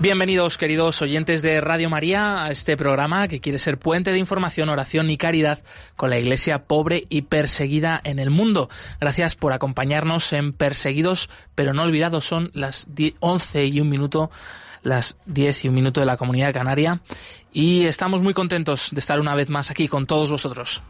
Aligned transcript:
Bienvenidos, 0.00 0.58
queridos 0.58 1.02
oyentes 1.02 1.42
de 1.42 1.60
Radio 1.60 1.90
María, 1.90 2.44
a 2.44 2.52
este 2.52 2.76
programa 2.76 3.26
que 3.26 3.40
quiere 3.40 3.58
ser 3.58 3.80
puente 3.80 4.12
de 4.12 4.18
información, 4.18 4.68
oración 4.68 5.10
y 5.10 5.16
caridad 5.16 5.58
con 5.96 6.08
la 6.08 6.18
iglesia 6.18 6.66
pobre 6.66 7.06
y 7.08 7.22
perseguida 7.22 8.00
en 8.04 8.20
el 8.20 8.30
mundo. 8.30 8.68
Gracias 9.00 9.34
por 9.34 9.52
acompañarnos 9.52 10.32
en 10.32 10.52
Perseguidos, 10.52 11.28
pero 11.56 11.74
no 11.74 11.82
olvidados. 11.82 12.24
Son 12.24 12.52
las 12.54 12.86
11 13.18 13.66
y 13.66 13.80
un 13.80 13.88
minuto, 13.88 14.30
las 14.84 15.16
10 15.26 15.64
y 15.64 15.68
un 15.68 15.74
minuto 15.74 15.98
de 15.98 16.06
la 16.06 16.16
comunidad 16.16 16.54
canaria. 16.54 17.00
Y 17.52 17.86
estamos 17.86 18.22
muy 18.22 18.34
contentos 18.34 18.90
de 18.92 19.00
estar 19.00 19.18
una 19.18 19.34
vez 19.34 19.48
más 19.48 19.68
aquí 19.72 19.88
con 19.88 20.06
todos 20.06 20.30
vosotros. 20.30 20.80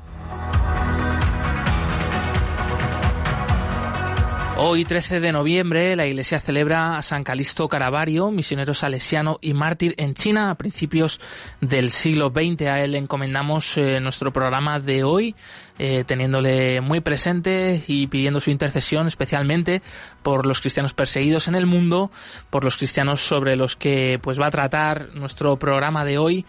Hoy, 4.61 4.85
13 4.85 5.21
de 5.21 5.31
noviembre, 5.31 5.95
la 5.95 6.09
Iglesia 6.09 6.41
celebra 6.41 6.99
a 6.99 7.03
San 7.05 7.23
Calisto 7.23 7.69
Caravario, 7.69 8.33
misionero 8.33 8.75
salesiano 8.75 9.39
y 9.41 9.55
mártir 9.55 9.95
en 9.99 10.15
China 10.15 10.51
a 10.51 10.57
principios 10.57 11.21
del 11.61 11.93
siglo 11.93 12.33
XX. 12.35 12.63
A 12.63 12.81
él 12.81 12.97
encomendamos 12.97 13.77
eh, 13.77 14.01
nuestro 14.01 14.33
programa 14.33 14.81
de 14.81 15.05
hoy 15.05 15.37
eh, 15.79 16.05
teniéndole 16.05 16.81
muy 16.81 17.01
presente 17.01 17.83
y 17.87 18.07
pidiendo 18.09 18.41
su 18.41 18.51
intercesión 18.51 19.07
especialmente 19.07 19.83
por 20.23 20.47
los 20.47 20.61
cristianos 20.61 20.95
perseguidos 20.95 21.49
en 21.49 21.55
el 21.55 21.67
mundo, 21.67 22.11
por 22.51 22.65
los 22.65 22.77
cristianos 22.77 23.21
sobre 23.21 23.57
los 23.57 23.77
que 23.77 24.19
pues 24.23 24.41
va 24.41 24.47
a 24.47 24.51
tratar 24.51 25.11
nuestro 25.15 25.57
programa 25.59 26.05
de 26.05 26.19
hoy 26.19 26.45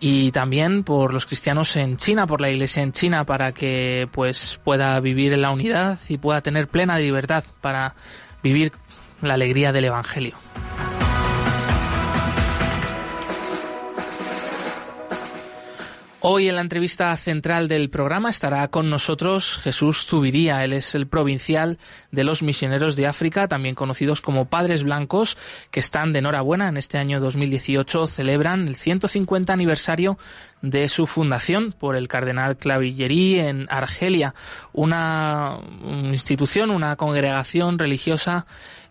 y 0.00 0.30
también 0.32 0.84
por 0.84 1.12
los 1.12 1.26
cristianos 1.26 1.76
en 1.76 1.96
China, 1.96 2.26
por 2.26 2.40
la 2.40 2.50
iglesia 2.50 2.82
en 2.82 2.92
China 2.92 3.24
para 3.24 3.52
que 3.52 4.08
pues 4.12 4.60
pueda 4.62 4.98
vivir 5.00 5.32
en 5.32 5.42
la 5.42 5.50
unidad 5.50 5.98
y 6.08 6.18
pueda 6.18 6.40
tener 6.40 6.68
plena 6.68 6.98
libertad 6.98 7.44
para 7.60 7.94
vivir 8.42 8.72
la 9.22 9.34
alegría 9.34 9.72
del 9.72 9.86
evangelio. 9.86 10.36
Hoy 16.28 16.48
en 16.48 16.56
la 16.56 16.60
entrevista 16.60 17.16
central 17.16 17.68
del 17.68 17.88
programa 17.88 18.30
estará 18.30 18.66
con 18.66 18.90
nosotros 18.90 19.58
Jesús 19.58 20.04
Zubiría. 20.06 20.64
Él 20.64 20.72
es 20.72 20.96
el 20.96 21.06
provincial 21.06 21.78
de 22.10 22.24
los 22.24 22.42
misioneros 22.42 22.96
de 22.96 23.06
África, 23.06 23.46
también 23.46 23.76
conocidos 23.76 24.20
como 24.20 24.46
Padres 24.46 24.82
Blancos, 24.82 25.38
que 25.70 25.78
están 25.78 26.12
de 26.12 26.18
enhorabuena. 26.18 26.68
En 26.68 26.78
este 26.78 26.98
año 26.98 27.20
2018 27.20 28.08
celebran 28.08 28.66
el 28.66 28.74
150 28.74 29.52
aniversario 29.52 30.18
de 30.62 30.88
su 30.88 31.06
fundación 31.06 31.70
por 31.78 31.94
el 31.94 32.08
cardenal 32.08 32.56
Clavillerí 32.56 33.38
en 33.38 33.68
Argelia, 33.70 34.34
una 34.72 35.60
institución, 36.10 36.70
una 36.70 36.96
congregación 36.96 37.78
religiosa 37.78 38.46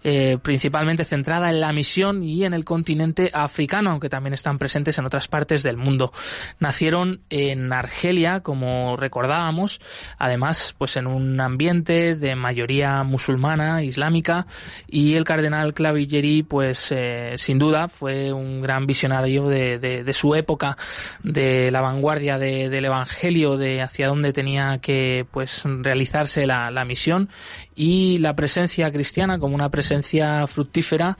eh, 0.07 0.37
principalmente 0.39 1.03
centrada 1.03 1.49
en 1.49 1.59
la 1.59 1.73
misión 1.73 2.23
y 2.23 2.45
en 2.45 2.53
el 2.53 2.63
continente 2.63 3.31
africano, 3.33 3.89
aunque 3.89 4.07
también 4.07 4.35
están 4.35 4.59
presentes 4.59 4.99
en 4.99 5.05
otras 5.05 5.27
partes 5.27 5.63
del 5.63 5.77
mundo. 5.77 6.13
Nacieron 6.59 7.21
en 7.29 7.73
Argelia, 7.73 8.41
como 8.41 8.97
recordábamos, 8.97 9.79
además, 10.17 10.75
pues 10.77 10.95
en 10.97 11.07
un 11.07 11.39
ambiente 11.41 12.15
de 12.15 12.35
mayoría 12.35 13.03
musulmana, 13.03 13.83
islámica, 13.83 14.45
y 14.87 15.15
el 15.15 15.23
cardenal 15.23 15.73
Clavigeri, 15.73 16.43
pues 16.43 16.91
eh, 16.91 17.33
sin 17.37 17.57
duda 17.57 17.87
fue 17.87 18.31
un 18.31 18.61
gran 18.61 18.85
visionario 18.85 19.47
de, 19.47 19.79
de, 19.79 20.13
su 20.13 20.35
época, 20.35 20.77
de 21.23 21.71
la 21.71 21.81
vanguardia 21.81 22.37
del 22.37 22.85
evangelio, 22.85 23.57
de 23.57 23.81
hacia 23.81 24.07
dónde 24.07 24.33
tenía 24.33 24.79
que 24.79 25.25
pues 25.31 25.63
realizarse 25.65 26.45
la, 26.45 26.71
la 26.71 26.85
misión 26.85 27.29
y 27.75 28.19
la 28.19 28.35
presencia 28.35 28.91
cristiana 28.91 29.39
como 29.39 29.55
una 29.55 29.69
presencia 29.69 30.47
fructífera 30.47 31.17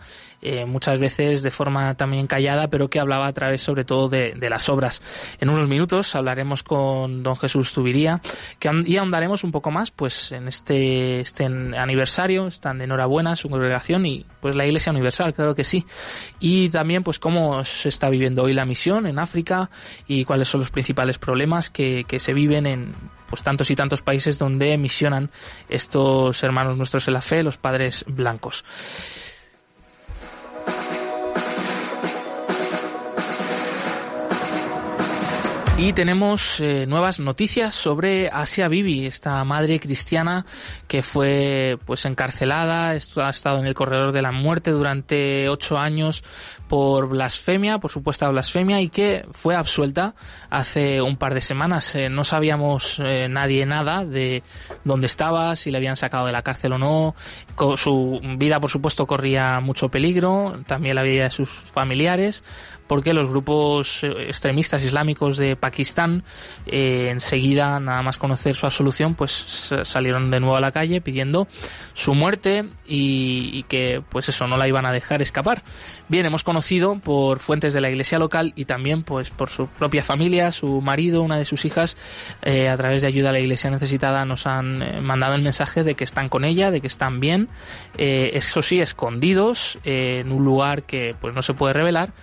eh, 0.48 0.68
muchas 0.68 1.00
veces 1.00 1.42
de 1.42 1.50
forma 1.50 1.96
también 1.96 2.28
callada, 2.28 2.68
pero 2.68 2.88
que 2.88 3.00
hablaba 3.00 3.26
a 3.26 3.34
través 3.34 3.64
sobre 3.64 3.84
todo 3.84 4.10
de, 4.10 4.36
las 4.48 4.70
obras. 4.70 5.02
En 5.40 5.50
unos 5.50 5.68
minutos 5.68 6.14
hablaremos 6.14 6.62
con 6.62 7.24
don 7.24 7.36
Jesús 7.36 7.74
Tubiría 7.74 8.22
que, 8.60 8.70
y 8.86 8.98
ahondaremos 8.98 9.44
un 9.44 9.52
poco 9.52 9.72
más 9.72 9.90
pues 9.90 10.32
en 10.32 10.48
este, 10.48 11.20
este 11.20 11.46
aniversario, 11.46 12.46
están 12.46 12.78
de 12.78 12.84
enhorabuena 12.84 13.36
su 13.36 13.50
congregación 13.50 14.06
y 14.06 14.24
pues 14.40 14.56
la 14.56 14.68
Iglesia 14.68 14.92
Universal, 14.92 15.34
claro 15.34 15.56
que 15.56 15.64
sí. 15.64 15.84
Y 16.40 16.70
también 16.70 17.02
pues 17.02 17.18
cómo 17.18 17.64
se 17.64 17.90
está 17.90 18.10
viviendo 18.10 18.44
hoy 18.44 18.54
la 18.54 18.66
misión 18.66 19.08
en 19.08 19.18
África 19.18 19.72
y 20.06 20.26
cuáles 20.26 20.48
son 20.48 20.60
los 20.60 20.70
principales 20.70 21.18
problemas 21.18 21.72
que, 21.72 22.04
que 22.08 22.20
se 22.20 22.36
viven 22.36 22.68
en 22.68 22.94
pues 23.32 23.42
tantos 23.42 23.72
y 23.72 23.76
tantos 23.76 24.04
países 24.04 24.38
donde 24.38 24.78
misionan 24.78 25.32
estos 25.70 26.44
hermanos 26.44 26.78
nuestros 26.78 27.08
en 27.08 27.16
la 27.16 27.22
fe, 27.22 27.42
los 27.42 27.58
padres 27.58 28.06
blancos. 28.08 28.64
Y 35.78 35.92
tenemos 35.92 36.62
eh, 36.62 36.86
nuevas 36.88 37.20
noticias 37.20 37.74
sobre 37.74 38.30
Asia 38.30 38.70
Bibi, 38.70 39.06
esta 39.06 39.44
madre 39.44 39.82
cristiana 39.82 40.46
que 40.88 41.04
fue 41.04 41.78
pues 41.86 42.06
encarcelada, 42.06 42.92
ha 42.92 43.30
estado 43.30 43.60
en 43.60 43.68
el 43.68 43.74
corredor 43.74 44.14
de 44.14 44.22
la 44.22 44.32
muerte 44.32 44.72
durante 44.72 45.50
ocho 45.50 45.78
años 45.78 46.24
por 46.68 47.10
blasfemia, 47.10 47.78
por 47.78 47.92
supuesta 47.92 48.30
blasfemia, 48.30 48.82
y 48.82 48.90
que 48.90 49.26
fue 49.32 49.56
absuelta 49.56 50.16
hace 50.50 51.02
un 51.02 51.18
par 51.18 51.34
de 51.34 51.42
semanas. 51.42 51.96
Eh, 51.96 52.10
no 52.10 52.24
sabíamos 52.24 53.00
eh, 53.00 53.28
nadie 53.30 53.66
nada 53.66 54.04
de 54.04 54.44
dónde 54.84 55.08
estaba, 55.08 55.56
si 55.56 55.72
le 55.72 55.78
habían 55.78 55.96
sacado 55.96 56.26
de 56.26 56.32
la 56.32 56.42
cárcel 56.42 56.74
o 56.74 56.78
no. 56.78 57.16
Su 57.76 58.20
vida, 58.38 58.60
por 58.60 58.70
supuesto, 58.70 59.06
corría 59.06 59.60
mucho 59.60 59.90
peligro, 59.90 60.60
también 60.68 60.96
la 60.96 61.04
vida 61.04 61.24
de 61.26 61.30
sus 61.30 61.50
familiares 61.50 62.44
porque 62.88 63.14
los 63.14 63.28
grupos 63.30 64.04
eh, 64.04 64.28
extremistas 64.28 64.84
islámicos 64.84 65.38
de 65.38 65.56
Pakistán 65.56 66.24
enseguida, 66.68 67.80
nada 67.80 68.04
más 68.04 68.18
conocer 68.18 68.54
su 68.54 68.68
absolución, 68.68 69.16
pues 69.16 69.72
salieron 69.84 70.30
de 70.30 70.40
nuevo 70.40 70.56
a 70.56 70.62
la 70.62 70.72
calle 70.72 71.02
pidiendo 71.02 71.48
su 71.94 72.14
muerte 72.14 72.66
y, 72.86 73.64
que 73.64 74.04
pues 74.10 74.30
eso 74.30 74.46
no 74.46 74.58
la 74.58 74.68
iban 74.68 74.86
a 74.86 74.92
dejar 74.92 75.24
escapar. 75.24 75.64
Bien, 76.10 76.26
hemos 76.26 76.44
conocido 76.44 76.55
por 77.04 77.40
fuentes 77.40 77.74
de 77.74 77.82
la 77.82 77.90
iglesia 77.90 78.20
local 78.20 78.54
y 78.56 78.66
también 78.66 79.04
pues 79.04 79.30
por 79.30 79.50
su 79.50 79.68
propia 79.68 80.04
familia, 80.04 80.52
su 80.52 80.82
marido, 80.82 81.22
una 81.22 81.38
de 81.38 81.46
sus 81.46 81.66
hijas, 81.66 81.98
eh, 82.42 82.70
a 82.70 82.78
través 82.78 83.02
de 83.02 83.08
ayuda 83.08 83.30
a 83.30 83.34
la 83.34 83.40
iglesia 83.40 83.70
necesitada 83.70 84.26
nos 84.26 84.48
han 84.48 85.04
mandado 85.04 85.36
el 85.36 85.42
mensaje 85.42 85.84
de 85.84 85.96
que 85.96 86.04
están 86.04 86.30
con 86.30 86.46
ella, 86.46 86.72
de 86.72 86.82
que 86.82 86.88
están 86.88 87.20
bien, 87.20 87.50
eso 87.98 88.62
sí, 88.62 88.80
escondidos 88.80 89.78
en 89.84 90.32
un 90.32 90.44
lugar 90.44 90.84
que 90.84 91.16
pues 91.20 91.34
no 91.34 91.42
se 91.42 91.54
puede 91.54 91.74
revelar 91.74 92.14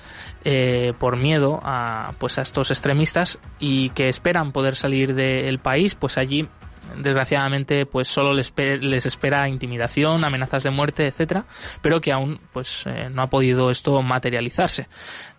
eh, 0.45 0.93
por 0.99 1.17
miedo 1.17 1.61
a 1.63 2.15
pues 2.19 2.37
a 2.39 2.43
estos 2.43 2.73
extremistas 2.73 3.39
y 3.61 3.91
que 3.91 4.09
esperan 4.09 4.51
poder 4.51 4.75
salir 4.75 5.15
del 5.15 5.61
país 5.61 5.95
pues 5.95 6.19
allí 6.19 6.49
desgraciadamente 6.97 7.87
pues 7.87 8.09
solo 8.09 8.33
les, 8.33 8.53
les 8.57 9.07
espera 9.07 9.49
intimidación, 9.49 10.25
amenazas 10.25 10.63
de 10.63 10.71
muerte, 10.71 11.07
etcétera, 11.07 11.45
pero 11.81 12.01
que 12.01 12.13
aún 12.13 12.41
pues 12.53 12.85
eh, 12.87 13.09
no 13.11 13.23
ha 13.23 13.29
podido 13.29 13.71
esto 13.71 14.01
materializarse, 14.03 14.89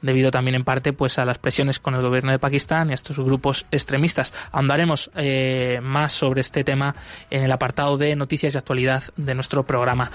debido 0.02 0.32
también 0.32 0.56
en 0.56 0.64
parte 0.64 0.94
pues 0.94 1.18
a 1.20 1.26
las 1.26 1.38
presiones 1.38 1.80
con 1.80 1.96
el 1.96 2.02
gobierno 2.02 2.32
de 2.32 2.40
Pakistán 2.40 2.90
y 2.90 2.92
a 2.92 2.96
estos 2.96 3.20
grupos 3.20 3.66
extremistas. 3.72 4.34
Ahondaremos 4.52 5.12
eh, 5.16 5.80
más 5.82 6.14
sobre 6.14 6.42
este 6.42 6.64
tema 6.64 6.96
en 7.30 7.44
el 7.44 7.52
apartado 7.52 7.98
de 7.98 8.16
noticias 8.16 8.54
y 8.54 8.58
actualidad 8.58 9.04
de 9.16 9.36
nuestro 9.36 9.66
programa. 9.66 10.12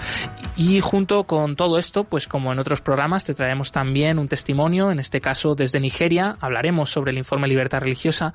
Y 0.55 0.79
junto 0.81 1.23
con 1.25 1.55
todo 1.55 1.79
esto, 1.79 2.03
pues 2.03 2.27
como 2.27 2.51
en 2.51 2.59
otros 2.59 2.81
programas, 2.81 3.25
te 3.25 3.33
traemos 3.33 3.71
también 3.71 4.19
un 4.19 4.27
testimonio, 4.27 4.91
en 4.91 4.99
este 4.99 5.21
caso 5.21 5.55
desde 5.55 5.79
Nigeria, 5.79 6.37
hablaremos 6.39 6.89
sobre 6.89 7.11
el 7.11 7.17
informe 7.17 7.47
Libertad 7.47 7.81
Religiosa 7.81 8.33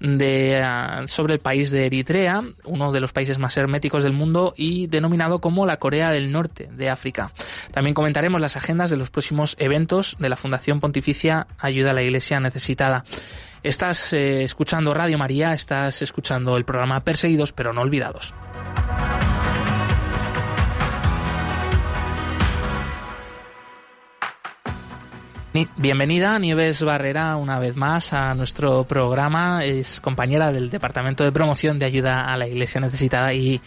de, 0.00 0.60
ah, 0.62 1.02
sobre 1.06 1.34
el 1.34 1.40
país 1.40 1.70
de 1.70 1.86
Eritrea, 1.86 2.42
uno 2.64 2.92
de 2.92 3.00
los 3.00 3.12
países 3.12 3.38
más 3.38 3.56
herméticos 3.56 4.02
del 4.02 4.12
mundo 4.12 4.54
y 4.56 4.86
denominado 4.86 5.40
como 5.40 5.66
la 5.66 5.78
Corea 5.78 6.10
del 6.10 6.32
Norte 6.32 6.68
de 6.72 6.90
África. 6.90 7.32
También 7.72 7.94
comentaremos 7.94 8.40
las 8.40 8.56
agendas 8.56 8.90
de 8.90 8.96
los 8.96 9.10
próximos 9.10 9.56
eventos 9.58 10.16
de 10.18 10.28
la 10.28 10.36
Fundación 10.36 10.80
Pontificia 10.80 11.46
Ayuda 11.58 11.90
a 11.90 11.94
la 11.94 12.02
Iglesia 12.02 12.40
Necesitada. 12.40 13.04
Estás 13.62 14.12
eh, 14.12 14.44
escuchando 14.44 14.92
Radio 14.92 15.16
María, 15.16 15.54
estás 15.54 16.02
escuchando 16.02 16.56
el 16.56 16.64
programa 16.64 17.00
Perseguidos 17.00 17.52
pero 17.52 17.72
no 17.72 17.80
olvidados. 17.80 18.34
Bienvenida 25.76 26.36
Nieves 26.40 26.82
Barrera 26.82 27.36
una 27.36 27.60
vez 27.60 27.76
más 27.76 28.12
a 28.12 28.34
nuestro 28.34 28.82
programa. 28.82 29.64
Es 29.64 30.00
compañera 30.00 30.50
del 30.50 30.68
Departamento 30.68 31.22
de 31.22 31.30
Promoción 31.30 31.78
de 31.78 31.86
Ayuda 31.86 32.24
a 32.24 32.36
la 32.36 32.48
Iglesia 32.48 32.80
Necesitada 32.80 33.32
y 33.32 33.60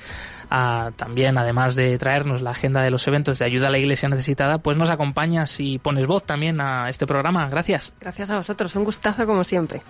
también, 0.50 1.38
además 1.38 1.76
de 1.76 1.98
traernos 1.98 2.42
la 2.42 2.52
agenda 2.52 2.82
de 2.82 2.92
los 2.92 3.08
eventos 3.08 3.40
de 3.40 3.46
ayuda 3.46 3.68
a 3.68 3.72
la 3.72 3.78
Iglesia 3.78 4.10
necesitada, 4.10 4.60
pues 4.60 4.78
nos 4.78 4.90
acompañas 4.90 5.60
y 5.60 5.78
pones 5.80 6.08
voz 6.08 6.24
también 6.24 6.62
a 6.62 6.90
este 6.90 7.06
programa. 7.06 7.50
Gracias. 7.50 7.94
Gracias 8.00 8.30
a 8.30 8.38
vosotros, 8.38 8.76
un 8.76 8.84
gustazo 8.84 9.26
como 9.26 9.44
siempre. 9.44 9.82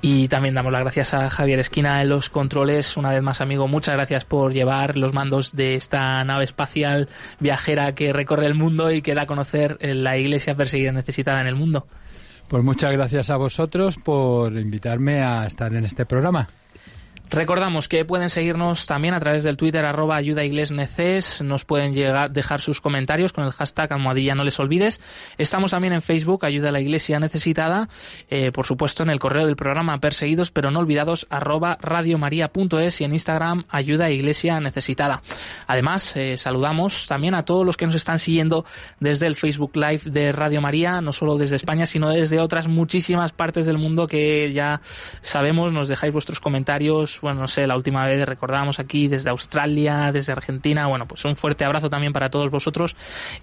Y 0.00 0.28
también 0.28 0.54
damos 0.54 0.72
las 0.72 0.82
gracias 0.82 1.14
a 1.14 1.30
Javier 1.30 1.58
Esquina 1.58 2.02
en 2.02 2.08
los 2.08 2.30
controles. 2.30 2.96
Una 2.96 3.10
vez 3.10 3.22
más, 3.22 3.40
amigo, 3.40 3.68
muchas 3.68 3.94
gracias 3.94 4.24
por 4.24 4.52
llevar 4.52 4.96
los 4.96 5.12
mandos 5.12 5.54
de 5.56 5.74
esta 5.74 6.22
nave 6.24 6.44
espacial 6.44 7.08
viajera 7.40 7.94
que 7.94 8.12
recorre 8.12 8.46
el 8.46 8.54
mundo 8.54 8.90
y 8.90 9.02
que 9.02 9.14
da 9.14 9.22
a 9.22 9.26
conocer 9.26 9.78
la 9.80 10.16
Iglesia 10.16 10.54
perseguida 10.54 10.92
necesitada 10.92 11.40
en 11.40 11.46
el 11.46 11.54
mundo. 11.54 11.86
Pues 12.48 12.62
muchas 12.62 12.92
gracias 12.92 13.30
a 13.30 13.36
vosotros 13.36 13.96
por 13.96 14.52
invitarme 14.52 15.22
a 15.22 15.46
estar 15.46 15.74
en 15.74 15.84
este 15.84 16.04
programa. 16.06 16.48
Recordamos 17.34 17.88
que 17.88 18.04
pueden 18.04 18.30
seguirnos 18.30 18.86
también 18.86 19.12
a 19.12 19.18
través 19.18 19.42
del 19.42 19.56
Twitter 19.56 19.84
arroba 19.84 20.14
ayudaiglesneces, 20.14 21.42
nos 21.42 21.64
pueden 21.64 21.92
llegar, 21.92 22.30
dejar 22.30 22.60
sus 22.60 22.80
comentarios 22.80 23.32
con 23.32 23.42
el 23.42 23.50
hashtag 23.50 23.92
almohadilla 23.92 24.36
no 24.36 24.44
les 24.44 24.60
olvides. 24.60 25.00
Estamos 25.36 25.72
también 25.72 25.94
en 25.94 26.00
Facebook, 26.00 26.44
Ayuda 26.44 26.68
a 26.68 26.70
la 26.72 26.78
Iglesia 26.78 27.18
Necesitada, 27.18 27.88
eh, 28.30 28.52
por 28.52 28.66
supuesto 28.66 29.02
en 29.02 29.10
el 29.10 29.18
correo 29.18 29.46
del 29.46 29.56
programa 29.56 29.98
perseguidos 29.98 30.52
pero 30.52 30.70
no 30.70 30.78
olvidados 30.78 31.26
arroba 31.28 31.76
radiomaria.es 31.80 33.00
y 33.00 33.04
en 33.04 33.14
Instagram 33.14 33.64
Ayuda 33.68 34.04
a 34.04 34.10
Iglesia 34.10 34.60
Necesitada. 34.60 35.20
Además, 35.66 36.14
eh, 36.14 36.36
saludamos 36.36 37.08
también 37.08 37.34
a 37.34 37.44
todos 37.44 37.66
los 37.66 37.76
que 37.76 37.86
nos 37.86 37.96
están 37.96 38.20
siguiendo 38.20 38.64
desde 39.00 39.26
el 39.26 39.34
Facebook 39.34 39.72
Live 39.74 40.02
de 40.04 40.30
Radio 40.30 40.60
María, 40.60 41.00
no 41.00 41.12
solo 41.12 41.36
desde 41.36 41.56
España, 41.56 41.86
sino 41.86 42.10
desde 42.10 42.38
otras 42.38 42.68
muchísimas 42.68 43.32
partes 43.32 43.66
del 43.66 43.78
mundo 43.78 44.06
que 44.06 44.52
ya 44.52 44.80
sabemos, 45.20 45.72
nos 45.72 45.88
dejáis 45.88 46.12
vuestros 46.12 46.38
comentarios 46.38 47.23
bueno, 47.24 47.40
no 47.40 47.48
sé, 47.48 47.66
la 47.66 47.74
última 47.74 48.04
vez 48.04 48.24
recordábamos 48.26 48.78
aquí 48.78 49.08
desde 49.08 49.30
Australia, 49.30 50.12
desde 50.12 50.32
Argentina, 50.32 50.86
bueno, 50.88 51.08
pues 51.08 51.24
un 51.24 51.36
fuerte 51.36 51.64
abrazo 51.64 51.88
también 51.88 52.12
para 52.12 52.28
todos 52.28 52.50
vosotros 52.50 52.96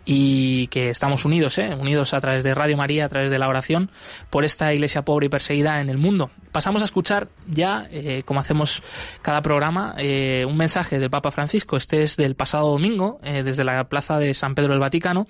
y 0.06 0.68
que 0.68 0.90
estamos 0.90 1.26
unidos, 1.26 1.58
¿eh? 1.58 1.74
unidos 1.74 2.14
a 2.14 2.22
través 2.22 2.44
de 2.44 2.54
Radio 2.54 2.78
María, 2.78 3.06
a 3.06 3.10
través 3.10 3.32
de 3.32 3.40
la 3.40 3.50
oración, 3.50 3.90
por 4.30 4.46
esta 4.46 4.72
iglesia 4.72 5.02
pobre 5.02 5.26
y 5.26 5.30
perseguida 5.30 5.82
en 5.82 5.90
el 5.90 5.98
mundo. 5.98 6.30
Pasamos 6.52 6.82
a 6.82 6.86
escuchar 6.86 7.30
ya, 7.48 7.88
eh, 7.92 8.24
como 8.26 8.42
hacemos 8.42 8.84
cada 9.22 9.42
programa, 9.42 9.96
eh, 9.98 10.46
un 10.46 10.58
mensaje 10.58 11.00
del 11.00 11.10
Papa 11.10 11.32
Francisco, 11.32 11.78
este 11.78 12.04
es 12.04 12.18
del 12.18 12.36
pasado 12.36 12.72
domingo, 12.72 13.20
eh, 13.24 13.44
desde 13.44 13.64
la 13.64 13.86
plaza 13.86 14.20
de 14.20 14.34
San 14.34 14.54
Pedro 14.54 14.72
del 14.72 14.80
Vaticano, 14.80 15.28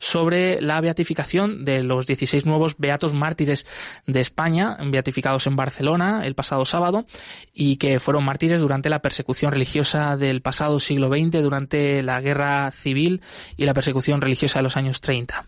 sobre 0.00 0.60
la 0.60 0.80
beatificación 0.80 1.64
de 1.64 1.84
los 1.84 2.06
16 2.06 2.44
nuevos 2.44 2.76
beatos 2.76 3.14
mártires 3.14 3.66
de 4.06 4.18
España, 4.20 4.76
beatificados 4.84 5.46
en 5.46 5.54
Barcelona 5.54 6.22
el 6.24 6.34
pasado 6.34 6.64
sábado, 6.64 7.06
y 7.52 7.76
que 7.76 8.00
fueron 8.00 8.24
mártires 8.24 8.60
durante 8.60 8.88
la 8.88 9.00
persecución 9.00 9.52
religiosa 9.52 10.16
del 10.16 10.42
pasado 10.42 10.80
siglo 10.80 11.08
XX, 11.08 11.42
durante 11.42 12.02
la 12.02 12.20
guerra 12.20 12.70
civil 12.72 13.20
y 13.56 13.64
la 13.64 13.74
persecución 13.74 14.20
religiosa 14.20 14.58
de 14.58 14.62
los 14.64 14.76
años 14.76 15.00
30. 15.00 15.46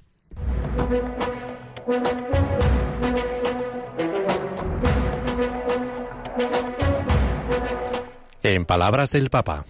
En 8.49 8.65
palabras 8.65 9.11
del 9.11 9.29
Papa. 9.29 9.65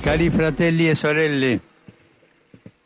Cari 0.00 0.30
fratelli 0.30 0.88
e 0.88 0.94
sorelle, 0.94 1.60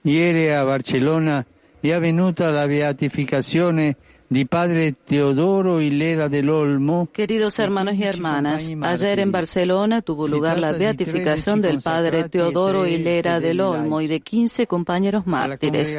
Ieri 0.00 0.50
a 0.50 0.64
Barcellona 0.64 1.44
è 1.78 1.92
avvenuta 1.92 2.48
la 2.48 2.66
beatificazione 2.66 3.96
di 4.28 4.44
Padre 4.44 4.94
Teodoro 5.05 5.81
Hilera 5.81 6.28
del 6.28 6.50
Olmo. 6.50 7.08
Queridos 7.12 7.58
hermanos 7.58 7.94
y 7.94 8.05
hermanas, 8.05 8.69
ayer 8.82 9.20
en 9.20 9.32
Barcelona 9.32 10.02
tuvo 10.02 10.26
lugar 10.26 10.58
la 10.58 10.73
beatificación 10.73 11.61
del 11.61 11.81
Padre 11.81 12.28
Teodoro 12.28 12.87
Hilera 12.87 13.40
del 13.40 13.61
Olmo 13.61 14.00
y 14.00 14.06
de 14.06 14.20
15 14.20 14.67
compañeros 14.67 15.26
mártires. 15.26 15.99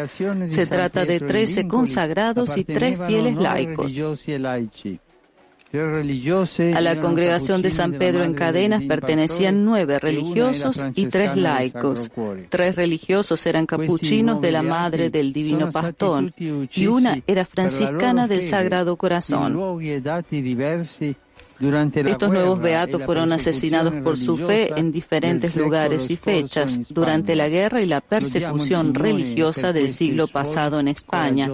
Se 0.49 0.67
trata 0.67 1.05
de 1.05 1.19
13 1.19 1.67
consagrados 1.67 2.57
y 2.57 2.63
3 2.63 2.99
fieles 3.07 3.37
laicos. 3.37 3.93
A 5.73 6.81
la 6.81 6.99
congregación 6.99 7.61
de 7.61 7.71
San 7.71 7.93
Pedro 7.93 8.23
en 8.23 8.33
Cadenas 8.33 8.83
pertenecían 8.83 9.65
nueve 9.65 9.99
religiosos 9.99 10.81
y 10.95 11.07
tres 11.07 11.35
laicos. 11.35 12.09
Tres 12.49 12.75
religiosos 12.75 13.45
eran 13.45 13.65
capuchinos 13.65 14.39
de 14.39 14.51
la 14.51 14.63
Madre 14.63 15.09
del 15.09 15.33
Divino 15.33 15.69
Pastor 15.69 16.31
y 16.37 16.87
una 16.87 17.21
era 17.27 17.43
franciscana 17.43 18.27
del 18.27 18.47
Sagrado 18.47 18.95
Corazón. 18.95 19.59
Estos 21.59 22.29
nuevos 22.29 22.59
beatos 22.59 23.03
fueron 23.03 23.33
asesinados 23.33 23.93
por 23.95 24.17
su 24.17 24.37
fe 24.37 24.71
en 24.77 24.91
diferentes 24.91 25.55
lugares 25.55 26.09
y 26.09 26.15
fechas 26.15 26.79
durante 26.87 27.35
la 27.35 27.49
guerra 27.49 27.81
y 27.81 27.87
la 27.87 27.99
persecución 27.99 28.93
religiosa 28.93 29.73
del 29.73 29.91
siglo 29.91 30.27
pasado 30.27 30.79
en 30.79 30.87
España. 30.87 31.49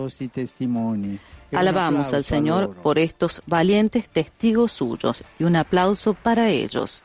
Alabamos 1.55 2.13
al 2.13 2.23
Señor 2.23 2.75
por 2.75 2.99
estos 2.99 3.41
valientes 3.45 4.09
testigos 4.09 4.71
suyos 4.71 5.23
y 5.39 5.43
un 5.43 5.55
aplauso 5.55 6.13
para 6.13 6.49
ellos. 6.49 7.03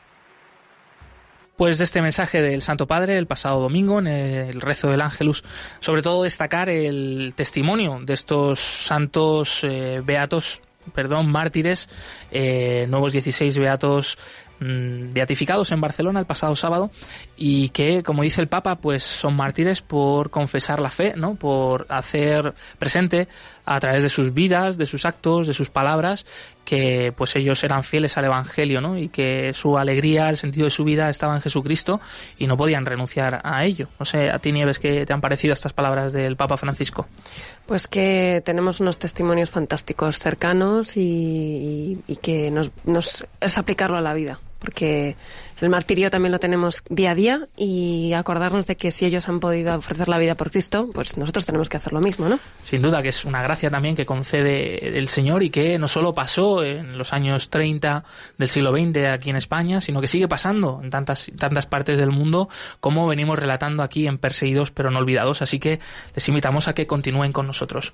Pues 1.57 1.77
de 1.77 1.83
este 1.83 2.01
mensaje 2.01 2.41
del 2.41 2.61
Santo 2.61 2.87
Padre 2.87 3.17
el 3.17 3.27
pasado 3.27 3.59
domingo 3.59 3.99
en 3.99 4.07
el 4.07 4.61
rezo 4.61 4.89
del 4.89 5.01
Ángelus, 5.01 5.43
sobre 5.81 6.01
todo 6.01 6.23
destacar 6.23 6.69
el 6.69 7.33
testimonio 7.35 7.99
de 8.01 8.13
estos 8.13 8.59
santos 8.59 9.59
eh, 9.63 10.01
beatos, 10.01 10.61
perdón, 10.93 11.29
mártires, 11.29 11.89
eh, 12.31 12.85
nuevos 12.87 13.11
16 13.11 13.57
beatos 13.57 14.17
Mm, 14.61 15.13
beatificados 15.13 15.71
en 15.71 15.79
Barcelona 15.79 16.19
el 16.19 16.25
pasado 16.25 16.53
sábado 16.53 16.91
y 17.37 17.69
que, 17.69 18.03
como 18.03 18.23
dice 18.23 18.41
el 18.41 18.49
Papa, 18.49 18.75
pues 18.75 19.03
son 19.03 19.37
mártires 19.37 19.81
por 19.81 20.31
confesar 20.31 20.81
la 20.81 20.91
fe, 20.91 21.13
¿no? 21.15 21.35
Por 21.35 21.85
hacer 21.87 22.53
presente 22.77 23.29
a 23.69 23.79
través 23.79 24.01
de 24.01 24.09
sus 24.09 24.33
vidas, 24.33 24.79
de 24.79 24.87
sus 24.87 25.05
actos, 25.05 25.45
de 25.45 25.53
sus 25.53 25.69
palabras, 25.69 26.25
que 26.65 27.13
pues 27.15 27.35
ellos 27.35 27.63
eran 27.63 27.83
fieles 27.83 28.17
al 28.17 28.25
Evangelio, 28.25 28.81
¿no? 28.81 28.97
Y 28.97 29.09
que 29.09 29.53
su 29.53 29.77
alegría, 29.77 30.27
el 30.31 30.37
sentido 30.37 30.65
de 30.65 30.71
su 30.71 30.83
vida 30.83 31.07
estaba 31.07 31.35
en 31.35 31.41
Jesucristo 31.41 32.01
y 32.39 32.47
no 32.47 32.57
podían 32.57 32.87
renunciar 32.87 33.41
a 33.43 33.63
ello. 33.65 33.87
No 33.99 34.07
sé, 34.07 34.31
a 34.31 34.39
ti 34.39 34.51
Nieves, 34.51 34.79
¿qué 34.79 35.05
te 35.05 35.13
han 35.13 35.21
parecido 35.21 35.53
estas 35.53 35.73
palabras 35.73 36.13
del 36.13 36.35
Papa 36.35 36.57
Francisco? 36.57 37.07
Pues 37.67 37.87
que 37.87 38.41
tenemos 38.43 38.79
unos 38.79 38.97
testimonios 38.97 39.51
fantásticos 39.51 40.17
cercanos 40.17 40.93
y, 40.95 42.01
que 42.23 42.49
nos, 42.49 42.71
nos 42.85 43.27
es 43.39 43.57
aplicarlo 43.59 43.97
a 43.97 44.01
la 44.01 44.15
vida 44.15 44.39
porque 44.59 45.15
el 45.61 45.69
martirio 45.69 46.09
también 46.09 46.31
lo 46.31 46.39
tenemos 46.39 46.83
día 46.89 47.11
a 47.11 47.15
día 47.15 47.47
y 47.57 48.13
acordarnos 48.13 48.67
de 48.67 48.75
que 48.75 48.91
si 48.91 49.05
ellos 49.05 49.27
han 49.27 49.39
podido 49.39 49.75
ofrecer 49.75 50.07
la 50.07 50.17
vida 50.17 50.35
por 50.35 50.51
Cristo, 50.51 50.89
pues 50.93 51.17
nosotros 51.17 51.45
tenemos 51.45 51.69
que 51.69 51.77
hacer 51.77 51.93
lo 51.93 52.01
mismo, 52.01 52.29
¿no? 52.29 52.39
Sin 52.61 52.81
duda 52.81 53.01
que 53.01 53.09
es 53.09 53.25
una 53.25 53.41
gracia 53.41 53.69
también 53.69 53.95
que 53.95 54.05
concede 54.05 54.97
el 54.97 55.07
Señor 55.07 55.43
y 55.43 55.49
que 55.49 55.79
no 55.79 55.87
solo 55.87 56.13
pasó 56.13 56.63
en 56.63 56.97
los 56.97 57.13
años 57.13 57.49
30 57.49 58.03
del 58.37 58.49
siglo 58.49 58.71
XX 58.71 59.05
aquí 59.11 59.29
en 59.29 59.37
España, 59.37 59.81
sino 59.81 60.01
que 60.01 60.07
sigue 60.07 60.27
pasando 60.27 60.79
en 60.83 60.89
tantas, 60.89 61.31
tantas 61.37 61.65
partes 61.65 61.97
del 61.97 62.11
mundo 62.11 62.49
como 62.79 63.07
venimos 63.07 63.39
relatando 63.39 63.83
aquí 63.83 64.07
en 64.07 64.17
Perseguidos 64.17 64.71
pero 64.71 64.91
no 64.91 64.99
olvidados. 64.99 65.41
Así 65.41 65.59
que 65.59 65.79
les 66.15 66.27
invitamos 66.27 66.67
a 66.67 66.73
que 66.73 66.87
continúen 66.87 67.31
con 67.31 67.47
nosotros. 67.47 67.93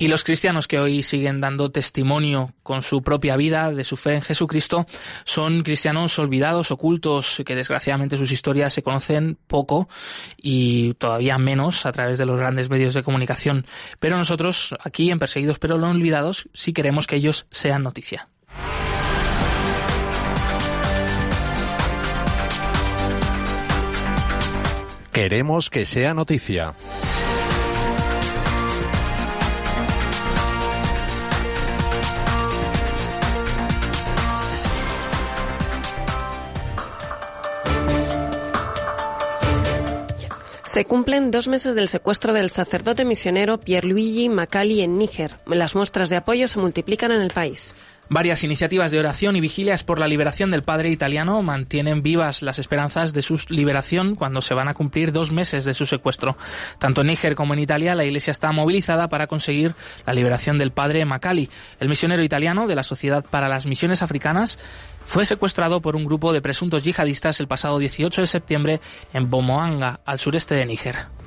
Y 0.00 0.06
los 0.06 0.22
cristianos 0.22 0.68
que 0.68 0.78
hoy 0.78 1.02
siguen 1.02 1.40
dando 1.40 1.72
testimonio 1.72 2.54
con 2.62 2.82
su 2.82 3.02
propia 3.02 3.36
vida 3.36 3.72
de 3.72 3.82
su 3.82 3.96
fe 3.96 4.14
en 4.14 4.22
Jesucristo 4.22 4.86
son 5.24 5.64
cristianos 5.64 6.16
olvidados, 6.20 6.70
ocultos, 6.70 7.42
que 7.44 7.56
desgraciadamente 7.56 8.16
sus 8.16 8.30
historias 8.30 8.72
se 8.72 8.84
conocen 8.84 9.38
poco 9.48 9.88
y 10.36 10.94
todavía 10.94 11.36
menos 11.38 11.84
a 11.84 11.90
través 11.90 12.16
de 12.16 12.26
los 12.26 12.38
grandes 12.38 12.70
medios 12.70 12.94
de 12.94 13.02
comunicación. 13.02 13.66
Pero 13.98 14.16
nosotros, 14.16 14.72
aquí 14.84 15.10
en 15.10 15.18
Perseguidos 15.18 15.58
pero 15.58 15.78
no 15.78 15.90
olvidados, 15.90 16.48
sí 16.54 16.72
queremos 16.72 17.08
que 17.08 17.16
ellos 17.16 17.48
sean 17.50 17.82
noticia. 17.82 18.28
Queremos 25.12 25.70
que 25.70 25.84
sea 25.84 26.14
noticia. 26.14 26.76
Se 40.78 40.84
cumplen 40.84 41.32
dos 41.32 41.48
meses 41.48 41.74
del 41.74 41.88
secuestro 41.88 42.32
del 42.32 42.50
sacerdote 42.50 43.04
misionero 43.04 43.58
Pierluigi 43.58 44.28
Macali 44.28 44.80
en 44.80 44.96
Níger. 44.96 45.32
Las 45.44 45.74
muestras 45.74 46.08
de 46.08 46.14
apoyo 46.14 46.46
se 46.46 46.60
multiplican 46.60 47.10
en 47.10 47.20
el 47.20 47.32
país. 47.32 47.74
Varias 48.10 48.44
iniciativas 48.44 48.92
de 48.92 49.00
oración 49.00 49.34
y 49.34 49.40
vigilias 49.40 49.82
por 49.82 49.98
la 49.98 50.06
liberación 50.06 50.50
del 50.50 50.62
padre 50.62 50.88
italiano 50.90 51.42
mantienen 51.42 52.02
vivas 52.02 52.42
las 52.42 52.60
esperanzas 52.60 53.12
de 53.12 53.22
su 53.22 53.38
liberación 53.48 54.14
cuando 54.14 54.40
se 54.40 54.54
van 54.54 54.68
a 54.68 54.74
cumplir 54.74 55.12
dos 55.12 55.32
meses 55.32 55.64
de 55.64 55.74
su 55.74 55.84
secuestro. 55.84 56.38
Tanto 56.78 57.00
en 57.00 57.08
Níger 57.08 57.34
como 57.34 57.54
en 57.54 57.60
Italia, 57.60 57.96
la 57.96 58.04
Iglesia 58.04 58.30
está 58.30 58.52
movilizada 58.52 59.08
para 59.08 59.26
conseguir 59.26 59.74
la 60.06 60.14
liberación 60.14 60.58
del 60.58 60.70
padre 60.70 61.04
Macali. 61.04 61.50
El 61.80 61.88
misionero 61.88 62.22
italiano 62.22 62.68
de 62.68 62.76
la 62.76 62.84
Sociedad 62.84 63.24
para 63.28 63.48
las 63.48 63.66
Misiones 63.66 64.00
Africanas 64.00 64.58
fue 65.08 65.24
secuestrado 65.24 65.80
por 65.80 65.96
un 65.96 66.04
grupo 66.04 66.34
de 66.34 66.42
presuntos 66.42 66.84
yihadistas 66.84 67.40
el 67.40 67.48
pasado 67.48 67.78
18 67.78 68.20
de 68.20 68.26
septiembre 68.26 68.80
en 69.14 69.30
Bomoanga, 69.30 70.00
al 70.04 70.18
sureste 70.18 70.54
de 70.54 70.66
Níger. 70.66 71.17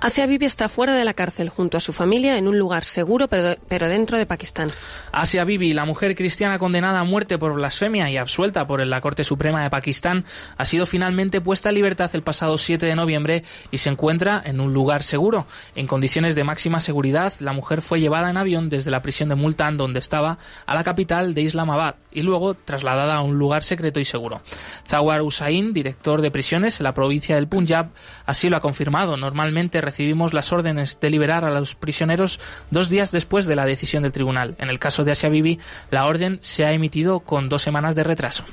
Asia 0.00 0.26
Bibi 0.26 0.46
está 0.46 0.68
fuera 0.68 0.94
de 0.94 1.04
la 1.04 1.12
cárcel 1.12 1.48
junto 1.48 1.76
a 1.76 1.80
su 1.80 1.92
familia 1.92 2.38
en 2.38 2.46
un 2.46 2.56
lugar 2.56 2.84
seguro 2.84 3.26
pero, 3.26 3.88
dentro 3.88 4.16
de 4.16 4.26
Pakistán. 4.26 4.68
Asia 5.10 5.42
Bibi, 5.42 5.72
la 5.72 5.86
mujer 5.86 6.14
cristiana 6.14 6.60
condenada 6.60 7.00
a 7.00 7.04
muerte 7.04 7.36
por 7.36 7.54
blasfemia 7.54 8.08
y 8.08 8.16
absuelta 8.16 8.64
por 8.68 8.86
la 8.86 9.00
Corte 9.00 9.24
Suprema 9.24 9.60
de 9.60 9.70
Pakistán, 9.70 10.24
ha 10.56 10.64
sido 10.66 10.86
finalmente 10.86 11.40
puesta 11.40 11.70
en 11.70 11.74
libertad 11.74 12.10
el 12.12 12.22
pasado 12.22 12.58
7 12.58 12.86
de 12.86 12.94
noviembre 12.94 13.42
y 13.72 13.78
se 13.78 13.90
encuentra 13.90 14.40
en 14.44 14.60
un 14.60 14.72
lugar 14.72 15.02
seguro. 15.02 15.48
En 15.74 15.88
condiciones 15.88 16.36
de 16.36 16.44
máxima 16.44 16.78
seguridad, 16.78 17.32
la 17.40 17.52
mujer 17.52 17.82
fue 17.82 17.98
llevada 17.98 18.30
en 18.30 18.36
avión 18.36 18.68
desde 18.68 18.92
la 18.92 19.02
prisión 19.02 19.28
de 19.30 19.34
Multan, 19.34 19.76
donde 19.76 19.98
estaba, 19.98 20.38
a 20.64 20.74
la 20.76 20.84
capital 20.84 21.34
de 21.34 21.42
Islamabad 21.42 21.96
y 22.12 22.22
luego 22.22 22.54
trasladada 22.54 23.16
a 23.16 23.22
un 23.22 23.36
lugar 23.36 23.64
secreto 23.64 23.98
y 23.98 24.04
seguro. 24.04 24.42
Zawar 24.86 25.22
Hussain, 25.22 25.72
director 25.72 26.22
de 26.22 26.30
prisiones 26.30 26.78
en 26.78 26.84
la 26.84 26.94
provincia 26.94 27.34
del 27.34 27.48
Punjab, 27.48 27.88
así 28.26 28.48
lo 28.48 28.56
ha 28.56 28.60
confirmado. 28.60 29.16
Normalmente 29.16 29.87
recibimos 29.88 30.34
las 30.34 30.52
órdenes 30.52 31.00
de 31.00 31.08
liberar 31.08 31.46
a 31.46 31.50
los 31.50 31.74
prisioneros 31.74 32.40
dos 32.70 32.90
días 32.90 33.10
después 33.10 33.46
de 33.46 33.56
la 33.56 33.64
decisión 33.64 34.02
del 34.02 34.12
tribunal. 34.12 34.54
En 34.58 34.68
el 34.68 34.78
caso 34.78 35.02
de 35.02 35.12
Asia 35.12 35.30
Bibi, 35.30 35.58
la 35.90 36.04
orden 36.04 36.40
se 36.42 36.66
ha 36.66 36.72
emitido 36.72 37.20
con 37.20 37.48
dos 37.48 37.62
semanas 37.62 37.94
de 37.94 38.04
retraso. 38.04 38.44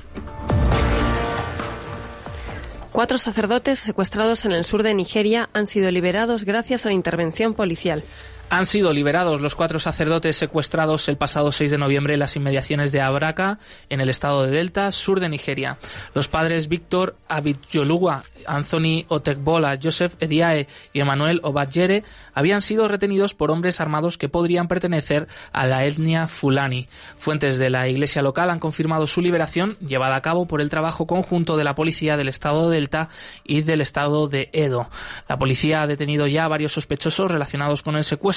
Cuatro 2.93 3.17
sacerdotes 3.17 3.79
secuestrados 3.79 4.45
en 4.45 4.53
el 4.53 4.63
sur 4.63 4.81
de 4.81 4.93
Nigeria 4.93 5.49
han 5.51 5.67
sido 5.67 5.91
liberados 5.91 6.45
gracias 6.45 6.85
a 6.85 6.89
la 6.89 6.93
intervención 6.93 7.53
policial. 7.53 8.05
Han 8.49 8.67
sido 8.67 8.93
liberados 8.93 9.41
los 9.41 9.55
cuatro 9.55 9.79
sacerdotes 9.79 10.37
secuestrados 10.37 11.09
el 11.09 11.17
pasado 11.17 11.51
6 11.51 11.71
de 11.71 11.77
noviembre 11.79 12.13
en 12.13 12.19
las 12.19 12.35
inmediaciones 12.35 12.91
de 12.91 13.01
Abraka, 13.01 13.57
en 13.89 14.01
el 14.01 14.09
estado 14.09 14.45
de 14.45 14.51
Delta, 14.51 14.91
sur 14.91 15.19
de 15.19 15.29
Nigeria. 15.29 15.79
Los 16.13 16.27
padres 16.27 16.67
Víctor 16.67 17.17
Abidjoluwa, 17.27 18.23
Anthony 18.45 19.05
Otekbola, 19.07 19.79
Joseph 19.81 20.13
Ediae 20.19 20.67
y 20.93 20.99
Emmanuel 20.99 21.39
Obadjere 21.41 22.03
habían 22.35 22.61
sido 22.61 22.87
retenidos 22.87 23.33
por 23.33 23.49
hombres 23.49 23.81
armados 23.81 24.19
que 24.19 24.29
podrían 24.29 24.67
pertenecer 24.67 25.27
a 25.51 25.65
la 25.65 25.83
etnia 25.85 26.27
Fulani. 26.27 26.87
Fuentes 27.17 27.57
de 27.57 27.71
la 27.71 27.87
iglesia 27.87 28.21
local 28.21 28.51
han 28.51 28.59
confirmado 28.59 29.07
su 29.07 29.21
liberación, 29.21 29.75
llevada 29.79 30.15
a 30.15 30.21
cabo 30.21 30.45
por 30.47 30.61
el 30.61 30.69
trabajo 30.69 31.07
conjunto 31.07 31.57
de 31.57 31.63
la 31.63 31.73
policía 31.73 32.15
del 32.15 32.29
estado 32.29 32.69
de 32.69 32.75
Delta 32.75 33.09
y 33.43 33.63
del 33.63 33.81
estado 33.81 34.27
de 34.27 34.49
Edo. 34.53 34.87
La 35.27 35.39
policía 35.39 35.81
ha 35.81 35.87
detenido 35.87 36.27
ya 36.27 36.43
a 36.43 36.49
varios 36.49 36.73
sospechosos 36.73 37.31
relacionados 37.31 37.81
con 37.81 37.95
el 37.95 38.03
secuestro 38.03 38.34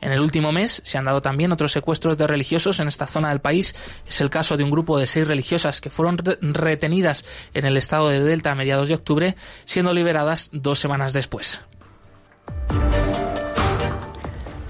en 0.00 0.12
el 0.12 0.20
último 0.20 0.52
mes 0.52 0.80
se 0.84 0.98
han 0.98 1.04
dado 1.04 1.22
también 1.22 1.52
otros 1.52 1.72
secuestros 1.72 2.16
de 2.16 2.26
religiosos 2.26 2.80
en 2.80 2.88
esta 2.88 3.06
zona 3.06 3.30
del 3.30 3.40
país. 3.40 3.74
Es 4.06 4.20
el 4.20 4.30
caso 4.30 4.56
de 4.56 4.64
un 4.64 4.70
grupo 4.70 4.98
de 4.98 5.06
seis 5.06 5.26
religiosas 5.26 5.80
que 5.80 5.90
fueron 5.90 6.18
retenidas 6.18 7.24
en 7.54 7.64
el 7.64 7.76
estado 7.76 8.08
de 8.08 8.20
Delta 8.20 8.52
a 8.52 8.54
mediados 8.54 8.88
de 8.88 8.94
octubre, 8.94 9.36
siendo 9.64 9.92
liberadas 9.92 10.50
dos 10.52 10.78
semanas 10.78 11.12
después. 11.12 11.60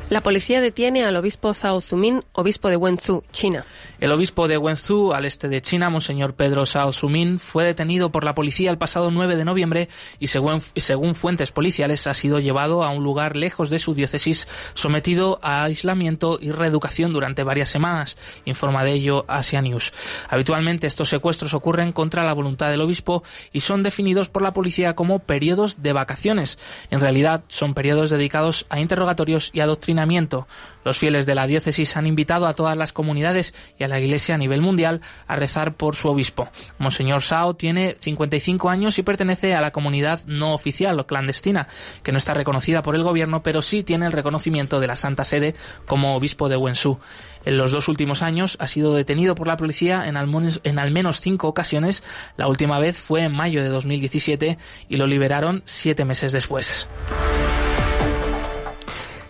La 0.08 0.20
policía 0.20 0.60
detiene 0.60 1.04
al 1.04 1.16
obispo 1.16 1.52
Zhao 1.52 1.80
Zumin, 1.80 2.22
obispo 2.32 2.68
de 2.68 2.76
Wenzhou, 2.76 3.24
China. 3.32 3.64
El 3.98 4.12
obispo 4.12 4.46
de 4.46 4.58
Wenzhou, 4.58 5.14
al 5.14 5.24
este 5.24 5.48
de 5.48 5.62
China, 5.62 5.88
Monseñor 5.88 6.34
Pedro 6.34 6.66
Zhao 6.66 6.92
Zumin, 6.92 7.38
fue 7.38 7.64
detenido 7.64 8.12
por 8.12 8.24
la 8.24 8.34
policía 8.34 8.70
el 8.70 8.76
pasado 8.76 9.10
9 9.10 9.36
de 9.36 9.44
noviembre 9.46 9.88
y 10.20 10.26
según, 10.26 10.60
según 10.76 11.14
fuentes 11.14 11.50
policiales 11.50 12.06
ha 12.06 12.12
sido 12.12 12.38
llevado 12.38 12.84
a 12.84 12.90
un 12.90 13.02
lugar 13.02 13.36
lejos 13.36 13.70
de 13.70 13.78
su 13.78 13.94
diócesis, 13.94 14.48
sometido 14.74 15.38
a 15.40 15.62
aislamiento 15.62 16.38
y 16.38 16.50
reeducación 16.50 17.14
durante 17.14 17.42
varias 17.42 17.70
semanas, 17.70 18.18
informa 18.44 18.84
de 18.84 18.92
ello 18.92 19.24
Asia 19.28 19.62
News. 19.62 19.94
Habitualmente 20.28 20.86
estos 20.86 21.08
secuestros 21.08 21.54
ocurren 21.54 21.92
contra 21.92 22.22
la 22.22 22.34
voluntad 22.34 22.68
del 22.68 22.82
obispo 22.82 23.22
y 23.50 23.60
son 23.60 23.82
definidos 23.82 24.28
por 24.28 24.42
la 24.42 24.52
policía 24.52 24.94
como 24.94 25.20
periodos 25.20 25.82
de 25.82 25.94
vacaciones. 25.94 26.58
En 26.90 27.00
realidad 27.00 27.44
son 27.48 27.72
periodos 27.72 28.10
dedicados 28.10 28.66
a 28.68 28.78
interrogatorios 28.78 29.50
y 29.54 29.60
adoctrinamiento 29.60 30.46
los 30.86 30.98
fieles 30.98 31.26
de 31.26 31.34
la 31.34 31.48
diócesis 31.48 31.96
han 31.96 32.06
invitado 32.06 32.46
a 32.46 32.54
todas 32.54 32.76
las 32.76 32.92
comunidades 32.92 33.54
y 33.76 33.82
a 33.82 33.88
la 33.88 33.98
Iglesia 33.98 34.36
a 34.36 34.38
nivel 34.38 34.60
mundial 34.60 35.00
a 35.26 35.34
rezar 35.34 35.74
por 35.74 35.96
su 35.96 36.06
obispo. 36.06 36.48
Monseñor 36.78 37.22
Sao 37.22 37.54
tiene 37.54 37.96
55 37.98 38.70
años 38.70 38.96
y 38.96 39.02
pertenece 39.02 39.56
a 39.56 39.60
la 39.60 39.72
comunidad 39.72 40.20
no 40.26 40.54
oficial 40.54 41.00
o 41.00 41.06
clandestina, 41.08 41.66
que 42.04 42.12
no 42.12 42.18
está 42.18 42.34
reconocida 42.34 42.84
por 42.84 42.94
el 42.94 43.02
gobierno, 43.02 43.42
pero 43.42 43.62
sí 43.62 43.82
tiene 43.82 44.06
el 44.06 44.12
reconocimiento 44.12 44.78
de 44.78 44.86
la 44.86 44.94
Santa 44.94 45.24
Sede 45.24 45.56
como 45.86 46.14
obispo 46.14 46.48
de 46.48 46.56
Wenzhou. 46.56 47.00
En 47.44 47.56
los 47.56 47.72
dos 47.72 47.88
últimos 47.88 48.22
años 48.22 48.56
ha 48.60 48.68
sido 48.68 48.94
detenido 48.94 49.34
por 49.34 49.48
la 49.48 49.56
policía 49.56 50.06
en 50.06 50.16
al, 50.16 50.28
en 50.62 50.78
al 50.78 50.92
menos 50.92 51.20
cinco 51.20 51.48
ocasiones. 51.48 52.04
La 52.36 52.46
última 52.46 52.78
vez 52.78 52.96
fue 52.96 53.24
en 53.24 53.32
mayo 53.32 53.60
de 53.60 53.70
2017 53.70 54.56
y 54.88 54.96
lo 54.96 55.08
liberaron 55.08 55.64
siete 55.64 56.04
meses 56.04 56.30
después. 56.30 56.88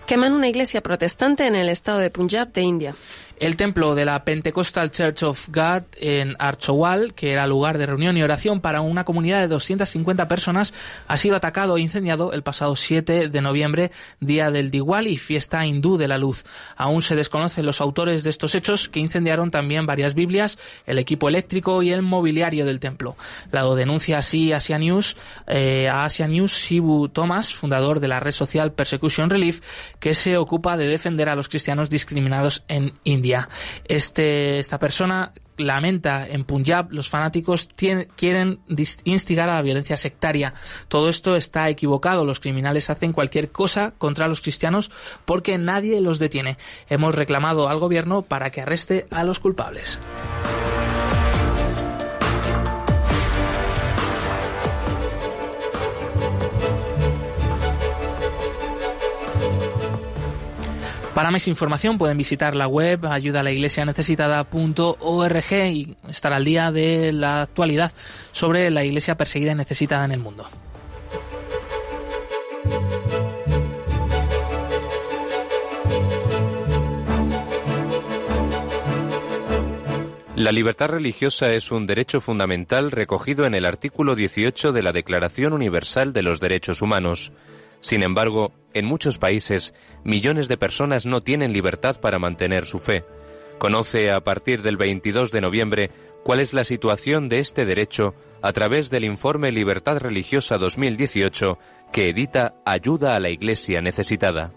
Queman 0.07 0.35
una 0.35 0.47
iglesia 0.47 0.83
protestante 0.83 1.49
en 1.49 1.57
el 1.57 1.69
estado 1.69 1.99
de 1.99 2.11
Punjab 2.11 2.53
de 2.53 2.63
India. 2.63 2.95
El 3.39 3.57
templo 3.57 3.95
de 3.95 4.07
la 4.07 4.25
Pentecostal 4.25 4.91
Church 4.91 5.23
of 5.23 5.51
God 5.51 5.83
en 5.99 6.37
Archowal, 6.39 7.13
que 7.13 7.33
era 7.33 7.47
lugar 7.47 7.77
de 7.77 7.85
reunión 7.85 8.17
y 8.17 8.23
oración 8.23 8.63
para 8.63 8.81
una 8.81 9.05
comunidad 9.05 9.43
de 9.43 9.49
250 9.49 10.27
personas, 10.27 10.73
ha 11.07 11.19
sido 11.19 11.37
atacado 11.37 11.77
e 11.77 11.83
incendiado 11.83 12.33
el 12.33 12.43
pasado 12.43 12.77
7 12.77 13.29
de 13.29 13.41
noviembre, 13.43 13.91
día 14.21 14.51
del 14.51 14.71
Diwali, 14.71 15.19
fiesta 15.19 15.67
hindú 15.67 15.99
de 15.99 16.09
la 16.09 16.17
luz. 16.17 16.45
Aún 16.77 17.03
se 17.03 17.15
desconocen 17.15 17.67
los 17.67 17.83
autores 17.83 18.25
de 18.25 18.31
estos 18.31 18.55
hechos, 18.55 18.89
que 18.89 19.01
incendiaron 19.01 19.51
también 19.51 19.85
varias 19.85 20.15
Biblias, 20.15 20.57
el 20.87 20.99
equipo 20.99 21.29
eléctrico 21.29 21.83
y 21.83 21.93
el 21.93 22.01
mobiliario 22.01 22.65
del 22.65 22.81
templo. 22.81 23.17
La 23.51 23.67
denuncia 23.75 24.17
así 24.17 24.55
Asia 24.55 24.79
News, 24.79 25.15
eh, 25.47 25.91
a 25.91 26.07
Asia 26.07 26.27
News 26.27 26.53
Shibu 26.53 27.11
Thomas, 27.11 27.53
fundador 27.53 28.01
de 28.01 28.09
la 28.09 28.19
red 28.19 28.33
social 28.33 28.73
Persecution 28.73 29.29
Relief, 29.29 29.61
que 30.01 30.15
se 30.15 30.39
ocupa 30.39 30.79
de 30.79 30.89
defender 30.89 31.29
a 31.29 31.37
los 31.37 31.51
cristianos 31.51 31.91
discriminados 31.91 32.65
en 32.69 32.95
India. 33.05 33.26
Este, 33.85 34.59
esta 34.59 34.79
persona 34.79 35.33
lamenta 35.57 36.27
en 36.27 36.45
Punjab 36.45 36.93
los 36.93 37.09
fanáticos 37.09 37.69
quieren 38.17 38.61
instigar 39.05 39.49
a 39.49 39.55
la 39.55 39.63
violencia 39.63 39.97
sectaria. 39.97 40.55
Todo 40.89 41.09
esto 41.09 41.37
está 41.37 41.69
equivocado. 41.69 42.25
Los 42.25 42.41
criminales 42.41 42.91
hacen 42.91 43.13
cualquier 43.13 43.51
cosa 43.51 43.93
contra 43.99 44.29
los 44.29 44.41
cristianos 44.41 44.91
porque 45.25 45.59
nadie 45.59 46.01
los 46.01 46.19
detiene. 46.19 46.59
Hemos 46.89 47.15
reclamado 47.15 47.69
al 47.69 47.79
gobierno 47.79 48.23
para 48.23 48.51
que 48.51 48.63
arreste 48.63 49.07
a 49.11 49.25
los 49.25 49.41
culpables. 49.41 49.99
Para 61.17 61.31
más 61.31 61.49
información 61.49 61.97
pueden 61.97 62.19
visitar 62.19 62.55
la 62.55 62.69
web 62.69 63.07
ayuda 63.07 63.43
la 63.43 63.51
iglesia 63.51 63.87
necesitada.org 63.87 65.53
y 65.73 65.97
estar 66.11 66.35
al 66.35 66.45
día 66.45 66.71
de 66.71 67.11
la 67.11 67.41
actualidad 67.41 67.91
sobre 68.33 68.71
la 68.71 68.85
iglesia 68.85 69.15
perseguida 69.15 69.53
y 69.53 69.55
necesitada 69.55 70.05
en 70.05 70.13
el 70.13 70.21
mundo. 70.21 70.47
La 80.35 80.53
libertad 80.53 80.89
religiosa 80.91 81.49
es 81.49 81.73
un 81.73 81.87
derecho 81.87 82.21
fundamental 82.21 82.91
recogido 82.91 83.47
en 83.47 83.55
el 83.55 83.65
artículo 83.65 84.17
18 84.17 84.71
de 84.71 84.83
la 84.83 84.93
Declaración 84.93 85.55
Universal 85.55 86.13
de 86.13 86.23
los 86.23 86.41
Derechos 86.41 86.83
Humanos. 86.83 87.33
Sin 87.81 88.03
embargo, 88.03 88.53
en 88.75 88.85
muchos 88.85 89.19
países, 89.19 89.75
millones 90.05 90.49
de 90.49 90.57
personas 90.57 91.07
no 91.07 91.21
tienen 91.21 91.53
libertad 91.53 92.01
para 92.01 92.19
mantener 92.19 92.67
su 92.67 92.79
fe. 92.79 93.05
Conoce 93.59 94.11
a 94.11 94.21
partir 94.21 94.63
del 94.63 94.77
22 94.77 95.31
de 95.31 95.41
noviembre 95.41 95.91
cuál 96.25 96.41
es 96.41 96.53
la 96.53 96.65
situación 96.65 97.29
de 97.29 97.39
este 97.39 97.65
derecho 97.65 98.15
a 98.43 98.53
través 98.53 98.91
del 98.91 99.05
informe 99.05 99.51
Libertad 99.51 99.99
Religiosa 99.99 100.59
2018 100.59 101.59
que 101.93 102.11
edita 102.11 102.55
Ayuda 102.65 103.17
a 103.17 103.21
la 103.21 103.31
Iglesia 103.31 103.81
Necesitada. 103.81 104.53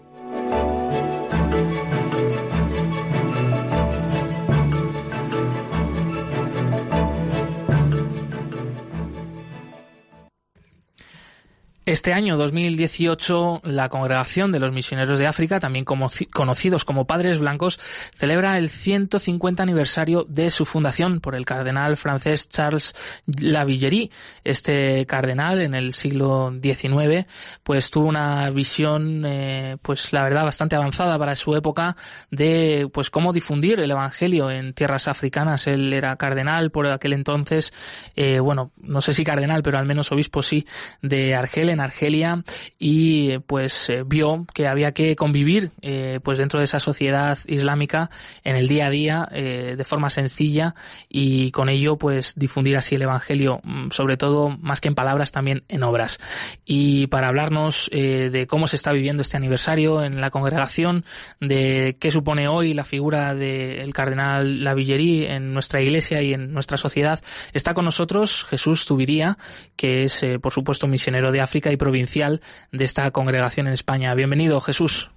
Este 11.86 12.12
año 12.12 12.36
2018, 12.36 13.62
la 13.64 13.88
Congregación 13.88 14.52
de 14.52 14.60
los 14.60 14.70
Misioneros 14.70 15.18
de 15.18 15.26
África, 15.26 15.60
también 15.60 15.86
conocidos 15.86 16.84
como 16.84 17.06
Padres 17.06 17.38
Blancos, 17.38 17.80
celebra 18.14 18.58
el 18.58 18.68
150 18.68 19.62
aniversario 19.62 20.26
de 20.28 20.50
su 20.50 20.66
fundación 20.66 21.20
por 21.20 21.34
el 21.34 21.46
cardenal 21.46 21.96
francés 21.96 22.50
Charles 22.50 22.94
Lavillerie. 23.24 24.10
Este 24.44 25.06
cardenal, 25.06 25.62
en 25.62 25.74
el 25.74 25.94
siglo 25.94 26.52
XIX, 26.62 27.26
pues 27.62 27.90
tuvo 27.90 28.08
una 28.08 28.50
visión, 28.50 29.24
eh, 29.24 29.78
pues 29.80 30.12
la 30.12 30.22
verdad, 30.22 30.44
bastante 30.44 30.76
avanzada 30.76 31.18
para 31.18 31.34
su 31.34 31.56
época 31.56 31.96
de, 32.30 32.90
pues 32.92 33.08
cómo 33.08 33.32
difundir 33.32 33.80
el 33.80 33.90
Evangelio 33.90 34.50
en 34.50 34.74
tierras 34.74 35.08
africanas. 35.08 35.66
Él 35.66 35.94
era 35.94 36.14
cardenal 36.16 36.70
por 36.70 36.86
aquel 36.88 37.14
entonces, 37.14 37.72
eh, 38.16 38.38
bueno, 38.38 38.70
no 38.76 39.00
sé 39.00 39.14
si 39.14 39.24
cardenal, 39.24 39.62
pero 39.62 39.78
al 39.78 39.86
menos 39.86 40.12
obispo 40.12 40.42
sí, 40.42 40.66
de 41.00 41.34
Argel 41.34 41.70
en 41.70 41.79
Argelia 41.80 42.42
y 42.78 43.38
pues 43.40 43.88
eh, 43.90 44.02
vio 44.06 44.46
que 44.54 44.66
había 44.66 44.92
que 44.92 45.16
convivir 45.16 45.70
eh, 45.82 46.20
pues 46.22 46.38
dentro 46.38 46.60
de 46.60 46.64
esa 46.64 46.80
sociedad 46.80 47.38
islámica 47.46 48.10
en 48.44 48.56
el 48.56 48.68
día 48.68 48.86
a 48.86 48.90
día 48.90 49.28
eh, 49.32 49.74
de 49.76 49.84
forma 49.84 50.10
sencilla 50.10 50.74
y 51.08 51.50
con 51.50 51.68
ello 51.68 51.96
pues 51.96 52.34
difundir 52.36 52.76
así 52.76 52.94
el 52.94 53.02
evangelio 53.02 53.60
mm, 53.62 53.90
sobre 53.90 54.16
todo 54.16 54.48
más 54.48 54.80
que 54.80 54.88
en 54.88 54.94
palabras 54.94 55.32
también 55.32 55.64
en 55.68 55.82
obras. 55.82 56.18
Y 56.64 57.06
para 57.08 57.28
hablarnos 57.28 57.88
de 57.90 58.46
cómo 58.48 58.66
se 58.66 58.76
está 58.76 58.92
viviendo 58.92 59.22
este 59.22 59.36
aniversario 59.36 60.02
en 60.02 60.20
la 60.20 60.30
congregación 60.30 61.04
de 61.40 61.96
qué 62.00 62.10
supone 62.10 62.48
hoy 62.48 62.74
la 62.74 62.84
figura 62.84 63.34
del 63.34 63.92
cardenal 63.92 64.64
Lavillerie 64.64 65.34
en 65.34 65.52
nuestra 65.52 65.80
iglesia 65.80 66.22
y 66.22 66.32
en 66.32 66.52
nuestra 66.52 66.76
sociedad 66.76 67.20
está 67.52 67.74
con 67.74 67.84
nosotros 67.84 68.44
Jesús 68.44 68.86
Tubiría 68.86 69.36
que 69.76 70.04
es 70.04 70.24
por 70.40 70.52
supuesto 70.52 70.86
misionero 70.86 71.32
de 71.32 71.40
África 71.40 71.59
y 71.68 71.76
provincial 71.76 72.40
de 72.72 72.84
esta 72.84 73.10
congregación 73.10 73.66
en 73.66 73.74
España. 73.74 74.14
Bienvenido, 74.14 74.60
Jesús. 74.60 75.10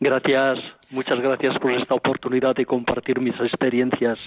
Gracias, 0.00 0.58
muchas 0.90 1.20
gracias 1.20 1.56
por 1.60 1.72
esta 1.72 1.94
oportunidad 1.94 2.56
de 2.56 2.66
compartir 2.66 3.20
mis 3.20 3.38
experiencias. 3.38 4.18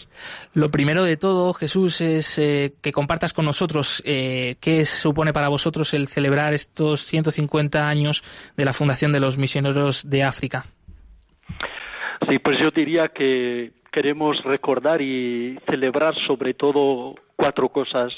Lo 0.53 0.71
primero 0.71 1.03
de 1.03 1.17
todo, 1.17 1.51
Jesús, 1.53 1.99
es 1.99 2.39
eh, 2.39 2.75
que 2.81 2.93
compartas 2.93 3.33
con 3.33 3.43
nosotros 3.43 4.01
eh, 4.05 4.55
qué 4.61 4.85
supone 4.85 5.33
para 5.33 5.49
vosotros 5.49 5.93
el 5.93 6.07
celebrar 6.07 6.53
estos 6.53 7.01
150 7.01 7.89
años 7.89 8.23
de 8.55 8.63
la 8.63 8.71
Fundación 8.71 9.11
de 9.11 9.19
los 9.19 9.37
Misioneros 9.37 10.09
de 10.09 10.23
África. 10.23 10.63
Sí, 12.29 12.39
pues 12.39 12.57
yo 12.63 12.71
diría 12.71 13.09
que 13.09 13.73
queremos 13.91 14.41
recordar 14.45 15.01
y 15.01 15.59
celebrar 15.69 16.15
sobre 16.25 16.53
todo 16.53 17.15
cuatro 17.35 17.67
cosas 17.67 18.13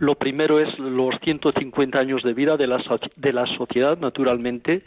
lo 0.00 0.14
primero 0.14 0.60
es 0.60 0.78
los 0.78 1.14
150 1.22 1.98
años 1.98 2.22
de 2.22 2.34
vida 2.34 2.56
de 2.56 2.66
la, 2.66 2.82
de 3.16 3.32
la 3.32 3.46
sociedad, 3.46 3.98
naturalmente, 3.98 4.82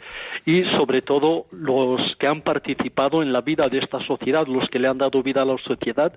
y 0.46 0.64
sobre 0.76 1.02
todo 1.02 1.46
los 1.50 2.16
que 2.16 2.26
han 2.26 2.42
participado 2.42 3.22
en 3.22 3.32
la 3.32 3.40
vida 3.40 3.68
de 3.68 3.78
esta 3.78 4.00
sociedad, 4.06 4.46
los 4.46 4.68
que 4.68 4.78
le 4.78 4.88
han 4.88 4.98
dado 4.98 5.22
vida 5.22 5.42
a 5.42 5.44
la 5.44 5.58
sociedad, 5.58 6.12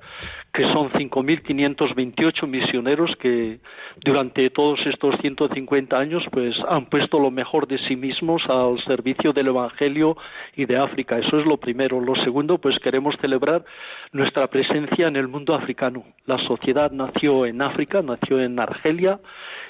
que 0.53 0.63
son 0.63 0.89
5.528 0.91 2.47
misioneros 2.47 3.15
que 3.17 3.59
durante 4.03 4.49
todos 4.49 4.79
estos 4.85 5.15
150 5.21 5.97
años 5.97 6.23
pues 6.31 6.55
han 6.67 6.85
puesto 6.87 7.19
lo 7.19 7.31
mejor 7.31 7.67
de 7.67 7.77
sí 7.79 7.95
mismos 7.95 8.43
al 8.47 8.79
servicio 8.83 9.33
del 9.33 9.47
Evangelio 9.47 10.17
y 10.55 10.65
de 10.65 10.77
África. 10.77 11.17
Eso 11.17 11.39
es 11.39 11.45
lo 11.45 11.57
primero. 11.57 11.99
Lo 11.99 12.15
segundo, 12.15 12.57
pues 12.57 12.77
queremos 12.79 13.15
celebrar 13.21 13.63
nuestra 14.11 14.47
presencia 14.47 15.07
en 15.07 15.15
el 15.15 15.27
mundo 15.27 15.53
africano. 15.53 16.03
La 16.25 16.37
sociedad 16.39 16.91
nació 16.91 17.45
en 17.45 17.61
África, 17.61 18.01
nació 18.01 18.39
en 18.39 18.59
Argelia, 18.85 19.19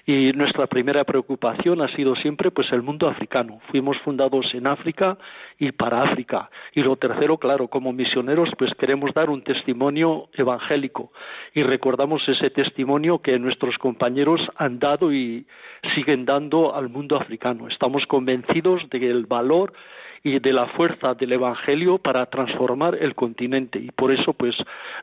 y 0.06 0.34
nuestra 0.34 0.68
primera 0.68 1.04
preocupación 1.04 1.82
ha 1.82 1.88
sido 1.96 2.16
siempre 2.16 2.52
pues 2.52 2.72
el 2.72 2.84
mundo 2.84 3.08
africano. 3.08 3.60
Fuimos 3.72 3.98
fundados 4.00 4.54
en 4.54 4.68
África 4.68 5.18
y 5.58 5.72
para 5.72 6.04
África. 6.04 6.50
Y 6.74 6.84
lo 6.84 6.96
tercero, 6.98 7.38
claro, 7.38 7.68
como 7.70 7.94
misioneros 7.94 8.50
pues 8.58 8.74
queremos 8.76 9.14
dar 9.14 9.30
un 9.30 9.42
testimonio 9.42 10.30
evangélico 10.34 11.12
y 11.54 11.64
recordamos 11.64 12.28
ese 12.28 12.50
testimonio 12.50 13.20
que 13.20 13.40
nuestros 13.40 13.78
compañeros 13.78 14.42
han 14.58 14.80
dado 14.80 15.12
y 15.12 15.48
siguen 15.96 16.26
dando 16.26 16.76
al 16.76 16.90
mundo 16.90 17.16
africano. 17.16 17.68
Estamos 17.68 18.06
convencidos 18.06 18.88
de 18.90 19.00
que 19.00 19.10
el 19.10 19.26
valor 19.26 19.74
y 20.26 20.40
de 20.40 20.54
la 20.54 20.66
fuerza 20.70 21.14
del 21.14 21.34
Evangelio 21.34 22.00
para 22.00 22.26
transformar 22.26 22.98
el 23.00 23.14
continente. 23.14 23.78
Y 23.78 23.92
por 23.92 24.12
eso, 24.12 24.34
pues, 24.34 24.56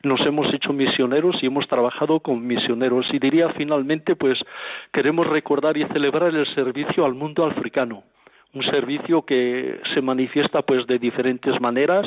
nos 0.03 0.19
hemos 0.19 0.53
hecho 0.53 0.73
misioneros 0.73 1.41
y 1.41 1.45
hemos 1.45 1.65
trabajado 1.69 2.19
con 2.19 2.45
misioneros. 2.45 3.07
Y 3.13 3.19
diría 3.19 3.47
finalmente, 3.53 4.17
pues, 4.17 4.37
queremos 4.91 5.25
recordar 5.25 5.77
y 5.77 5.85
celebrar 5.85 6.35
el 6.35 6.45
servicio 6.53 7.05
al 7.05 7.13
mundo 7.13 7.45
africano 7.45 8.03
un 8.53 8.63
servicio 8.63 9.23
que 9.23 9.79
se 9.95 10.01
manifiesta 10.01 10.61
pues 10.61 10.85
de 10.85 10.99
diferentes 10.99 11.59
maneras, 11.59 12.05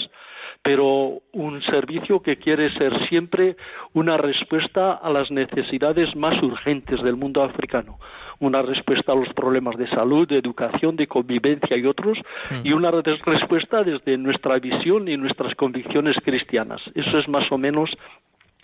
pero 0.66 1.22
un 1.33 1.62
servicio 1.62 2.20
que 2.20 2.38
quiere 2.38 2.68
ser 2.70 2.92
siempre 3.09 3.57
una 3.92 4.16
respuesta 4.16 4.94
a 4.94 5.11
las 5.11 5.31
necesidades 5.31 6.16
más 6.16 6.42
urgentes 6.42 7.00
del 7.05 7.14
mundo 7.14 7.44
africano, 7.44 8.00
una 8.40 8.62
respuesta 8.62 9.12
a 9.12 9.14
los 9.14 9.33
problemas 9.33 9.76
de 9.76 9.87
salud, 9.87 10.26
de 10.26 10.38
educación, 10.38 10.96
de 10.96 11.07
convivencia 11.07 11.76
y 11.76 11.87
otros, 11.87 12.18
y 12.64 12.72
una 12.72 12.90
respuesta 12.90 13.85
desde 13.85 14.18
nuestra 14.18 14.59
visión 14.59 15.07
y 15.07 15.16
nuestras 15.16 15.55
convicciones 15.55 16.16
cristianas. 16.24 16.83
Eso 16.96 17.16
es 17.16 17.29
más 17.29 17.44
o 17.52 17.59
menos 17.59 17.96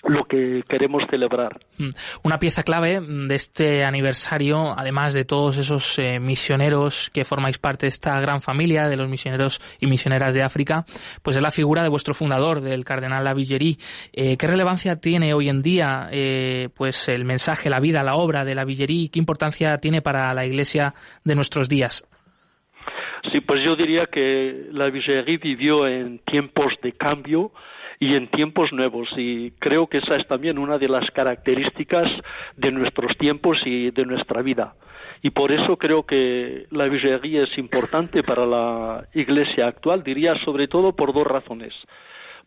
lo 0.04 0.24
que 0.24 0.62
queremos 0.68 1.04
celebrar. 1.08 1.60
Mm. 1.78 1.90
Una 2.24 2.38
pieza 2.38 2.62
clave 2.62 3.00
de 3.00 3.34
este 3.34 3.84
aniversario, 3.84 4.74
además 4.76 5.14
de 5.14 5.24
todos 5.24 5.58
esos 5.58 5.98
eh, 5.98 6.18
misioneros 6.18 7.10
que 7.10 7.24
formáis 7.24 7.58
parte 7.58 7.86
de 7.86 7.90
esta 7.90 8.20
gran 8.20 8.40
familia 8.40 8.88
de 8.88 8.96
los 8.96 9.08
misioneros 9.08 9.60
y 9.80 9.86
misioneras 9.86 10.34
de 10.34 10.42
África, 10.42 10.84
pues 11.22 11.36
es 11.36 11.42
la 11.42 11.50
figura 11.50 11.82
de 11.82 11.88
vuestro 11.88 12.14
fundador, 12.14 12.60
del 12.60 12.84
cardenal 12.84 13.24
Lavillerie. 13.24 13.76
Eh, 14.12 14.36
¿Qué 14.36 14.46
relevancia 14.46 14.96
tiene 14.96 15.34
hoy 15.34 15.48
en 15.48 15.62
día 15.62 16.08
eh, 16.10 16.68
pues 16.76 17.08
el 17.08 17.24
mensaje, 17.24 17.70
la 17.70 17.80
vida, 17.80 18.02
la 18.02 18.16
obra 18.16 18.44
de 18.44 18.54
Lavillerie? 18.54 19.10
¿Qué 19.10 19.18
importancia 19.18 19.78
tiene 19.78 20.02
para 20.02 20.34
la 20.34 20.44
Iglesia 20.44 20.94
de 21.24 21.34
nuestros 21.36 21.68
días? 21.68 22.08
Sí, 23.30 23.40
pues 23.40 23.62
yo 23.64 23.76
diría 23.76 24.06
que 24.06 24.68
vivió 25.42 25.86
en 25.86 26.18
tiempos 26.20 26.74
de 26.82 26.92
cambio, 26.92 27.52
y 28.02 28.16
en 28.16 28.26
tiempos 28.26 28.72
nuevos. 28.72 29.08
Y 29.16 29.52
creo 29.60 29.86
que 29.86 29.98
esa 29.98 30.16
es 30.16 30.26
también 30.26 30.58
una 30.58 30.76
de 30.76 30.88
las 30.88 31.08
características 31.12 32.10
de 32.56 32.72
nuestros 32.72 33.16
tiempos 33.16 33.58
y 33.64 33.92
de 33.92 34.04
nuestra 34.04 34.42
vida. 34.42 34.74
Y 35.22 35.30
por 35.30 35.52
eso 35.52 35.76
creo 35.76 36.04
que 36.04 36.66
la 36.72 36.86
Virgería 36.86 37.44
es 37.44 37.56
importante 37.58 38.24
para 38.24 38.44
la 38.44 39.06
Iglesia 39.14 39.68
actual, 39.68 40.02
diría 40.02 40.34
sobre 40.44 40.66
todo 40.66 40.96
por 40.96 41.14
dos 41.14 41.28
razones. 41.28 41.72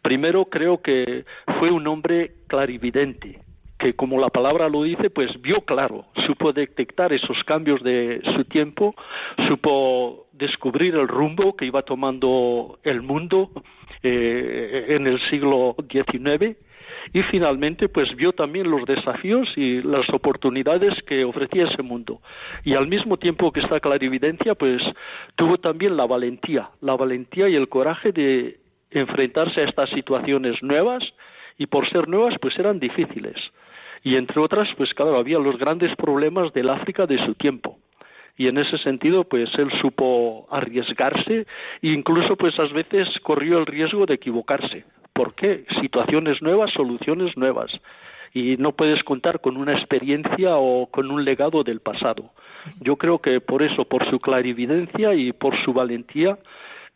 Primero, 0.01 0.43
creo 0.43 0.81
que 0.81 1.23
fue 1.57 1.71
un 1.71 1.87
hombre 1.87 2.33
clarividente, 2.47 3.39
que 3.79 3.95
como 3.95 4.19
la 4.19 4.31
palabra 4.31 4.67
lo 4.67 4.83
dice, 4.83 5.09
pues 5.09 5.41
vio 5.41 5.61
claro, 5.61 6.03
supo 6.27 6.51
detectar 6.51 7.13
esos 7.13 7.41
cambios 7.45 7.81
de 7.81 8.21
su 8.35 8.43
tiempo, 8.43 8.93
supo 9.47 10.27
descubrir 10.33 10.95
el 10.95 11.07
rumbo 11.07 11.55
que 11.55 11.65
iba 11.65 11.83
tomando 11.83 12.77
el 12.83 13.01
mundo 13.01 13.51
eh, 14.05 14.95
en 14.95 15.07
el 15.07 15.19
siglo 15.29 15.75
XIX 15.89 16.55
y 17.13 17.21
finalmente 17.23 17.89
pues 17.89 18.15
vio 18.15 18.33
también 18.33 18.69
los 18.69 18.85
desafíos 18.85 19.51
y 19.55 19.81
las 19.81 20.09
oportunidades 20.09 21.01
que 21.03 21.23
ofrecía 21.23 21.65
ese 21.65 21.81
mundo. 21.81 22.21
Y 22.63 22.73
al 22.73 22.87
mismo 22.87 23.17
tiempo 23.17 23.51
que 23.51 23.61
esta 23.61 23.79
clarividencia 23.79 24.55
pues 24.55 24.81
tuvo 25.35 25.57
también 25.57 25.97
la 25.97 26.05
valentía 26.05 26.69
la 26.81 26.95
valentía 26.95 27.49
y 27.49 27.55
el 27.55 27.69
coraje 27.69 28.11
de 28.11 28.59
enfrentarse 28.91 29.61
a 29.61 29.65
estas 29.65 29.89
situaciones 29.89 30.61
nuevas 30.61 31.03
y 31.57 31.67
por 31.67 31.89
ser 31.89 32.07
nuevas 32.07 32.35
pues 32.41 32.57
eran 32.57 32.79
difíciles. 32.79 33.35
Y 34.03 34.15
entre 34.15 34.39
otras 34.39 34.69
pues 34.77 34.93
claro 34.93 35.17
había 35.17 35.39
los 35.39 35.57
grandes 35.57 35.95
problemas 35.95 36.53
del 36.53 36.69
África 36.69 37.05
de 37.05 37.23
su 37.25 37.35
tiempo 37.35 37.79
y 38.37 38.47
en 38.47 38.57
ese 38.57 38.77
sentido 38.77 39.23
pues 39.23 39.49
él 39.57 39.71
supo 39.81 40.47
arriesgarse 40.51 41.45
e 41.81 41.87
incluso 41.87 42.35
pues 42.35 42.59
a 42.59 42.63
veces 42.65 43.07
corrió 43.21 43.59
el 43.59 43.65
riesgo 43.65 44.05
de 44.05 44.15
equivocarse. 44.15 44.85
¿Por 45.13 45.33
qué? 45.35 45.65
Situaciones 45.81 46.41
nuevas, 46.41 46.71
soluciones 46.71 47.37
nuevas 47.37 47.71
y 48.33 48.57
no 48.57 48.73
puedes 48.73 49.01
contar 49.03 49.39
con 49.39 49.55
una 49.55 49.73
experiencia 49.73 50.57
o 50.57 50.87
con 50.87 51.09
un 51.09 51.23
legado 51.23 51.63
del 51.63 51.79
pasado. 51.79 52.31
Yo 52.81 52.97
creo 52.97 53.19
que 53.19 53.39
por 53.39 53.63
eso, 53.63 53.85
por 53.85 54.09
su 54.09 54.19
clarividencia 54.19 55.13
y 55.13 55.31
por 55.31 55.57
su 55.63 55.71
valentía, 55.71 56.37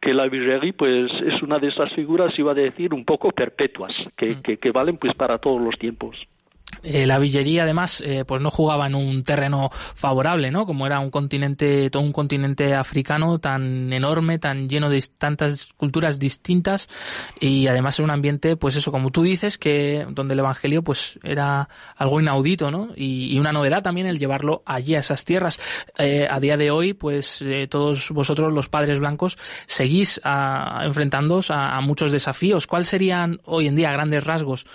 que 0.01 0.13
la 0.13 0.27
Virgerie 0.27 0.73
pues 0.73 1.09
es 1.25 1.41
una 1.41 1.59
de 1.59 1.69
esas 1.69 1.93
figuras, 1.93 2.37
iba 2.37 2.51
a 2.51 2.55
decir, 2.55 2.93
un 2.93 3.05
poco 3.05 3.31
perpetuas, 3.31 3.93
que, 4.17 4.35
mm. 4.35 4.41
que, 4.41 4.57
que 4.57 4.71
valen 4.71 4.97
pues 4.97 5.13
para 5.13 5.37
todos 5.37 5.61
los 5.61 5.77
tiempos. 5.79 6.17
Eh, 6.81 7.05
la 7.05 7.19
villería 7.19 7.63
además 7.63 8.01
eh, 8.05 8.23
pues 8.25 8.41
no 8.41 8.51
jugaba 8.51 8.87
en 8.87 8.95
un 8.95 9.23
terreno 9.23 9.69
favorable 9.71 10.49
no 10.49 10.65
como 10.65 10.85
era 10.85 10.99
un 10.99 11.09
continente 11.09 11.89
todo 11.89 12.03
un 12.03 12.13
continente 12.13 12.73
africano 12.73 13.39
tan 13.39 13.91
enorme 13.91 14.39
tan 14.39 14.69
lleno 14.69 14.89
de 14.89 15.03
tantas 15.17 15.73
culturas 15.75 16.19
distintas 16.19 16.87
y 17.39 17.67
además 17.67 17.99
en 17.99 18.05
un 18.05 18.11
ambiente 18.11 18.55
pues 18.55 18.77
eso 18.77 18.93
como 18.93 19.11
tú 19.11 19.23
dices 19.23 19.57
que 19.57 20.05
donde 20.09 20.35
el 20.35 20.39
evangelio 20.39 20.81
pues 20.81 21.19
era 21.23 21.67
algo 21.97 22.21
inaudito 22.21 22.71
no 22.71 22.89
y, 22.95 23.37
una 23.39 23.51
novedad 23.53 23.81
también 23.81 24.05
el 24.05 24.19
llevarlo 24.19 24.63
allí 24.65 24.95
a 24.95 24.99
esas 24.99 25.23
tierras. 25.23 25.61
Eh, 25.97 26.27
a 26.29 26.41
día 26.41 26.57
de 26.57 26.71
hoy 26.71 26.93
pues 26.93 27.41
todos 27.69 28.09
vosotros 28.11 28.51
los 28.51 28.67
padres 28.67 28.99
blancos 28.99 29.37
seguís 29.65 30.19
a, 30.25 30.81
enfrentándoos 30.83 31.51
a, 31.51 31.77
a, 31.77 31.81
muchos 31.81 32.11
desafíos. 32.11 32.67
Cuáles 32.67 32.89
serían 32.89 33.39
hoy 33.45 33.67
en 33.67 33.75
día 33.75 33.93
grandes 33.93 34.25
rasgos 34.25 34.65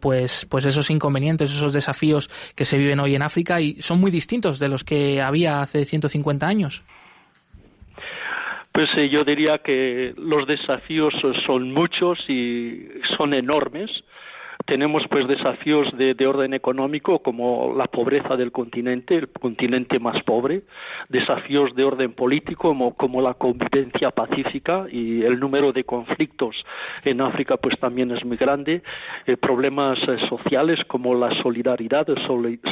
pues 0.00 0.46
pues 0.48 0.64
esos 0.64 0.88
inconvenientes 0.88 1.19
esos 1.22 1.72
desafíos 1.72 2.28
que 2.54 2.64
se 2.64 2.78
viven 2.78 3.00
hoy 3.00 3.14
en 3.14 3.22
África 3.22 3.60
y 3.60 3.80
son 3.80 4.00
muy 4.00 4.10
distintos 4.10 4.58
de 4.58 4.68
los 4.68 4.84
que 4.84 5.20
había 5.20 5.62
hace 5.62 5.84
150 5.84 6.46
años. 6.46 6.82
Pues 8.72 8.88
eh, 8.96 9.08
yo 9.08 9.24
diría 9.24 9.58
que 9.58 10.14
los 10.16 10.46
desafíos 10.46 11.12
son 11.44 11.72
muchos 11.72 12.18
y 12.28 12.86
son 13.16 13.34
enormes 13.34 13.90
tenemos 14.70 15.02
pues 15.10 15.26
desafíos 15.26 15.88
de, 15.98 16.14
orden 16.28 16.54
económico 16.54 17.18
como 17.18 17.74
la 17.76 17.86
pobreza 17.86 18.36
del 18.36 18.52
continente, 18.52 19.16
el 19.16 19.28
continente 19.28 19.98
más 19.98 20.22
pobre, 20.22 20.62
desafíos 21.08 21.74
de 21.74 21.82
orden 21.82 22.12
político 22.12 22.68
como, 22.68 22.94
como 22.94 23.20
la 23.20 23.34
convivencia 23.34 24.12
pacífica 24.12 24.86
y 24.88 25.24
el 25.24 25.40
número 25.40 25.72
de 25.72 25.82
conflictos 25.82 26.54
en 27.04 27.20
África 27.20 27.56
pues 27.56 27.76
también 27.80 28.12
es 28.12 28.24
muy 28.24 28.36
grande, 28.36 28.84
eh, 29.26 29.36
problemas 29.36 29.98
eh, 30.06 30.18
sociales 30.28 30.78
como 30.86 31.16
la 31.16 31.34
solidaridad, 31.42 32.06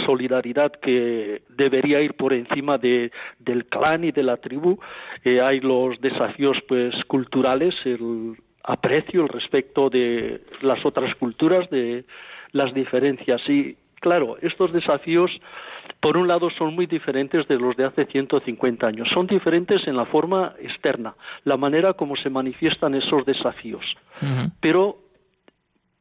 solidaridad 0.06 0.70
que 0.80 1.42
debería 1.48 2.00
ir 2.00 2.14
por 2.14 2.32
encima 2.32 2.78
de, 2.78 3.11
del 3.40 3.64
clan 3.64 4.04
y 4.04 4.12
de 4.12 4.22
la 4.22 4.37
tribu, 4.37 4.78
eh, 5.24 5.40
hay 5.40 5.58
los 5.58 6.00
desafíos 6.00 6.58
pues 6.68 6.94
culturales, 7.06 7.74
el 7.84 8.37
aprecio 8.68 9.22
el 9.22 9.28
respecto 9.28 9.88
de 9.88 10.42
las 10.61 10.85
otras 10.85 11.14
culturas, 11.14 11.68
de 11.70 12.04
las 12.52 12.74
diferencias. 12.74 13.40
Y 13.48 13.76
claro, 13.98 14.37
estos 14.42 14.72
desafíos, 14.74 15.31
por 16.00 16.18
un 16.18 16.28
lado, 16.28 16.50
son 16.50 16.74
muy 16.74 16.85
diferentes 16.85 17.48
de 17.48 17.59
los 17.59 17.76
de 17.76 17.87
hace 17.87 18.04
150 18.04 18.87
años. 18.87 19.09
Son 19.09 19.26
diferentes 19.26 19.88
en 19.88 19.96
la 19.96 20.04
forma 20.04 20.52
externa, 20.61 21.14
la 21.44 21.57
manera 21.57 21.94
como 21.94 22.14
se 22.16 22.28
manifiestan 22.28 22.94
esos 22.94 23.24
desafíos. 23.24 23.85
Pero 24.61 24.98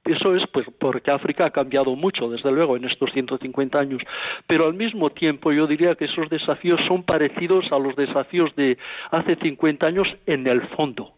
eso 0.03 0.36
es 0.36 0.45
pues 0.47 0.67
porque 0.77 1.10
África 1.10 1.45
ha 1.45 1.51
cambiado 1.51 1.95
mucho, 1.95 2.30
desde 2.30 2.51
luego, 2.51 2.75
en 2.75 2.84
estos 2.84 3.13
150 3.13 3.80
años. 3.80 4.01
Pero 4.45 4.65
al 4.65 4.73
mismo 4.73 5.10
tiempo 5.10 5.53
yo 5.53 5.67
diría 5.67 5.95
que 5.95 6.06
esos 6.06 6.30
desafíos 6.30 6.82
son 6.86 7.03
parecidos 7.03 7.71
a 7.71 7.80
los 7.80 7.95
desafíos 7.95 8.53
de 8.58 8.77
hace 9.12 9.38
50 9.38 9.88
años 9.88 10.08
en 10.25 10.47
el 10.47 10.67
fondo. 10.75 11.16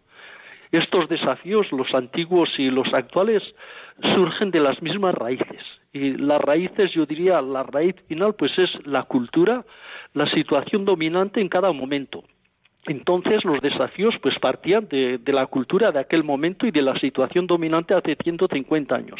Estos 0.72 1.10
desafíos, 1.10 1.72
los 1.72 1.94
antiguos 1.94 2.50
y 2.60 2.70
los 2.70 2.94
actuales, 2.94 3.44
surgen 4.16 4.52
de 4.52 4.60
las 4.60 4.82
mismas 4.82 5.16
raíces. 5.16 5.64
Y 5.94 6.12
las 6.18 6.40
raíces, 6.42 6.92
yo 6.92 7.06
diría, 7.06 7.42
la 7.42 7.64
raíz 7.64 7.96
final, 8.08 8.36
pues 8.36 8.58
es 8.60 8.70
la 8.86 9.04
cultura, 9.04 9.66
la 10.14 10.28
situación 10.28 10.86
dominante 10.86 11.42
en 11.42 11.50
cada 11.50 11.72
momento. 11.72 12.24
Entonces 12.86 13.44
los 13.44 13.62
desafíos 13.62 14.16
pues 14.22 14.40
partían 14.40 14.88
de, 14.88 15.20
la 15.28 15.46
cultura 15.48 15.92
de 15.92 16.00
aquel 16.00 16.24
momento 16.24 16.66
y 16.66 16.72
de 16.72 16.82
la 16.82 16.98
situación 16.98 17.46
dominante 17.46 17.94
hace 17.94 18.16
150 18.16 18.96
años. 18.96 19.20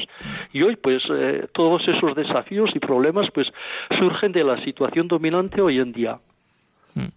Y 0.54 0.64
hoy 0.64 0.76
pues 0.78 1.04
eh, 1.12 1.48
todos 1.54 1.86
esos 1.88 2.16
desafíos 2.16 2.72
y 2.74 2.80
problemas 2.80 3.30
pues 3.32 3.52
surgen 4.00 4.32
de 4.32 4.44
la 4.44 4.64
situación 4.64 5.08
dominante 5.08 5.62
hoy 5.62 5.80
en 5.80 5.92
día. 5.92 6.20
Mm. 7.00 7.12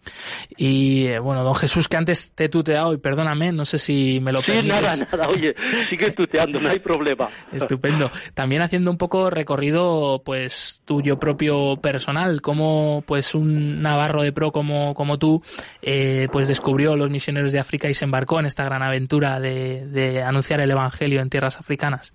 Y 0.57 1.07
eh, 1.07 1.19
bueno, 1.19 1.43
don 1.43 1.55
Jesús, 1.55 1.89
que 1.89 1.97
antes 1.97 2.35
te 2.35 2.45
he 2.45 2.49
tuteado 2.49 2.93
y 2.93 2.99
perdóname, 2.99 3.53
no 3.53 3.65
sé 3.65 3.79
si 3.79 4.21
me 4.21 4.33
lo 4.33 4.43
sí, 4.43 4.53
nada, 4.65 4.97
nada, 4.97 5.29
oye, 5.29 5.55
sigue 5.89 6.11
tuteando, 6.17 6.61
no 6.61 6.69
hay 6.69 6.79
problema. 6.79 7.29
Estupendo. 7.53 8.11
También 8.35 8.63
haciendo 8.63 8.91
un 8.91 8.99
poco 8.99 9.31
recorrido, 9.31 10.23
pues, 10.25 10.83
tuyo 10.85 11.19
propio 11.19 11.77
personal, 11.77 12.41
cómo, 12.41 13.03
pues, 13.07 13.35
un 13.35 13.83
navarro 13.83 14.23
de 14.23 14.33
pro 14.33 14.53
como, 14.53 14.95
como 14.95 15.19
tú, 15.19 15.43
eh, 15.81 16.29
pues, 16.33 16.49
descubrió 16.49 16.97
los 16.97 17.11
misioneros 17.11 17.53
de 17.53 17.59
África 17.59 17.89
y 17.89 17.95
se 17.95 18.05
embarcó 18.05 18.41
en 18.41 18.47
esta 18.47 18.65
gran 18.65 18.83
aventura 18.83 19.41
de, 19.41 19.87
de 19.87 20.23
anunciar 20.23 20.61
el 20.61 20.71
Evangelio 20.71 21.21
en 21.21 21.31
tierras 21.31 21.59
africanas. 21.59 22.15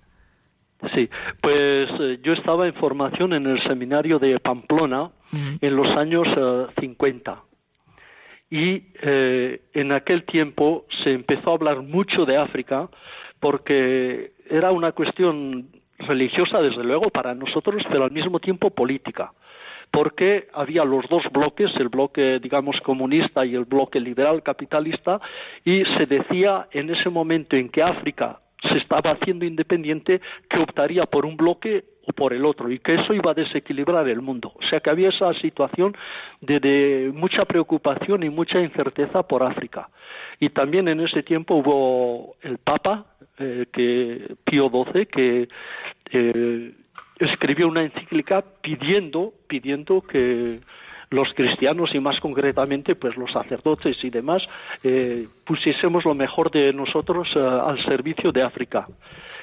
Sí, 0.94 1.10
pues 1.40 1.90
eh, 1.98 2.20
yo 2.22 2.32
estaba 2.34 2.68
en 2.68 2.74
formación 2.74 3.32
en 3.32 3.46
el 3.46 3.60
seminario 3.64 4.20
de 4.20 4.38
Pamplona 4.38 5.10
en 5.32 5.76
los 5.76 5.88
años 5.96 6.26
50 6.80 7.42
y 8.50 8.82
eh, 9.02 9.60
en 9.74 9.92
aquel 9.92 10.24
tiempo 10.24 10.86
se 11.02 11.12
empezó 11.12 11.50
a 11.50 11.54
hablar 11.54 11.82
mucho 11.82 12.24
de 12.24 12.36
África 12.36 12.88
porque 13.40 14.32
era 14.48 14.72
una 14.72 14.92
cuestión 14.92 15.68
religiosa, 15.98 16.60
desde 16.60 16.84
luego, 16.84 17.10
para 17.10 17.34
nosotros, 17.34 17.84
pero 17.90 18.04
al 18.04 18.10
mismo 18.10 18.40
tiempo 18.40 18.70
política 18.70 19.32
porque 19.90 20.48
había 20.52 20.84
los 20.84 21.08
dos 21.08 21.22
bloques, 21.32 21.74
el 21.76 21.88
bloque, 21.88 22.38
digamos, 22.40 22.80
comunista 22.82 23.44
y 23.44 23.54
el 23.54 23.64
bloque 23.64 24.00
liberal 24.00 24.42
capitalista, 24.42 25.20
y 25.64 25.84
se 25.96 26.06
decía 26.06 26.68
en 26.72 26.90
ese 26.90 27.08
momento 27.08 27.56
en 27.56 27.68
que 27.70 27.82
África 27.82 28.40
se 28.68 28.78
estaba 28.78 29.12
haciendo 29.12 29.44
independiente 29.44 30.20
que 30.50 30.58
optaría 30.58 31.06
por 31.06 31.24
un 31.24 31.36
bloque 31.36 31.84
por 32.14 32.32
el 32.32 32.44
otro 32.44 32.70
y 32.70 32.78
que 32.78 32.94
eso 32.94 33.14
iba 33.14 33.32
a 33.32 33.34
desequilibrar 33.34 34.08
el 34.08 34.20
mundo. 34.20 34.52
O 34.54 34.62
sea 34.68 34.80
que 34.80 34.90
había 34.90 35.08
esa 35.08 35.32
situación 35.34 35.96
de, 36.40 37.10
mucha 37.14 37.44
preocupación 37.44 38.22
y 38.22 38.30
mucha 38.30 38.60
incerteza 38.60 39.22
por 39.22 39.42
África. 39.42 39.88
Y 40.40 40.50
también 40.50 40.88
en 40.88 41.00
ese 41.00 41.22
tiempo 41.22 41.56
hubo 41.56 42.36
el 42.42 42.58
Papa, 42.58 43.06
eh, 43.38 43.66
que 43.72 44.34
Pío 44.44 44.70
XII, 44.70 45.06
que 45.06 45.48
eh, 46.10 46.72
escribió 47.18 47.68
una 47.68 47.82
encíclica 47.82 48.44
pidiendo, 48.62 49.32
pidiendo 49.46 50.02
que 50.02 50.60
los 51.10 51.32
cristianos 51.34 51.94
y 51.94 52.00
más 52.00 52.20
concretamente 52.20 52.94
pues 52.94 53.16
los 53.16 53.32
sacerdotes 53.32 53.96
y 54.04 54.10
demás 54.10 54.42
eh, 54.84 55.26
pusiésemos 55.46 56.04
lo 56.04 56.14
mejor 56.14 56.50
de 56.50 56.72
nosotros 56.72 57.34
al 57.36 57.82
servicio 57.84 58.30
de 58.30 58.42
África. 58.42 58.86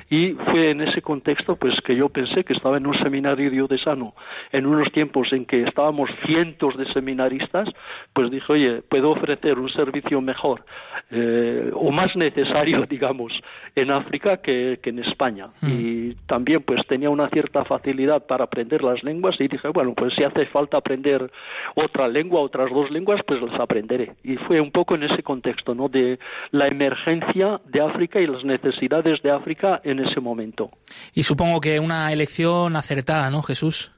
Y 0.09 0.33
fue 0.51 0.69
en 0.69 0.81
ese 0.81 1.01
contexto 1.01 1.55
pues 1.55 1.79
que 1.81 1.95
yo 1.95 2.09
pensé 2.09 2.43
que 2.43 2.53
estaba 2.53 2.77
en 2.77 2.85
un 2.85 2.97
seminario 2.99 3.49
diocesano 3.49 4.13
en 4.51 4.65
unos 4.67 4.91
tiempos 4.91 5.33
en 5.33 5.45
que 5.45 5.63
estábamos 5.63 6.09
cientos 6.25 6.77
de 6.77 6.85
seminaristas, 6.93 7.69
pues 8.13 8.29
dije, 8.29 8.53
oye, 8.53 8.81
puedo 8.83 9.11
ofrecer 9.11 9.57
un 9.57 9.69
servicio 9.69 10.21
mejor 10.21 10.63
eh, 11.11 11.71
o 11.73 11.91
más 11.91 12.15
necesario, 12.15 12.85
digamos, 12.89 13.33
en 13.75 13.91
África 13.91 14.37
que, 14.37 14.79
en 14.83 14.99
España. 14.99 15.47
Hmm. 15.61 15.71
Y 15.71 16.15
también 16.27 16.61
pues 16.61 16.85
tenía 16.87 17.09
una 17.09 17.27
cierta 17.29 17.65
facilidad 17.65 18.25
para 18.27 18.43
aprender 18.43 18.83
las 18.83 19.03
lenguas 19.03 19.39
y 19.39 19.47
dije, 19.47 19.67
bueno, 19.69 19.93
pues 19.95 20.13
si 20.13 20.23
hace 20.23 20.45
falta 20.47 20.77
aprender 20.77 21.31
otra 21.75 22.07
lengua, 22.07 22.41
otras 22.41 22.69
dos 22.69 22.91
lenguas, 22.91 23.21
pues 23.25 23.41
las 23.41 23.59
aprenderé. 23.59 24.13
Y 24.23 24.37
fue 24.37 24.61
un 24.61 24.71
poco 24.71 24.95
en 24.95 25.03
ese 25.03 25.23
contexto, 25.23 25.73
¿no? 25.73 25.89
De 25.89 26.19
la 26.51 26.67
emergencia 26.67 27.59
de 27.65 27.81
África 27.81 28.19
y 28.19 28.27
las 28.27 28.43
necesidades 28.43 29.21
de 29.21 29.31
África 29.31 29.81
en 29.83 29.94
ese 29.99 30.19
momento. 30.19 30.71
Y 31.13 31.23
supongo 31.23 31.61
que 31.61 31.79
una 31.79 32.11
elección 32.11 32.75
acertada, 32.75 33.29
¿no, 33.29 33.41
Jesús? 33.41 33.91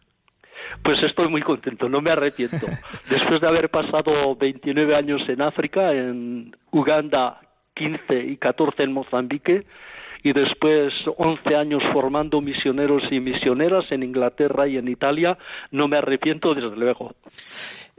Pues 0.83 1.01
estoy 1.03 1.27
muy 1.29 1.41
contento, 1.41 1.89
no 1.89 2.01
me 2.01 2.11
arrepiento. 2.11 2.67
Después 3.09 3.41
de 3.41 3.47
haber 3.47 3.69
pasado 3.69 4.35
29 4.35 4.95
años 4.95 5.21
en 5.27 5.41
África, 5.41 5.91
en 5.91 6.55
Uganda 6.71 7.41
15 7.75 8.19
y 8.25 8.37
14 8.37 8.83
en 8.83 8.93
Mozambique, 8.93 9.65
y 10.23 10.33
después 10.33 10.93
11 11.17 11.55
años 11.55 11.83
formando 11.93 12.41
misioneros 12.41 13.03
y 13.11 13.19
misioneras 13.19 13.85
en 13.91 14.03
Inglaterra 14.03 14.67
y 14.67 14.77
en 14.77 14.87
Italia, 14.87 15.37
no 15.71 15.87
me 15.87 15.97
arrepiento 15.97 16.53
desde 16.53 16.75
luego. 16.75 17.13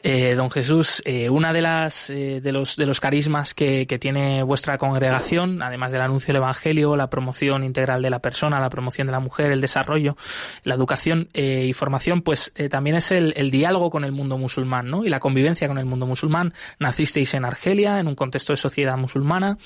Eh, 0.01 0.37
don 0.37 0.49
Jesús, 0.49 1.03
eh, 1.05 1.29
una 1.29 1.53
de 1.53 1.61
las 1.61 2.09
eh, 2.09 2.41
de 2.41 2.53
los 2.53 2.77
de 2.77 2.87
los 2.87 3.01
carismas 3.01 3.53
que, 3.53 3.85
que, 3.89 3.99
tiene 3.99 4.45
vuestra 4.45 4.79
congregación, 4.79 5.61
además 5.61 5.91
del 5.91 6.03
anuncio 6.03 6.29
del 6.29 6.37
Evangelio, 6.37 6.95
la 6.95 7.11
promoción 7.11 7.65
integral 7.65 8.01
de 8.01 8.09
la 8.09 8.21
persona, 8.21 8.61
la 8.61 8.71
promoción 8.71 9.09
de 9.09 9.13
la 9.13 9.19
mujer, 9.19 9.51
el 9.51 9.61
desarrollo, 9.61 10.17
la 10.63 10.77
educación 10.77 11.29
eh, 11.33 11.67
y 11.69 11.73
formación, 11.73 12.23
pues 12.23 12.53
eh, 12.55 12.69
también 12.69 12.95
es 12.95 13.11
el, 13.11 13.35
el, 13.37 13.51
diálogo 13.51 13.91
con 13.91 14.05
el 14.05 14.13
mundo 14.13 14.39
musulmán, 14.39 14.89
¿no? 14.89 15.05
Y 15.05 15.09
la 15.09 15.19
convivencia 15.19 15.67
con 15.67 15.79
el 15.79 15.85
mundo 15.85 16.07
musulmán. 16.07 16.55
Nacisteis 16.79 17.35
en 17.35 17.45
Argelia, 17.45 17.99
en 17.99 18.07
un 18.07 18.15
contexto 18.15 18.53
de 18.53 18.59
sociedad 18.59 18.97
musulmana. 18.97 19.59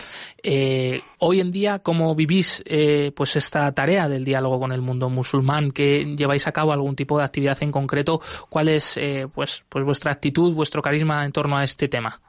hoy 1.18 1.40
en 1.40 1.52
día, 1.52 1.80
¿cómo 1.80 2.14
vivís 2.14 2.64
pues 3.14 3.36
esta 3.36 3.70
tarea 3.72 4.08
del 4.08 4.24
diálogo 4.24 4.58
con 4.58 4.72
el 4.72 4.80
mundo 4.80 5.10
musulmán? 5.10 5.72
¿Que 5.72 6.14
lleváis 6.16 6.46
a 6.46 6.52
cabo 6.52 6.72
algún 6.72 6.96
tipo 6.96 7.18
de 7.18 7.24
actividad 7.24 7.58
en 7.62 7.70
concreto? 7.70 8.22
¿Cuál 8.48 8.68
es 8.68 8.98
pues 9.34 9.64
pues 9.68 9.84
vuestra 9.84 10.12
vuestro 10.30 10.82
carisma 10.82 11.24
en 11.24 11.32
torno 11.32 11.56
a 11.56 11.64
este 11.64 11.88
tema? 11.88 12.20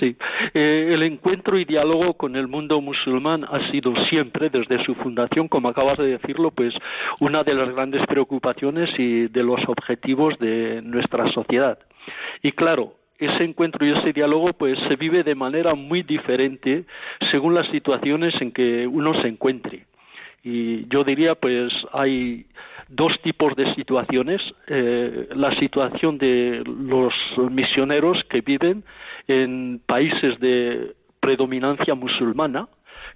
Sí, 0.00 0.16
eh, 0.52 0.90
el 0.92 1.02
encuentro 1.04 1.58
y 1.58 1.64
diálogo 1.64 2.14
con 2.14 2.34
el 2.34 2.48
mundo 2.48 2.80
musulmán 2.80 3.44
ha 3.44 3.70
sido 3.70 3.94
siempre, 4.06 4.50
desde 4.50 4.84
su 4.84 4.96
fundación, 4.96 5.46
como 5.46 5.68
acabas 5.68 5.96
de 5.98 6.18
decirlo, 6.18 6.50
pues 6.50 6.74
una 7.20 7.44
de 7.44 7.54
las 7.54 7.72
grandes 7.72 8.04
preocupaciones 8.06 8.90
y 8.98 9.26
de 9.28 9.42
los 9.44 9.60
objetivos 9.68 10.38
de 10.40 10.82
nuestra 10.82 11.30
sociedad. 11.32 11.78
Y 12.42 12.52
claro, 12.52 12.94
ese 13.18 13.44
encuentro 13.44 13.86
y 13.86 13.92
ese 13.92 14.12
diálogo 14.12 14.52
pues 14.54 14.78
se 14.88 14.96
vive 14.96 15.22
de 15.22 15.34
manera 15.34 15.74
muy 15.74 16.02
diferente 16.02 16.84
según 17.30 17.54
las 17.54 17.68
situaciones 17.68 18.34
en 18.40 18.52
que 18.52 18.86
uno 18.86 19.14
se 19.22 19.28
encuentre. 19.28 19.86
Y 20.42 20.86
yo 20.88 21.04
diría 21.04 21.34
pues 21.34 21.72
hay 21.92 22.46
dos 22.88 23.18
tipos 23.22 23.54
de 23.56 23.74
situaciones. 23.74 24.40
Eh, 24.68 25.28
la 25.34 25.54
situación 25.56 26.18
de 26.18 26.62
los 26.66 27.12
misioneros 27.50 28.22
que 28.24 28.40
viven 28.40 28.84
en 29.28 29.80
países 29.86 30.38
de 30.40 30.94
predominancia 31.20 31.94
musulmana, 31.94 32.68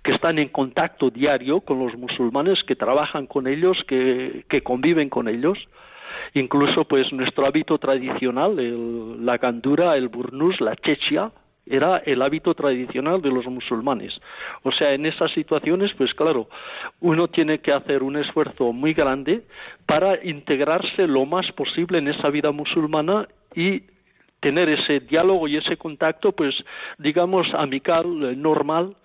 que 0.03 0.13
están 0.13 0.39
en 0.39 0.49
contacto 0.49 1.11
diario 1.11 1.61
con 1.61 1.79
los 1.79 1.97
musulmanes, 1.97 2.63
que 2.65 2.77
trabajan 2.77 3.27
con 3.27 3.47
ellos, 3.47 3.83
que, 3.87 4.45
que 4.49 4.63
conviven 4.63 5.09
con 5.09 5.29
ellos. 5.29 5.59
Incluso, 6.35 6.85
pues, 6.85 7.13
nuestro 7.13 7.47
hábito 7.47 7.79
tradicional, 7.79 8.57
la 9.25 9.39
gandura, 9.39 9.97
el 9.97 10.09
burnús, 10.09 10.61
la 10.61 10.75
chechia, 10.77 11.31
era 11.67 11.99
el 11.99 12.23
hábito 12.23 12.55
tradicional 12.55 13.23
de 13.23 13.31
los 13.31 13.47
musulmanes. 13.47 14.21
O 14.63 14.73
sea, 14.73 14.93
en 14.93 15.07
esas 15.07 15.31
situaciones, 15.33 15.93
pues 15.95 16.15
claro, 16.15 16.49
uno 17.01 17.29
tiene 17.29 17.61
que 17.61 17.73
hacer 17.73 18.03
un 18.03 18.17
esfuerzo 18.17 18.73
muy 18.73 18.95
grande 18.95 19.43
para 19.87 20.23
integrarse 20.25 21.07
lo 21.07 21.27
más 21.27 21.51
posible 21.53 21.99
en 21.99 22.09
esa 22.09 22.29
vida 22.31 22.51
musulmana 22.51 23.29
y 23.55 23.83
tener 24.41 24.69
ese 24.69 25.01
diálogo 25.01 25.47
y 25.49 25.57
ese 25.57 25.77
contacto, 25.77 26.33
pues 26.33 26.55
digamos, 26.99 27.47
amical, 27.55 28.41
normal, 28.41 28.97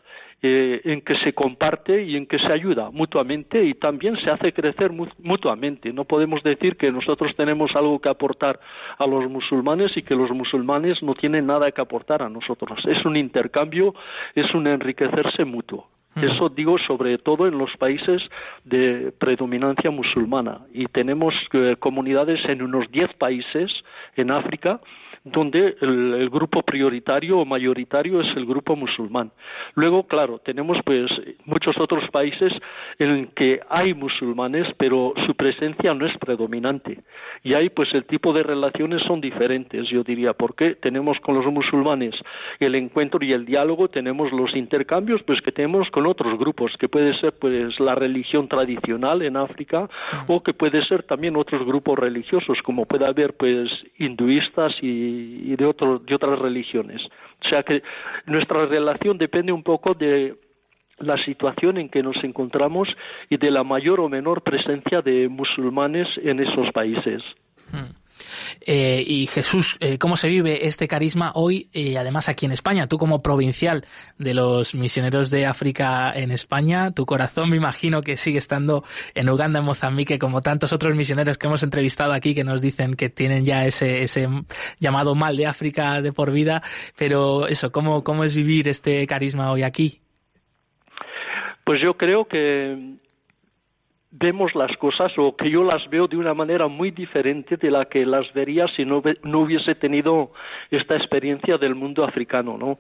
eh, 0.48 0.82
en 0.84 1.02
que 1.02 1.16
se 1.16 1.34
comparte 1.34 2.04
y 2.04 2.16
en 2.16 2.28
que 2.28 2.38
se 2.38 2.54
ayuda 2.54 2.92
mutuamente 2.92 3.64
y 3.64 3.74
también 3.74 4.16
se 4.18 4.30
hace 4.30 4.54
crecer 4.54 4.92
mutuamente. 4.92 5.92
No 5.92 6.06
podemos 6.06 6.44
decir 6.44 6.78
que 6.78 6.92
nosotros 6.92 7.36
tenemos 7.36 7.76
algo 7.76 7.98
que 8.00 8.10
aportar 8.10 8.60
a 9.00 9.08
los 9.08 9.28
musulmanes 9.28 9.98
y 9.98 10.04
que 10.04 10.14
los 10.14 10.30
musulmanes 10.30 11.02
no 11.02 11.16
tienen 11.16 11.48
nada 11.48 11.72
que 11.72 11.82
aportar 11.82 12.22
a 12.22 12.30
nosotros. 12.30 12.78
Es 12.86 13.04
un 13.06 13.18
intercambio, 13.18 13.96
es 14.36 14.54
un 14.54 14.68
enriquecerse 14.68 15.46
mutuo. 15.46 15.88
Eso 16.16 16.48
digo 16.48 16.78
sobre 16.78 17.18
todo 17.18 17.46
en 17.48 17.58
los 17.58 17.76
países 17.78 18.22
de 18.64 19.12
predominancia 19.18 19.92
musulmana. 19.92 20.62
Y 20.74 20.86
tenemos 20.86 21.34
eh, 21.52 21.76
comunidades 21.78 22.40
en 22.46 22.62
unos 22.62 22.90
10 22.92 23.16
países 23.16 23.84
en 24.16 24.32
África 24.32 24.80
donde 25.26 25.76
el, 25.82 26.30
grupo 26.30 26.62
prioritario 26.62 27.40
o 27.40 27.46
mayoritario 27.46 28.22
es 28.22 28.28
el 28.38 28.46
grupo 28.46 28.76
musulmán. 28.76 29.32
Luego, 29.74 30.04
claro, 30.04 30.40
tenemos 30.40 30.78
pues 30.86 31.10
muchos 31.46 31.78
otros 31.80 32.08
países 32.12 32.54
en 33.00 33.28
que 33.36 33.60
hay 33.70 33.94
musulmanes, 33.94 34.68
pero 34.78 35.14
su 35.26 35.34
presencia 35.34 35.94
no 35.94 36.06
es 36.06 36.16
predominante. 36.18 37.00
Y 37.44 37.56
ahí 37.56 37.70
pues 37.70 37.94
el 37.96 38.06
tipo 38.06 38.34
de 38.34 38.44
relaciones 38.44 39.02
son 39.04 39.20
diferentes, 39.20 39.90
yo 39.90 40.04
diría, 40.04 40.34
porque 40.34 40.76
tenemos 40.76 41.20
con 41.22 41.36
los 41.36 41.46
musulmanes 41.46 42.16
el 42.60 42.76
encuentro 42.76 43.24
y 43.24 43.34
el 43.34 43.46
diálogo, 43.46 43.88
tenemos 43.88 44.32
los 44.32 44.56
intercambios 44.56 45.24
pues 45.24 45.42
que 45.42 45.52
tenemos 45.52 45.90
con 45.90 46.06
otros 46.06 46.38
grupos, 46.38 46.76
que 46.78 46.88
puede 46.88 47.16
ser 47.20 47.34
pues 47.40 47.80
la 47.80 47.96
religión 47.96 48.48
tradicional 48.48 49.24
en 49.24 49.38
África 49.38 49.90
o 50.28 50.44
que 50.44 50.54
puede 50.54 50.86
ser 50.86 51.04
también 51.04 51.36
otros 51.36 51.66
grupos 51.66 51.98
religiosos, 51.98 52.62
como 52.62 52.86
puede 52.86 53.08
haber 53.08 53.34
pues 53.34 53.72
hinduistas 53.98 54.76
y 54.84 55.15
y 55.16 55.56
de, 55.56 55.66
de 56.06 56.16
otras 56.16 56.40
religiones. 56.40 57.02
O 57.46 57.50
sea 57.50 57.64
que 57.64 57.84
nuestra 58.26 58.66
relación 58.66 59.18
depende 59.18 59.52
un 59.52 59.64
poco 59.64 59.94
de 59.94 60.36
la 61.00 61.18
situación 61.18 61.78
en 61.78 61.90
que 61.90 62.04
nos 62.04 62.22
encontramos 62.24 62.88
y 63.30 63.38
de 63.38 63.52
la 63.52 63.64
mayor 63.64 64.00
o 64.00 64.10
menor 64.10 64.44
presencia 64.44 65.02
de 65.02 65.28
musulmanes 65.28 66.08
en 66.24 66.40
esos 66.40 66.72
países. 66.72 67.24
Hmm. 67.72 68.05
Eh, 68.62 69.04
y 69.06 69.28
Jesús, 69.28 69.78
eh, 69.80 69.98
¿cómo 69.98 70.18
se 70.18 70.28
vive 70.28 70.68
este 70.68 70.88
carisma 70.88 71.32
hoy, 71.36 71.70
y 71.74 71.96
además 71.96 72.30
aquí 72.30 72.46
en 72.46 72.52
España? 72.52 72.88
Tú 72.88 72.98
como 72.98 73.22
provincial 73.22 73.86
de 74.18 74.34
los 74.34 74.76
misioneros 74.76 75.30
de 75.30 75.46
África 75.46 76.12
en 76.14 76.32
España, 76.32 76.92
tu 76.92 77.06
corazón 77.06 77.50
me 77.50 77.58
imagino 77.58 78.02
que 78.02 78.18
sigue 78.18 78.38
estando 78.38 78.84
en 79.14 79.30
Uganda, 79.30 79.60
en 79.60 79.66
Mozambique, 79.66 80.20
como 80.20 80.42
tantos 80.42 80.74
otros 80.74 80.96
misioneros 80.96 81.38
que 81.38 81.48
hemos 81.48 81.64
entrevistado 81.64 82.14
aquí 82.14 82.34
que 82.34 82.44
nos 82.44 82.62
dicen 82.62 82.96
que 82.96 83.10
tienen 83.10 83.46
ya 83.46 83.66
ese, 83.66 84.04
ese 84.04 84.28
llamado 84.80 85.16
mal 85.16 85.38
de 85.38 85.48
África 85.48 86.02
de 86.02 86.14
por 86.14 86.32
vida. 86.32 86.62
Pero 86.98 87.48
eso, 87.48 87.72
¿cómo, 87.72 88.04
cómo 88.04 88.24
es 88.24 88.36
vivir 88.36 88.68
este 88.68 89.06
carisma 89.08 89.52
hoy 89.52 89.64
aquí? 89.64 90.02
Pues 91.66 91.82
yo 91.82 91.96
creo 91.96 92.26
que 92.26 92.98
vemos 94.18 94.56
las 94.56 94.76
cosas 94.78 95.12
o 95.18 95.36
que 95.36 95.50
yo 95.50 95.64
las 95.64 95.90
veo 95.90 96.08
de 96.08 96.18
una 96.18 96.34
manera 96.34 96.68
muy 96.68 96.92
diferente 96.92 97.58
de 97.58 97.72
la 97.72 97.86
que 97.86 98.06
las 98.06 98.32
vería 98.34 98.68
si 98.70 98.86
no, 98.86 98.98
hubiese 98.98 99.76
tenido 99.76 100.32
esta 100.72 100.96
experiencia 100.96 101.58
del 101.58 101.76
mundo 101.76 102.04
africano, 102.04 102.58
¿no? 102.58 102.80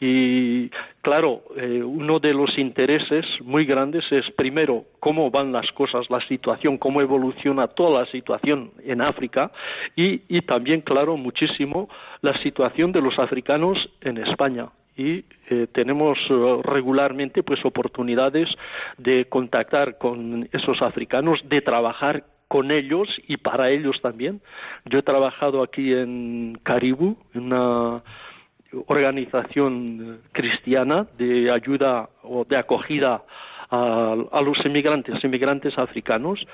Y 0.00 0.70
claro, 1.02 1.42
eh, 1.56 1.82
uno 1.82 2.18
de 2.18 2.34
los 2.34 2.58
intereses 2.58 3.24
muy 3.40 3.64
grandes 3.64 4.04
es 4.10 4.28
primero 4.32 4.84
cómo 4.98 5.30
van 5.30 5.52
las 5.52 5.70
cosas, 5.72 6.10
la 6.10 6.20
situación, 6.26 6.78
cómo 6.78 7.00
evoluciona 7.00 7.68
toda 7.68 8.00
la 8.00 8.06
situación 8.06 8.72
en 8.84 9.00
África 9.00 9.52
y 9.94 10.40
también, 10.42 10.80
claro, 10.80 11.16
muchísimo 11.16 11.88
la 12.22 12.36
situación 12.38 12.90
de 12.90 13.00
los 13.00 13.18
africanos 13.18 13.78
en 14.00 14.18
España 14.18 14.68
y 14.96 15.24
eh, 15.50 15.66
tenemos 15.72 16.18
eh, 16.30 16.60
regularmente 16.62 17.42
pues 17.42 17.64
oportunidades 17.64 18.48
de 18.98 19.26
contactar 19.26 19.98
con 19.98 20.48
esos 20.52 20.82
africanos, 20.82 21.40
de 21.48 21.60
trabajar 21.60 22.24
con 22.48 22.70
ellos 22.70 23.08
y 23.26 23.36
para 23.36 23.70
ellos 23.70 24.00
también. 24.00 24.40
Yo 24.84 24.98
he 24.98 25.02
trabajado 25.02 25.62
aquí 25.62 25.92
en 25.92 26.58
Caribú, 26.62 27.16
una 27.34 28.02
organización 28.86 30.20
cristiana 30.32 31.06
de 31.16 31.50
ayuda 31.50 32.08
o 32.22 32.44
de 32.44 32.56
acogida 32.56 33.22
a, 33.70 34.40
los 34.44 34.64
inmigrantes, 34.64 35.22
inmigrantes 35.24 35.78
africanos, 35.78 36.44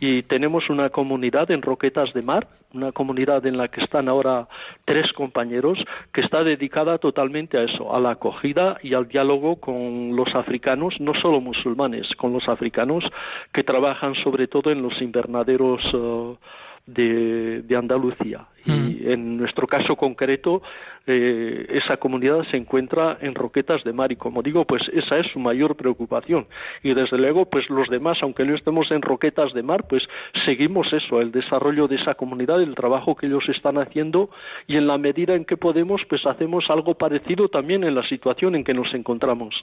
y 0.00 0.22
tenemos 0.22 0.68
una 0.70 0.90
comunidad 0.90 1.50
en 1.50 1.62
Roquetas 1.62 2.12
de 2.12 2.22
Mar, 2.22 2.46
una 2.72 2.92
comunidad 2.92 3.44
en 3.46 3.56
la 3.56 3.68
que 3.68 3.82
están 3.82 4.08
ahora 4.08 4.46
tres 4.84 5.12
compañeros, 5.12 5.78
que 6.12 6.20
está 6.20 6.44
dedicada 6.44 6.98
totalmente 6.98 7.58
a 7.58 7.62
eso, 7.62 7.94
a 7.94 8.00
la 8.00 8.10
acogida 8.10 8.78
y 8.82 8.94
al 8.94 9.08
diálogo 9.08 9.56
con 9.56 10.14
los 10.14 10.34
africanos, 10.34 11.00
no 11.00 11.14
solo 11.14 11.40
musulmanes, 11.40 12.14
con 12.16 12.32
los 12.32 12.48
africanos 12.48 13.04
que 13.52 13.64
trabajan 13.64 14.14
sobre 14.16 14.46
todo 14.46 14.70
en 14.70 14.82
los 14.82 15.00
invernaderos. 15.00 15.80
Eh, 15.92 16.36
de, 16.86 17.62
de, 17.62 17.76
Andalucía. 17.76 18.46
Y 18.66 19.10
en 19.10 19.38
nuestro 19.38 19.66
caso 19.66 19.96
concreto, 19.96 20.62
eh, 21.06 21.66
esa 21.70 21.96
comunidad 21.96 22.44
se 22.50 22.58
encuentra 22.58 23.16
en 23.20 23.34
Roquetas 23.34 23.82
de 23.84 23.92
Mar 23.92 24.12
y 24.12 24.16
como 24.16 24.42
digo, 24.42 24.66
pues 24.66 24.82
esa 24.92 25.18
es 25.18 25.26
su 25.32 25.38
mayor 25.38 25.76
preocupación. 25.76 26.46
Y 26.82 26.92
desde 26.92 27.16
luego, 27.16 27.46
pues 27.46 27.70
los 27.70 27.88
demás, 27.88 28.18
aunque 28.22 28.44
no 28.44 28.54
estemos 28.54 28.90
en 28.90 29.00
Roquetas 29.00 29.54
de 29.54 29.62
Mar, 29.62 29.86
pues 29.88 30.06
seguimos 30.44 30.92
eso, 30.92 31.20
el 31.20 31.32
desarrollo 31.32 31.88
de 31.88 31.96
esa 31.96 32.14
comunidad, 32.14 32.62
el 32.62 32.74
trabajo 32.74 33.16
que 33.16 33.26
ellos 33.26 33.48
están 33.48 33.78
haciendo 33.78 34.30
y 34.66 34.76
en 34.76 34.86
la 34.86 34.98
medida 34.98 35.34
en 35.34 35.46
que 35.46 35.56
podemos, 35.56 36.02
pues 36.08 36.26
hacemos 36.26 36.68
algo 36.68 36.94
parecido 36.94 37.48
también 37.48 37.82
en 37.84 37.94
la 37.94 38.06
situación 38.06 38.54
en 38.54 38.64
que 38.64 38.74
nos 38.74 38.92
encontramos. 38.92 39.54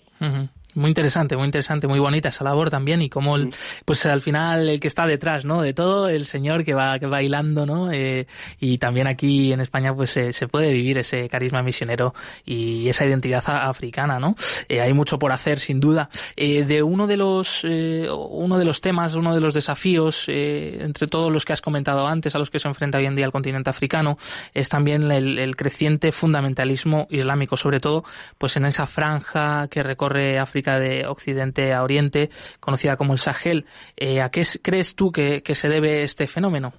Muy 0.77 0.89
interesante, 0.89 1.35
muy 1.35 1.45
interesante, 1.45 1.87
muy 1.87 1.97
bonita 1.97 2.29
esa 2.29 2.43
labor 2.43 2.69
también 2.69 3.01
y 3.01 3.09
como, 3.09 3.35
pues 3.83 4.05
al 4.05 4.21
final 4.21 4.69
el 4.69 4.79
que 4.79 4.87
está 4.87 5.07
detrás, 5.07 5.43
¿no? 5.43 5.63
De 5.63 5.73
todo, 5.73 6.07
el 6.07 6.27
señor 6.27 6.63
que 6.63 6.75
va 6.75 6.99
que 6.99 7.07
bailando, 7.07 7.65
¿no? 7.65 7.91
Eh, 7.91 8.27
y 8.59 8.77
también 8.77 9.07
aquí 9.07 9.51
en 9.51 9.59
España, 9.59 9.95
pues 9.95 10.11
se 10.11 10.47
puede 10.47 10.71
vivir 10.71 10.99
ese 10.99 11.29
carisma 11.29 11.63
misionero 11.63 12.13
y 12.45 12.87
esa 12.89 13.07
identidad 13.07 13.43
africana, 13.47 14.19
¿no? 14.19 14.35
Eh, 14.69 14.79
hay 14.79 14.93
mucho 14.93 15.17
por 15.17 15.31
hacer, 15.31 15.57
sin 15.57 15.79
duda. 15.79 16.11
Eh, 16.35 16.63
de 16.63 16.83
uno 16.83 17.07
de 17.07 17.17
los 17.17 17.63
uno 17.63 18.59
de 18.59 18.65
los 18.65 18.79
temas, 18.79 19.15
uno 19.15 19.33
de 19.33 19.41
los 19.41 19.55
desafíos 19.55 20.25
entre 20.27 21.07
todos 21.07 21.31
los 21.31 21.43
que 21.43 21.53
has 21.53 21.61
comentado 21.61 22.05
antes, 22.05 22.35
a 22.35 22.37
los 22.37 22.51
que 22.51 22.59
se 22.59 22.67
enfrenta 22.67 22.99
hoy 22.99 23.07
en 23.07 23.15
día 23.15 23.25
el 23.25 23.31
continente 23.31 23.71
africano, 23.71 24.19
es 24.53 24.69
también 24.69 25.11
el, 25.11 25.39
el 25.39 25.55
creciente 25.55 26.11
fundamentalismo 26.11 27.07
islámico, 27.09 27.57
sobre 27.57 27.79
todo, 27.79 28.03
pues 28.37 28.57
en 28.57 28.65
esa 28.67 28.85
franja 28.85 29.67
que 29.69 29.81
recorre 29.81 30.37
África 30.37 30.66
de 30.75 31.07
Occidente 31.07 31.73
a 31.73 31.83
Oriente, 31.83 32.29
conocida 32.59 32.97
como 32.97 33.13
el 33.13 33.19
Sahel. 33.19 33.65
Eh, 33.95 34.21
¿A 34.21 34.29
qué 34.29 34.43
crees 34.61 34.95
tú 34.95 35.11
que, 35.11 35.41
se 35.43 35.69
debe 35.69 36.03
este 36.03 36.27
fenómeno? 36.27 36.73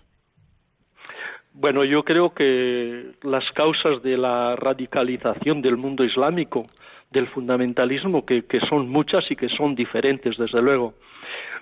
Bueno, 1.53 1.85
yo 1.85 2.05
creo 2.05 2.35
que 2.35 3.12
las 3.22 3.51
causas 3.53 4.03
de 4.03 4.16
la 4.16 4.55
radicalización 4.55 5.61
del 5.61 5.77
mundo 5.77 6.05
islámico, 6.05 6.66
del 7.11 7.27
fundamentalismo, 7.29 8.24
que, 8.24 8.44
son 8.68 8.88
muchas 8.88 9.29
y 9.31 9.37
que 9.37 9.48
son 9.48 9.74
diferentes, 9.74 10.37
desde 10.37 10.62
luego. 10.62 10.94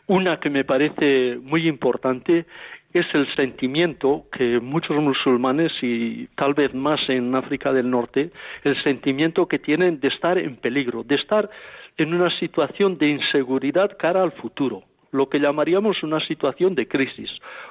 Una 0.07 0.39
que 0.39 0.51
me 0.51 0.65
parece 0.65 1.39
muy 1.41 1.67
importante 1.67 2.45
es 2.93 3.07
el 3.15 3.27
sentimiento 3.35 4.25
que 4.33 4.61
muchos 4.61 4.97
musulmanes 4.97 5.73
y 5.83 6.27
tal 6.37 6.55
vez 6.55 6.73
más 6.75 7.01
en 7.09 7.35
África 7.35 7.73
del 7.73 7.91
Norte, 7.91 8.31
el 8.65 8.83
sentimiento 8.83 9.47
que 9.47 9.59
tienen 9.59 10.01
de 10.01 10.09
estar 10.09 10.39
en 10.39 10.57
peligro, 10.57 11.03
de 11.03 11.17
estar 11.17 11.51
en 11.97 12.15
una 12.15 12.31
situación 12.39 12.99
de 12.99 13.09
inseguridad 13.09 13.97
cara 13.99 14.23
al 14.23 14.33
futuro 14.33 14.83
lo 15.13 15.29
que 15.29 15.39
llamaríamos 15.39 16.03
una 16.03 16.21
situación 16.21 16.75
de 16.75 16.87
crisis. 16.87 17.31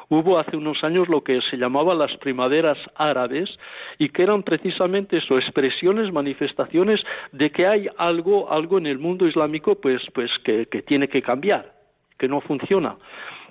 Hubo 0.10 0.40
hace 0.40 0.58
unos 0.58 0.84
años 0.84 1.08
lo 1.08 1.24
que 1.24 1.42
se 1.42 1.58
llamaba 1.58 1.94
las 1.94 2.16
primaveras 2.18 2.78
árabes 2.96 3.58
y 4.00 4.10
que 4.10 4.24
eran 4.24 4.44
precisamente 4.44 5.18
eso, 5.18 5.38
expresiones, 5.38 6.12
manifestaciones 6.12 7.04
de 7.32 7.52
que 7.52 7.68
hay 7.68 7.88
algo, 7.98 8.52
algo 8.52 8.78
en 8.78 8.88
el 8.88 9.00
mundo 9.00 9.28
islámico 9.28 9.76
pues, 9.76 10.02
pues 10.14 10.32
que 10.44 10.66
tiene 10.88 11.08
que 11.08 11.22
cambiar, 11.22 11.72
que 12.18 12.28
no 12.28 12.42
funciona. 12.42 12.98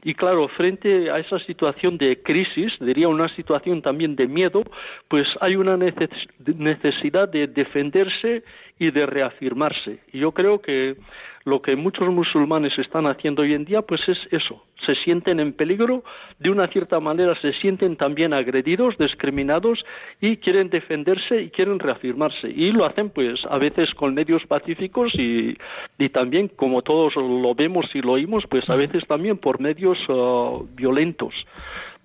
Y 0.07 0.15
claro, 0.15 0.49
frente 0.49 1.11
a 1.11 1.19
esa 1.19 1.39
situación 1.39 1.97
de 1.97 2.21
crisis, 2.23 2.77
diría 2.79 3.09
una 3.09 3.29
situación 3.29 3.81
también 3.81 4.15
de 4.17 4.29
miedo, 4.29 4.63
pues 5.09 5.27
hay 5.41 5.57
una 5.57 5.79
necesidad 5.79 7.31
de 7.31 7.47
defenderse 7.47 8.45
y 8.79 8.91
de 8.91 9.07
reafirmarse. 9.07 10.01
Yo 10.13 10.33
creo 10.33 10.61
que 10.61 10.97
lo 11.45 11.61
que 11.61 11.77
muchos 11.77 12.09
musulmanes 12.09 12.79
están 12.79 13.07
haciendo 13.07 13.43
hoy 13.43 13.53
en 13.53 13.67
día, 13.67 13.83
pues 13.83 14.01
es 14.09 14.19
eso. 14.31 14.65
Se 14.87 14.95
sienten 14.97 15.41
en 15.41 15.53
peligro, 15.53 16.03
de 16.39 16.51
una 16.51 16.67
cierta 16.69 16.99
manera 17.01 17.35
se 17.37 17.53
sienten 17.53 17.97
también 17.97 18.33
agredidos, 18.33 18.97
discriminados 18.97 19.85
y 20.21 20.39
quieren 20.39 20.71
defenderse 20.71 21.43
y 21.43 21.51
quieren 21.51 21.79
reafirmarse. 21.79 22.49
Y 22.49 22.73
lo 22.73 22.87
hacen, 22.87 23.11
pues, 23.11 23.45
a 23.51 23.59
veces 23.59 23.95
con 23.95 24.15
medios 24.15 24.45
pacíficos 24.47 25.15
y, 25.15 25.57
y 25.99 26.09
también, 26.09 26.49
como 26.49 26.83
todos 26.83 27.15
lo 27.17 27.55
vemos 27.55 27.95
y 27.95 28.01
lo 28.01 28.13
oímos, 28.13 28.45
pues 28.49 28.69
a 28.71 28.77
veces 28.77 29.07
también 29.07 29.37
por 29.37 29.61
medios 29.61 29.99
uh, 30.09 30.67
violentos. 30.75 31.35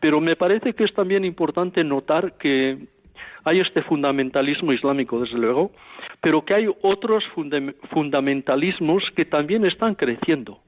Pero 0.01 0.19
me 0.19 0.35
parece 0.35 0.73
que 0.73 0.83
es 0.83 0.93
también 0.93 1.23
importante 1.23 1.83
notar 1.83 2.33
que 2.37 2.77
hay 3.43 3.59
este 3.59 3.81
fundamentalismo 3.83 4.73
islámico, 4.73 5.21
desde 5.21 5.37
luego, 5.37 5.71
pero 6.21 6.43
que 6.43 6.53
hay 6.53 6.67
otros 6.81 7.23
fundamentalismos 7.91 9.03
que 9.15 9.25
también 9.25 9.65
están 9.65 9.95
creciendo 9.95 10.59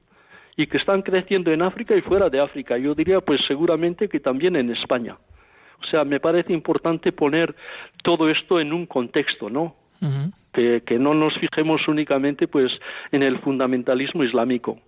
y 0.56 0.66
que 0.66 0.78
están 0.78 1.02
creciendo 1.02 1.50
en 1.52 1.62
África 1.62 1.94
y 1.96 2.02
fuera 2.02 2.28
de 2.28 2.40
África. 2.40 2.76
Yo 2.78 2.94
diría, 2.94 3.20
pues 3.20 3.40
seguramente 3.46 4.08
que 4.08 4.20
también 4.20 4.56
en 4.56 4.70
España. 4.70 5.16
O 5.80 5.84
sea, 5.86 6.04
me 6.04 6.20
parece 6.20 6.52
importante 6.52 7.12
poner 7.12 7.54
todo 8.02 8.30
esto 8.30 8.60
en 8.60 8.72
un 8.72 8.86
contexto, 8.86 9.50
¿no? 9.50 9.76
que, 10.52 10.98
no 10.98 11.14
nos 11.14 11.32
fijemos 11.38 11.86
únicamente, 11.86 12.48
pues, 12.48 12.72
en 13.12 13.22
el 13.22 13.38
fundamentalismo 13.38 14.24
islámico 14.24 14.80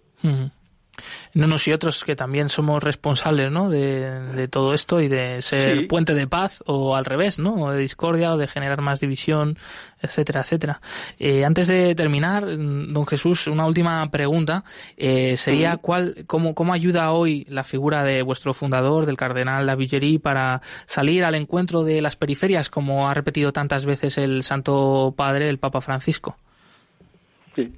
no 1.35 1.47
unos 1.47 1.67
y 1.69 1.73
otros 1.73 2.05
que 2.05 2.17
también 2.17 2.49
somos 2.49 2.83
responsables 2.83 3.51
¿no? 3.51 3.69
de, 3.69 4.49
todo 4.49 4.75
esto 4.75 5.01
y 5.01 5.09
de 5.09 5.43
ser 5.43 5.87
puente 5.89 6.15
de 6.15 6.27
paz 6.27 6.63
o 6.67 6.97
al 6.97 7.05
revés, 7.05 7.39
¿no? 7.39 7.55
o 7.55 7.71
de 7.71 7.79
discordia 7.79 8.33
o 8.33 8.37
de 8.37 8.47
generar 8.47 8.81
más 8.81 9.01
división, 9.01 9.57
etcétera, 10.01 10.41
etcétera. 10.41 10.81
Eh, 11.19 11.45
antes 11.45 11.67
de 11.69 11.95
terminar, 11.95 12.45
don 12.47 13.07
Jesús, 13.07 13.47
una 13.47 13.67
última 13.67 14.11
pregunta 14.11 14.65
eh, 14.97 15.37
sería 15.37 15.77
cuál, 15.77 16.25
cómo, 16.27 16.55
cómo 16.55 16.73
ayuda 16.73 17.13
hoy 17.13 17.47
la 17.49 17.65
figura 17.65 18.05
de 18.05 18.23
vuestro 18.23 18.55
fundador, 18.55 19.07
del 19.07 19.17
cardenal 19.17 19.67
Lavillerie, 19.67 20.21
para 20.21 20.61
salir 20.87 21.25
al 21.25 21.35
encuentro 21.35 21.85
de 21.85 22.01
las 22.01 22.17
periferias, 22.17 22.71
como 22.71 23.09
ha 23.09 23.15
repetido 23.15 23.53
tantas 23.53 23.87
veces 23.87 24.19
el 24.19 24.43
Santo 24.43 25.15
Padre, 25.17 25.49
el 25.49 25.59
Papa 25.59 25.81
Francisco. 25.81 26.37
Sí. 27.55 27.73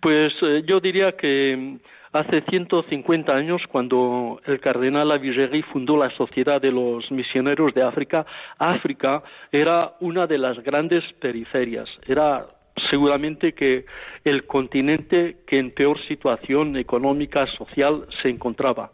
Pues 0.00 0.32
eh, 0.42 0.64
yo 0.66 0.80
diría 0.80 1.12
que 1.12 1.78
Hace 2.12 2.42
150 2.42 3.34
años, 3.34 3.62
cuando 3.68 4.38
el 4.44 4.60
cardenal 4.60 5.08
Lavigeri 5.08 5.62
fundó 5.62 5.96
la 5.96 6.10
Sociedad 6.10 6.60
de 6.60 6.70
los 6.70 7.10
Misioneros 7.10 7.72
de 7.72 7.82
África, 7.82 8.26
África 8.58 9.22
era 9.50 9.94
una 10.00 10.26
de 10.26 10.36
las 10.36 10.62
grandes 10.62 11.02
periferias. 11.20 11.88
Era 12.06 12.46
seguramente 12.90 13.54
que 13.54 13.86
el 14.24 14.46
continente 14.46 15.38
que 15.46 15.58
en 15.58 15.70
peor 15.70 15.98
situación 16.06 16.76
económica, 16.76 17.46
social 17.46 18.06
se 18.20 18.28
encontraba. 18.28 18.90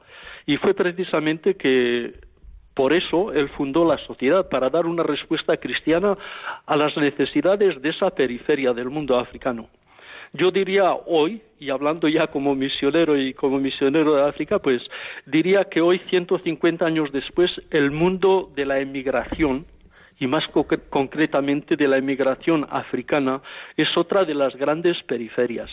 Y 0.46 0.56
fue 0.56 0.74
precisamente 0.74 1.56
que 1.56 2.14
por 2.72 2.92
eso 2.92 3.32
él 3.32 3.48
fundó 3.56 3.84
la 3.84 3.98
sociedad, 3.98 4.48
para 4.48 4.70
dar 4.70 4.86
una 4.86 5.02
respuesta 5.02 5.56
cristiana 5.56 6.16
a 6.64 6.76
las 6.76 6.96
necesidades 6.96 7.82
de 7.82 7.88
esa 7.88 8.10
periferia 8.10 8.72
del 8.72 8.90
mundo 8.90 9.18
africano. 9.18 9.68
Yo 10.32 10.50
diría 10.50 10.92
hoy, 10.92 11.40
y 11.58 11.70
hablando 11.70 12.08
ya 12.08 12.26
como 12.26 12.54
misionero 12.54 13.16
y 13.16 13.32
como 13.32 13.58
misionero 13.58 14.14
de 14.14 14.22
África, 14.22 14.58
pues 14.58 14.82
diría 15.26 15.64
que 15.64 15.80
hoy, 15.80 16.00
150 16.10 16.84
años 16.84 17.10
después, 17.12 17.50
el 17.70 17.90
mundo 17.90 18.50
de 18.54 18.66
la 18.66 18.78
emigración, 18.78 19.66
y 20.20 20.26
más 20.26 20.44
concretamente 20.90 21.76
de 21.76 21.88
la 21.88 21.96
emigración 21.96 22.66
africana, 22.70 23.40
es 23.76 23.96
otra 23.96 24.24
de 24.24 24.34
las 24.34 24.54
grandes 24.56 25.00
periferias. 25.04 25.70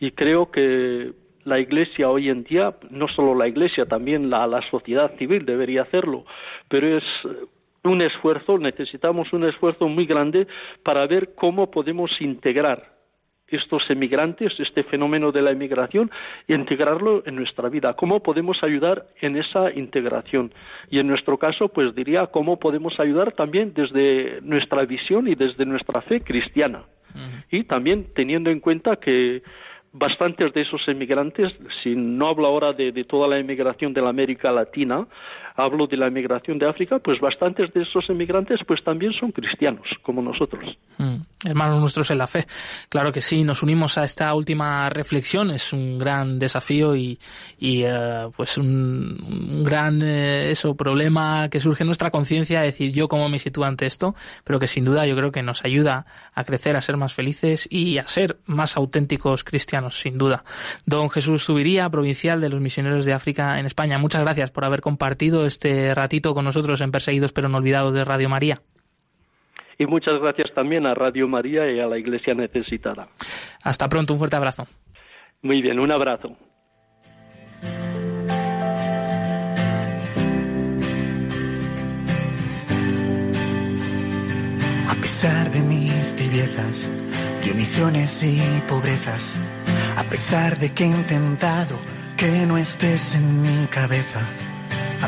Y 0.00 0.12
creo 0.12 0.50
que 0.50 1.12
la 1.44 1.60
Iglesia 1.60 2.08
hoy 2.08 2.28
en 2.28 2.42
día, 2.42 2.74
no 2.90 3.06
solo 3.06 3.34
la 3.34 3.46
Iglesia, 3.46 3.86
también 3.86 4.30
la, 4.30 4.46
la 4.46 4.62
sociedad 4.70 5.14
civil 5.18 5.44
debería 5.44 5.82
hacerlo, 5.82 6.24
pero 6.68 6.96
es 6.96 7.04
un 7.84 8.02
esfuerzo, 8.02 8.58
necesitamos 8.58 9.32
un 9.32 9.44
esfuerzo 9.44 9.88
muy 9.88 10.06
grande 10.06 10.46
para 10.82 11.06
ver 11.06 11.34
cómo 11.34 11.70
podemos 11.70 12.10
integrar 12.20 12.95
estos 13.48 13.88
emigrantes, 13.90 14.58
este 14.58 14.82
fenómeno 14.84 15.32
de 15.32 15.42
la 15.42 15.52
emigración, 15.52 16.10
y 16.48 16.54
integrarlo 16.54 17.22
en 17.26 17.36
nuestra 17.36 17.68
vida. 17.68 17.94
¿Cómo 17.94 18.22
podemos 18.22 18.62
ayudar 18.62 19.06
en 19.20 19.36
esa 19.36 19.72
integración? 19.72 20.52
Y 20.90 20.98
en 20.98 21.06
nuestro 21.06 21.38
caso, 21.38 21.68
pues 21.68 21.94
diría 21.94 22.26
cómo 22.26 22.58
podemos 22.58 22.98
ayudar 22.98 23.32
también 23.32 23.72
desde 23.74 24.40
nuestra 24.42 24.84
visión 24.84 25.28
y 25.28 25.34
desde 25.34 25.64
nuestra 25.64 26.00
fe 26.02 26.20
cristiana. 26.20 26.84
Y 27.50 27.64
también 27.64 28.08
teniendo 28.14 28.50
en 28.50 28.60
cuenta 28.60 28.96
que 28.96 29.42
bastantes 29.92 30.52
de 30.52 30.60
esos 30.60 30.86
emigrantes, 30.86 31.50
si 31.82 31.96
no 31.96 32.28
hablo 32.28 32.46
ahora 32.46 32.74
de, 32.74 32.92
de 32.92 33.04
toda 33.04 33.26
la 33.26 33.38
emigración 33.38 33.94
de 33.94 34.02
la 34.02 34.10
América 34.10 34.52
Latina, 34.52 35.06
hablo 35.56 35.86
de 35.86 35.96
la 35.96 36.08
emigración 36.08 36.58
de 36.58 36.68
África, 36.68 36.98
pues 36.98 37.18
bastantes 37.20 37.72
de 37.72 37.82
esos 37.82 38.08
emigrantes 38.10 38.60
pues 38.66 38.82
también 38.84 39.12
son 39.12 39.32
cristianos, 39.32 39.86
como 40.02 40.22
nosotros. 40.22 40.76
Mm, 40.98 41.16
hermanos 41.44 41.80
nuestros 41.80 42.10
en 42.10 42.18
la 42.18 42.26
fe. 42.26 42.46
Claro 42.88 43.12
que 43.12 43.22
sí, 43.22 43.42
nos 43.42 43.62
unimos 43.62 43.98
a 43.98 44.04
esta 44.04 44.34
última 44.34 44.88
reflexión, 44.90 45.50
es 45.50 45.72
un 45.72 45.98
gran 45.98 46.38
desafío 46.38 46.94
y, 46.94 47.18
eh, 47.60 48.28
pues 48.36 48.58
un, 48.58 49.64
gran 49.64 50.02
eh, 50.02 50.50
eso 50.50 50.76
problema 50.76 51.48
que 51.48 51.60
surge 51.60 51.82
en 51.82 51.88
nuestra 51.88 52.10
conciencia, 52.10 52.60
decir 52.60 52.92
yo 52.92 53.08
cómo 53.08 53.28
me 53.28 53.38
sitúo 53.38 53.64
ante 53.64 53.86
esto, 53.86 54.14
pero 54.44 54.58
que 54.58 54.66
sin 54.66 54.84
duda 54.84 55.06
yo 55.06 55.16
creo 55.16 55.32
que 55.32 55.42
nos 55.42 55.64
ayuda 55.64 56.06
a 56.34 56.44
crecer, 56.44 56.76
a 56.76 56.80
ser 56.80 56.96
más 56.96 57.14
felices 57.14 57.66
y 57.70 57.98
a 57.98 58.06
ser 58.06 58.38
más 58.46 58.76
auténticos 58.76 59.44
cristianos, 59.44 59.98
sin 59.98 60.18
duda. 60.18 60.44
Don 60.84 61.10
Jesús 61.10 61.44
Subiría, 61.44 61.88
provincial 61.88 62.40
de 62.40 62.48
los 62.48 62.60
misioneros 62.60 63.04
de 63.04 63.12
África 63.12 63.58
en 63.58 63.66
España, 63.66 63.98
muchas 63.98 64.22
gracias 64.22 64.50
por 64.50 64.64
haber 64.64 64.80
compartido 64.80 65.45
este 65.46 65.94
ratito 65.94 66.34
con 66.34 66.44
nosotros 66.44 66.80
en 66.80 66.90
Perseguidos 66.90 67.32
pero 67.32 67.48
no 67.48 67.58
olvidados 67.58 67.94
de 67.94 68.04
Radio 68.04 68.28
María. 68.28 68.60
Y 69.78 69.86
muchas 69.86 70.20
gracias 70.20 70.52
también 70.54 70.86
a 70.86 70.94
Radio 70.94 71.28
María 71.28 71.70
y 71.70 71.80
a 71.80 71.86
la 71.86 71.98
Iglesia 71.98 72.34
Necesitada. 72.34 73.08
Hasta 73.62 73.88
pronto, 73.88 74.14
un 74.14 74.18
fuerte 74.18 74.36
abrazo. 74.36 74.66
Muy 75.42 75.60
bien, 75.60 75.78
un 75.78 75.92
abrazo. 75.92 76.36
A 84.88 84.94
pesar 85.00 85.50
de 85.50 85.60
mis 85.60 86.16
tibiezas, 86.16 86.90
de 87.44 87.52
omisiones 87.52 88.22
y 88.22 88.40
pobrezas, 88.68 89.36
a 89.98 90.04
pesar 90.04 90.56
de 90.58 90.72
que 90.72 90.84
he 90.84 90.88
intentado 90.88 91.76
que 92.16 92.46
no 92.46 92.56
estés 92.56 93.14
en 93.14 93.42
mi 93.42 93.66
cabeza, 93.66 94.20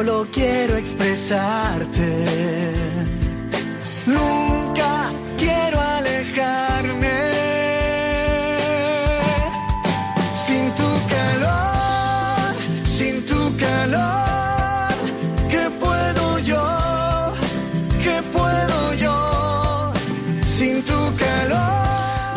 Solo 0.00 0.26
quiero 0.32 0.78
expresarte. 0.78 2.24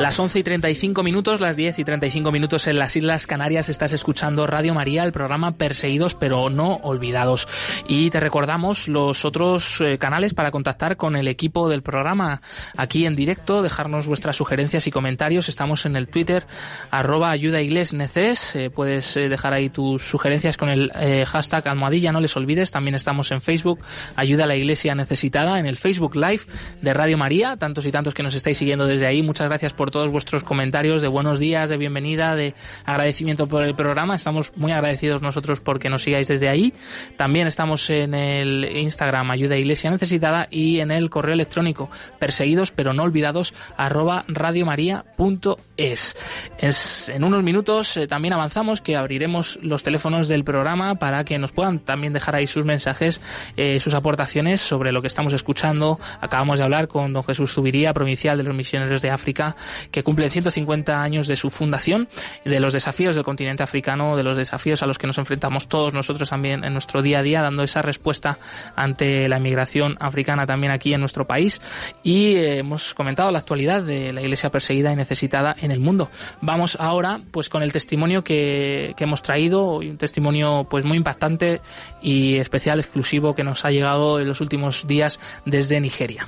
Las 0.04 0.20
11 0.20 0.40
y 0.40 0.44
35 0.44 1.02
minutos, 1.02 1.40
las 1.40 1.56
10 1.56 1.80
y 1.80 1.86
35 1.86 2.30
minutos 2.34 2.68
en 2.68 2.78
las 2.78 2.94
Islas 2.94 3.26
Canarias 3.26 3.70
estás 3.70 3.94
escuchando 3.94 4.46
Radio 4.46 4.74
María, 4.74 5.06
el 5.06 5.14
programa 5.14 5.54
Perseguidos 5.54 6.14
pero 6.14 6.50
no 6.50 6.74
olvidados. 6.84 7.48
Y 7.88 8.10
te 8.10 8.20
recordamos 8.20 8.90
los 8.90 9.24
otros 9.24 9.80
eh, 9.80 9.98
canales 9.98 10.34
para 10.34 10.52
contactar 10.52 10.98
con 10.98 11.16
el 11.16 11.30
equipo 11.30 11.70
del 11.70 11.84
programa 11.84 12.42
aquí 12.76 13.06
en 13.06 13.16
directo, 13.16 13.62
dejarnos 13.62 14.06
vuestras 14.06 14.36
sugerencias 14.36 14.88
y 14.88 14.92
comentarios. 14.92 15.48
Estamos 15.48 15.86
en 15.86 15.96
el 15.96 16.10
Twitter 16.10 16.46
arroba 16.92 17.32
ayuda 17.32 17.60
neces. 17.62 18.58
Eh, 18.58 18.70
puedes 18.70 19.16
eh, 19.16 19.30
dejar 19.30 19.54
ahí 19.54 19.70
tus 19.70 20.04
sugerencias 20.04 20.58
con 20.58 20.68
el 20.68 20.92
hashtag 21.26 21.66
almohadilla, 21.70 22.12
no 22.12 22.20
les 22.20 22.36
olvides. 22.36 22.72
También 22.72 22.96
estamos 22.96 23.32
en 23.32 23.40
Facebook, 23.40 23.80
ayuda 24.18 24.44
a 24.44 24.48
la 24.48 24.58
iglesia 24.58 24.96
necesitada, 24.96 25.60
en 25.60 25.66
el 25.66 25.78
Facebook 25.78 26.18
Live 26.18 26.42
de 26.82 26.94
Radio 26.94 27.18
María. 27.18 27.56
Tantos 27.56 27.86
y 27.86 27.92
tantos 27.94 28.14
que 28.14 28.24
nos 28.24 28.36
estáis 28.36 28.58
siguiendo 28.58 28.86
desde 28.86 29.08
ahí. 29.08 29.22
Muchas 29.22 29.48
gracias 29.48 29.72
por 29.72 29.93
todos 29.94 30.10
vuestros 30.10 30.44
comentarios 30.44 31.04
de 31.04 31.08
buenos 31.08 31.40
días, 31.40 31.70
de 31.70 31.78
bienvenida, 31.78 32.36
de 32.36 32.56
agradecimiento 32.84 33.46
por 33.48 33.64
el 33.64 33.76
programa. 33.76 34.16
Estamos 34.16 34.52
muy 34.58 34.72
agradecidos 34.72 35.22
nosotros 35.22 35.62
porque 35.62 35.88
nos 35.88 36.02
sigáis 36.02 36.28
desde 36.28 36.50
ahí. 36.50 36.74
También 37.16 37.46
estamos 37.46 37.90
en 37.92 38.16
el 38.16 38.66
Instagram 38.76 39.30
Ayuda 39.30 39.56
Iglesia 39.56 39.92
Necesitada 39.92 40.48
y 40.50 40.80
en 40.80 40.90
el 40.90 41.12
correo 41.12 41.36
electrónico 41.36 41.92
perseguidos 42.20 42.72
pero 42.72 42.94
no 42.94 43.04
olvidados 43.04 43.54
arroba 43.78 44.26
radiomaria.es. 44.28 46.18
Es, 46.58 47.10
en 47.10 47.24
unos 47.24 47.44
minutos 47.44 47.96
eh, 47.98 48.08
también 48.08 48.34
avanzamos 48.34 48.82
que 48.82 48.96
abriremos 48.96 49.60
los 49.62 49.84
teléfonos 49.84 50.28
del 50.28 50.44
programa 50.44 50.96
para 50.96 51.24
que 51.24 51.38
nos 51.38 51.52
puedan 51.52 51.80
también 51.80 52.14
dejar 52.14 52.36
ahí 52.36 52.48
sus 52.48 52.66
mensajes, 52.66 53.22
eh, 53.58 53.80
sus 53.80 53.94
aportaciones 53.94 54.60
sobre 54.60 54.92
lo 54.92 55.02
que 55.02 55.08
estamos 55.08 55.34
escuchando. 55.34 56.00
Acabamos 56.20 56.58
de 56.58 56.66
hablar 56.66 56.88
con 56.88 57.14
don 57.14 57.24
Jesús 57.24 57.54
Zubiría, 57.54 57.94
provincial 57.94 58.38
de 58.38 58.44
los 58.44 58.56
misioneros 58.56 59.02
de 59.04 59.12
África, 59.12 59.56
que 59.92 60.04
cumple 60.04 60.30
150 60.30 61.02
años 61.02 61.28
de 61.28 61.36
su 61.36 61.50
fundación, 61.50 62.08
de 62.46 62.60
los 62.60 62.74
desafíos 62.74 63.16
del 63.16 63.24
continente 63.24 63.64
africano, 63.64 64.16
de 64.16 64.24
los 64.24 64.38
desafíos 64.38 64.84
a 64.84 64.86
los 64.86 64.98
que 64.98 65.08
nos 65.08 65.18
enfrentamos 65.18 65.68
todos 65.68 65.94
nosotros 65.94 66.30
también 66.30 66.64
en 66.64 66.74
nuestro 66.74 67.02
día 67.02 67.20
a 67.20 67.24
día, 67.24 67.42
dando 67.42 67.64
esa 67.64 67.82
respuesta 67.82 68.40
ante 68.76 69.28
la 69.28 69.38
inmigración 69.38 69.98
africana 70.00 70.46
también 70.46 70.72
aquí 70.72 70.94
en 70.94 71.00
nuestro 71.00 71.28
país. 71.28 71.62
Y 72.04 72.36
eh, 72.36 72.60
hemos 72.60 72.94
comentado 72.94 73.32
la 73.32 73.40
actualidad 73.40 73.82
de 73.82 74.14
la 74.14 74.22
iglesia 74.22 74.50
perseguida 74.50 74.92
y 74.92 74.96
necesitada 74.96 75.56
en 75.60 75.72
el 75.72 75.80
mundo. 75.80 76.10
Vamos 76.42 76.78
ahora 76.80 77.22
pues 77.32 77.50
con 77.50 77.64
el 77.64 77.72
testimonio 77.72 78.24
que, 78.24 78.94
que 78.98 79.04
hemos 79.04 79.22
traído, 79.22 79.78
un 79.78 79.98
testimonio 79.98 80.68
pues 80.70 80.86
muy 80.86 80.98
impactante 80.98 81.62
y 82.02 82.38
especial, 82.38 82.80
exclusivo 82.80 83.36
que 83.36 83.44
nos 83.44 83.66
ha 83.66 83.72
llegado 83.72 84.20
en 84.20 84.28
los 84.28 84.42
últimos 84.42 84.88
días 84.88 85.20
desde 85.46 85.80
Nigeria. 85.80 86.28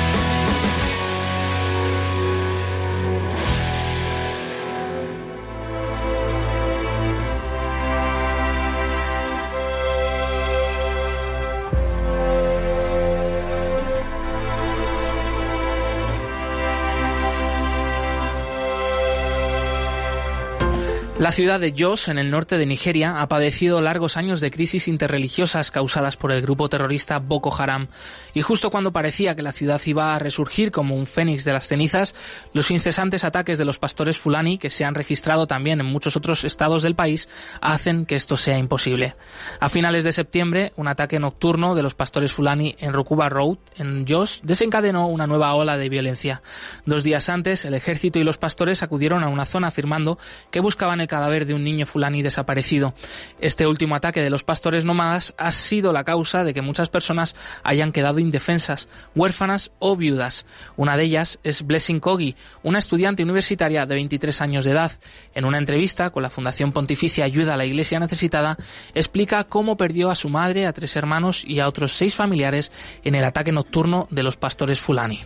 La 21.21 21.31
ciudad 21.31 21.59
de 21.59 21.75
Jos, 21.77 22.07
en 22.07 22.17
el 22.17 22.31
norte 22.31 22.57
de 22.57 22.65
Nigeria, 22.65 23.21
ha 23.21 23.27
padecido 23.27 23.79
largos 23.79 24.17
años 24.17 24.41
de 24.41 24.49
crisis 24.49 24.87
interreligiosas 24.87 25.69
causadas 25.69 26.17
por 26.17 26.31
el 26.31 26.41
grupo 26.41 26.67
terrorista 26.67 27.19
Boko 27.19 27.53
Haram. 27.55 27.89
Y 28.33 28.41
justo 28.41 28.71
cuando 28.71 28.91
parecía 28.91 29.35
que 29.35 29.43
la 29.43 29.51
ciudad 29.51 29.79
iba 29.85 30.15
a 30.15 30.17
resurgir 30.17 30.71
como 30.71 30.95
un 30.95 31.05
fénix 31.05 31.45
de 31.45 31.53
las 31.53 31.67
cenizas, 31.67 32.15
los 32.53 32.71
incesantes 32.71 33.23
ataques 33.23 33.59
de 33.59 33.65
los 33.65 33.77
pastores 33.77 34.17
fulani, 34.17 34.57
que 34.57 34.71
se 34.71 34.83
han 34.83 34.95
registrado 34.95 35.45
también 35.45 35.79
en 35.79 35.85
muchos 35.85 36.17
otros 36.17 36.43
estados 36.43 36.81
del 36.81 36.95
país, 36.95 37.29
hacen 37.61 38.07
que 38.07 38.15
esto 38.15 38.35
sea 38.35 38.57
imposible. 38.57 39.13
A 39.59 39.69
finales 39.69 40.03
de 40.03 40.13
septiembre, 40.13 40.73
un 40.75 40.87
ataque 40.87 41.19
nocturno 41.19 41.75
de 41.75 41.83
los 41.83 41.93
pastores 41.93 42.31
fulani 42.31 42.75
en 42.79 42.93
Rukuba 42.93 43.29
Road, 43.29 43.59
en 43.75 44.07
Jos, 44.09 44.41
desencadenó 44.43 45.05
una 45.05 45.27
nueva 45.27 45.53
ola 45.53 45.77
de 45.77 45.87
violencia. 45.87 46.41
Dos 46.87 47.03
días 47.03 47.29
antes, 47.29 47.63
el 47.65 47.75
ejército 47.75 48.17
y 48.17 48.23
los 48.23 48.39
pastores 48.39 48.81
acudieron 48.81 49.23
a 49.23 49.27
una 49.27 49.45
zona 49.45 49.67
afirmando 49.67 50.17
que 50.49 50.61
buscaban 50.61 50.99
el 50.99 51.10
cadáver 51.11 51.45
de 51.45 51.53
un 51.53 51.65
niño 51.65 51.85
fulani 51.85 52.21
desaparecido. 52.21 52.93
Este 53.41 53.67
último 53.67 53.95
ataque 53.95 54.21
de 54.21 54.29
los 54.29 54.45
pastores 54.45 54.85
nómadas 54.85 55.35
ha 55.37 55.51
sido 55.51 55.91
la 55.91 56.05
causa 56.05 56.45
de 56.45 56.53
que 56.53 56.61
muchas 56.61 56.87
personas 56.87 57.35
hayan 57.63 57.91
quedado 57.91 58.19
indefensas, 58.19 58.87
huérfanas 59.13 59.71
o 59.79 59.97
viudas. 59.97 60.45
Una 60.77 60.95
de 60.95 61.03
ellas 61.03 61.39
es 61.43 61.67
Blessing 61.67 61.99
Kogi, 61.99 62.37
una 62.63 62.79
estudiante 62.79 63.23
universitaria 63.23 63.85
de 63.85 63.95
23 63.95 64.39
años 64.39 64.63
de 64.63 64.71
edad. 64.71 64.93
En 65.35 65.43
una 65.43 65.57
entrevista 65.57 66.11
con 66.11 66.23
la 66.23 66.29
Fundación 66.29 66.71
Pontificia 66.71 67.25
Ayuda 67.25 67.55
a 67.55 67.57
la 67.57 67.65
Iglesia 67.65 67.99
Necesitada, 67.99 68.55
explica 68.93 69.43
cómo 69.43 69.75
perdió 69.75 70.11
a 70.11 70.15
su 70.15 70.29
madre, 70.29 70.65
a 70.65 70.71
tres 70.71 70.95
hermanos 70.95 71.43
y 71.45 71.59
a 71.59 71.67
otros 71.67 71.91
seis 71.91 72.15
familiares 72.15 72.71
en 73.03 73.15
el 73.15 73.25
ataque 73.25 73.51
nocturno 73.51 74.07
de 74.11 74.23
los 74.23 74.37
pastores 74.37 74.79
fulani. 74.79 75.19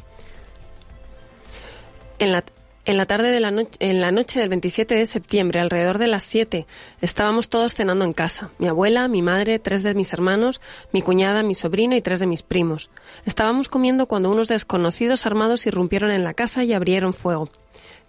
En 2.18 2.32
la, 2.32 2.44
en 2.86 2.98
la 2.98 3.06
tarde 3.06 3.32
de 3.32 3.40
la 3.40 3.52
noche, 3.52 3.78
en 3.80 4.00
la 4.00 4.12
noche 4.12 4.40
del 4.40 4.50
27 4.50 4.96
de 4.96 5.08
septiembre, 5.08 5.60
alrededor 5.60 5.98
de 5.98 6.08
las 6.08 6.24
7, 6.24 6.66
estábamos 7.02 7.50
todos 7.50 7.74
cenando 7.74 8.06
en 8.06 8.14
casa. 8.14 8.52
Mi 8.60 8.68
abuela, 8.68 9.08
mi 9.08 9.22
madre, 9.22 9.60
tres 9.60 9.84
de 9.84 9.96
mis 9.96 10.14
hermanos, 10.14 10.62
mi 10.92 11.02
cuñada, 11.02 11.44
mi 11.44 11.56
sobrino 11.56 11.96
y 11.96 12.02
tres 12.02 12.20
de 12.20 12.28
mis 12.28 12.44
primos. 12.44 12.90
Estábamos 13.26 13.70
comiendo 13.70 14.06
cuando 14.06 14.30
unos 14.30 14.48
desconocidos 14.48 15.26
armados 15.26 15.66
irrumpieron 15.66 16.12
en 16.12 16.24
la 16.24 16.34
casa 16.34 16.64
y 16.64 16.74
abrieron 16.74 17.14
fuego. 17.14 17.50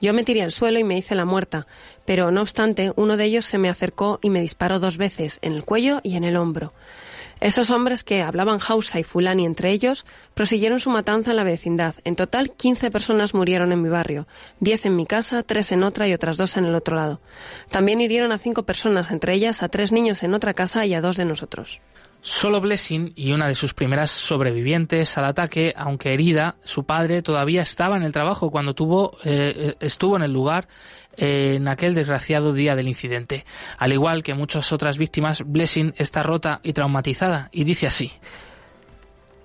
Yo 0.01 0.13
me 0.13 0.25
tiré 0.25 0.43
al 0.43 0.53
suelo 0.53 0.79
y 0.79 0.85
me 0.85 0.99
hice 0.99 1.15
la 1.15 1.25
muerta, 1.25 1.67
pero 2.05 2.31
no 2.31 2.43
obstante, 2.43 2.93
uno 2.97 3.17
de 3.17 3.25
ellos 3.25 3.47
se 3.47 3.59
me 3.59 3.71
acercó 3.71 4.19
y 4.21 4.29
me 4.29 4.43
disparó 4.43 4.79
dos 4.79 4.99
veces, 4.99 5.39
en 5.41 5.55
el 5.55 5.65
cuello 5.65 6.01
y 6.03 6.17
en 6.17 6.25
el 6.25 6.37
hombro. 6.37 6.75
Esos 7.41 7.71
hombres 7.71 8.03
que 8.03 8.23
hablaban 8.23 8.61
Hausa 8.67 8.99
y 8.99 9.05
Fulani 9.05 9.45
entre 9.45 9.71
ellos 9.71 10.07
prosiguieron 10.35 10.81
su 10.81 10.91
matanza 10.91 11.31
en 11.31 11.37
la 11.37 11.45
vecindad. 11.45 11.95
En 12.05 12.17
total, 12.17 12.53
15 12.53 12.91
personas 12.91 13.35
murieron 13.35 13.73
en 13.73 13.83
mi 13.83 13.91
barrio, 13.91 14.27
10 14.61 14.87
en 14.87 14.97
mi 14.97 15.07
casa, 15.07 15.43
3 15.43 15.73
en 15.73 15.83
otra 15.83 16.09
y 16.09 16.15
otras 16.15 16.39
dos 16.39 16.57
en 16.57 16.65
el 16.65 16.75
otro 16.75 16.97
lado. 16.97 17.21
También 17.71 18.01
hirieron 18.01 18.33
a 18.33 18.39
cinco 18.39 18.63
personas, 18.63 19.11
entre 19.11 19.35
ellas 19.35 19.63
a 19.63 19.69
tres 19.69 19.93
niños 19.93 20.23
en 20.23 20.35
otra 20.35 20.55
casa 20.55 20.87
y 20.87 20.95
a 20.95 21.01
dos 21.01 21.17
de 21.17 21.25
nosotros. 21.25 21.81
Solo 22.23 22.61
Blessing 22.61 23.13
y 23.15 23.33
una 23.33 23.47
de 23.47 23.55
sus 23.55 23.73
primeras 23.73 24.11
sobrevivientes 24.11 25.17
al 25.17 25.27
ataque, 25.27 25.73
aunque 25.77 26.13
herida, 26.13 26.57
su 26.65 26.85
padre 26.85 27.23
todavía 27.23 27.63
estaba 27.63 27.97
en 27.97 28.03
el 28.03 28.13
trabajo 28.13 28.51
cuando 28.51 28.75
tuvo, 28.75 29.17
eh, 29.25 29.75
estuvo 29.79 30.17
en 30.17 30.23
el 30.23 30.33
lugar 30.33 30.67
en 31.17 31.69
aquel 31.69 31.95
desgraciado 31.95 32.53
día 32.53 32.77
del 32.77 32.89
incidente. 32.89 33.45
Al 33.79 33.93
igual 33.93 34.23
que 34.23 34.35
muchas 34.35 34.73
otras 34.73 34.99
víctimas, 34.99 35.43
Blessing 35.47 35.95
está 35.97 36.23
rota 36.23 36.61
y 36.63 36.73
traumatizada 36.73 37.49
y 37.53 37.65
dice 37.65 37.87
así. 37.87 38.13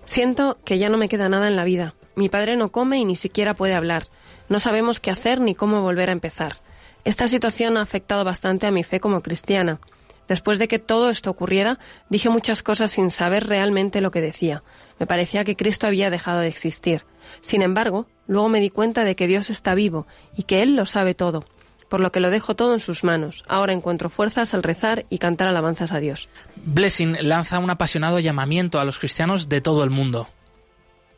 Siento 0.03 0.59
que 0.65 0.77
ya 0.77 0.89
no 0.89 0.97
me 0.97 1.09
queda 1.09 1.29
nada 1.29 1.47
en 1.47 1.55
la 1.55 1.63
vida. 1.63 1.95
Mi 2.15 2.29
padre 2.29 2.55
no 2.55 2.71
come 2.71 2.97
y 2.97 3.05
ni 3.05 3.15
siquiera 3.15 3.53
puede 3.53 3.73
hablar. 3.73 4.07
No 4.49 4.59
sabemos 4.59 4.99
qué 4.99 5.11
hacer 5.11 5.39
ni 5.39 5.55
cómo 5.55 5.81
volver 5.81 6.09
a 6.09 6.13
empezar. 6.13 6.57
Esta 7.03 7.27
situación 7.27 7.77
ha 7.77 7.81
afectado 7.81 8.23
bastante 8.23 8.67
a 8.67 8.71
mi 8.71 8.83
fe 8.83 8.99
como 8.99 9.21
cristiana. 9.21 9.79
Después 10.27 10.59
de 10.59 10.67
que 10.67 10.79
todo 10.79 11.09
esto 11.09 11.29
ocurriera, 11.29 11.79
dije 12.09 12.29
muchas 12.29 12.63
cosas 12.63 12.91
sin 12.91 13.11
saber 13.11 13.47
realmente 13.47 14.01
lo 14.01 14.11
que 14.11 14.21
decía. 14.21 14.63
Me 14.99 15.07
parecía 15.07 15.43
que 15.43 15.55
Cristo 15.55 15.87
había 15.87 16.09
dejado 16.09 16.39
de 16.39 16.47
existir. 16.47 17.05
Sin 17.41 17.61
embargo, 17.61 18.07
luego 18.27 18.49
me 18.49 18.59
di 18.59 18.69
cuenta 18.69 19.03
de 19.03 19.15
que 19.15 19.27
Dios 19.27 19.49
está 19.49 19.75
vivo 19.75 20.07
y 20.35 20.43
que 20.43 20.61
Él 20.63 20.75
lo 20.75 20.85
sabe 20.85 21.15
todo 21.15 21.45
por 21.91 21.99
lo 21.99 22.13
que 22.13 22.21
lo 22.21 22.29
dejo 22.29 22.55
todo 22.55 22.71
en 22.71 22.79
sus 22.79 23.03
manos. 23.03 23.43
Ahora 23.49 23.73
encuentro 23.73 24.09
fuerzas 24.09 24.53
al 24.53 24.63
rezar 24.63 25.05
y 25.09 25.17
cantar 25.17 25.49
alabanzas 25.49 25.91
a 25.91 25.99
Dios. 25.99 26.29
Blessing 26.63 27.17
lanza 27.19 27.59
un 27.59 27.69
apasionado 27.69 28.17
llamamiento 28.19 28.79
a 28.79 28.85
los 28.85 28.97
cristianos 28.97 29.49
de 29.49 29.59
todo 29.59 29.83
el 29.83 29.89
mundo. 29.89 30.29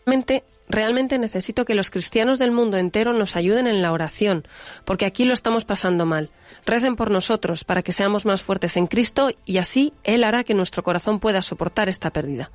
Realmente, 0.04 0.44
realmente 0.68 1.20
necesito 1.20 1.64
que 1.66 1.76
los 1.76 1.92
cristianos 1.92 2.40
del 2.40 2.50
mundo 2.50 2.78
entero 2.78 3.14
nos 3.14 3.36
ayuden 3.36 3.68
en 3.68 3.84
la 3.84 3.92
oración, 3.92 4.48
porque 4.84 5.06
aquí 5.06 5.26
lo 5.26 5.36
estamos 5.36 5.64
pasando 5.64 6.08
mal. 6.08 6.32
Recen 6.66 6.96
por 6.96 7.12
nosotros 7.12 7.64
para 7.66 7.84
que 7.84 7.92
seamos 7.92 8.26
más 8.26 8.42
fuertes 8.42 8.76
en 8.76 8.88
Cristo 8.88 9.30
y 9.46 9.60
así 9.60 9.94
Él 10.04 10.24
hará 10.24 10.44
que 10.44 10.56
nuestro 10.56 10.82
corazón 10.82 11.20
pueda 11.20 11.44
soportar 11.44 11.88
esta 11.88 12.10
pérdida. 12.10 12.50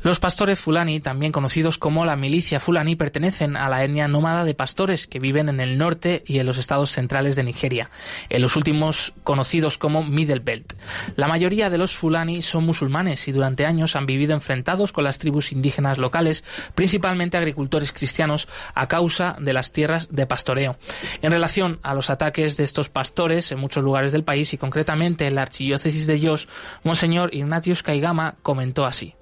Los 0.00 0.20
pastores 0.20 0.60
fulani, 0.60 1.00
también 1.00 1.32
conocidos 1.32 1.76
como 1.76 2.04
la 2.04 2.14
milicia 2.14 2.60
fulani, 2.60 2.94
pertenecen 2.94 3.56
a 3.56 3.68
la 3.68 3.82
etnia 3.82 4.06
nómada 4.06 4.44
de 4.44 4.54
pastores 4.54 5.08
que 5.08 5.18
viven 5.18 5.48
en 5.48 5.58
el 5.58 5.76
norte 5.76 6.22
y 6.24 6.38
en 6.38 6.46
los 6.46 6.56
estados 6.56 6.90
centrales 6.90 7.34
de 7.34 7.42
Nigeria, 7.42 7.90
en 8.28 8.40
los 8.40 8.54
últimos 8.54 9.12
conocidos 9.24 9.76
como 9.76 10.04
Middle 10.04 10.38
Belt. 10.38 10.74
La 11.16 11.26
mayoría 11.26 11.68
de 11.68 11.78
los 11.78 11.96
fulani 11.96 12.42
son 12.42 12.64
musulmanes 12.64 13.26
y 13.26 13.32
durante 13.32 13.66
años 13.66 13.96
han 13.96 14.06
vivido 14.06 14.34
enfrentados 14.34 14.92
con 14.92 15.02
las 15.02 15.18
tribus 15.18 15.50
indígenas 15.50 15.98
locales, 15.98 16.44
principalmente 16.76 17.36
agricultores 17.36 17.92
cristianos, 17.92 18.46
a 18.76 18.86
causa 18.86 19.36
de 19.40 19.52
las 19.52 19.72
tierras 19.72 20.08
de 20.12 20.26
pastoreo. 20.26 20.76
En 21.22 21.32
relación 21.32 21.80
a 21.82 21.94
los 21.94 22.08
ataques 22.08 22.56
de 22.56 22.62
estos 22.62 22.88
pastores 22.88 23.50
en 23.50 23.58
muchos 23.58 23.82
lugares 23.82 24.12
del 24.12 24.22
país 24.22 24.54
y 24.54 24.58
concretamente 24.58 25.26
en 25.26 25.34
la 25.34 25.42
archidiócesis 25.42 26.06
de 26.06 26.20
Jos, 26.24 26.48
Monseñor 26.84 27.34
Ignatius 27.34 27.82
Kaigama 27.82 28.36
comentó 28.44 28.86
así. 28.86 29.16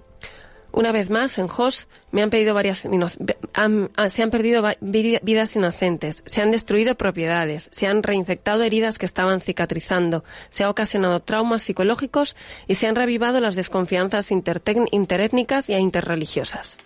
Una 0.76 0.92
vez 0.92 1.08
más, 1.08 1.38
en 1.38 1.48
Jos 1.48 1.88
me 2.10 2.22
han 2.22 2.28
pedido 2.28 2.52
varias, 2.52 2.86
ah, 3.54 4.08
se 4.10 4.22
han 4.22 4.30
perdido 4.30 4.62
vidas 4.82 5.56
inocentes, 5.56 6.22
se 6.26 6.42
han 6.42 6.50
destruido 6.50 6.96
propiedades, 6.96 7.70
se 7.72 7.86
han 7.86 8.02
reinfectado 8.02 8.62
heridas 8.62 8.98
que 8.98 9.06
estaban 9.06 9.40
cicatrizando, 9.40 10.22
se 10.50 10.64
han 10.64 10.68
ocasionado 10.68 11.20
traumas 11.20 11.62
psicológicos 11.62 12.36
y 12.66 12.74
se 12.74 12.88
han 12.88 12.94
revivado 12.94 13.40
las 13.40 13.56
desconfianzas 13.56 14.30
interétnicas 14.30 15.70
e 15.70 15.78
interreligiosas. 15.78 16.76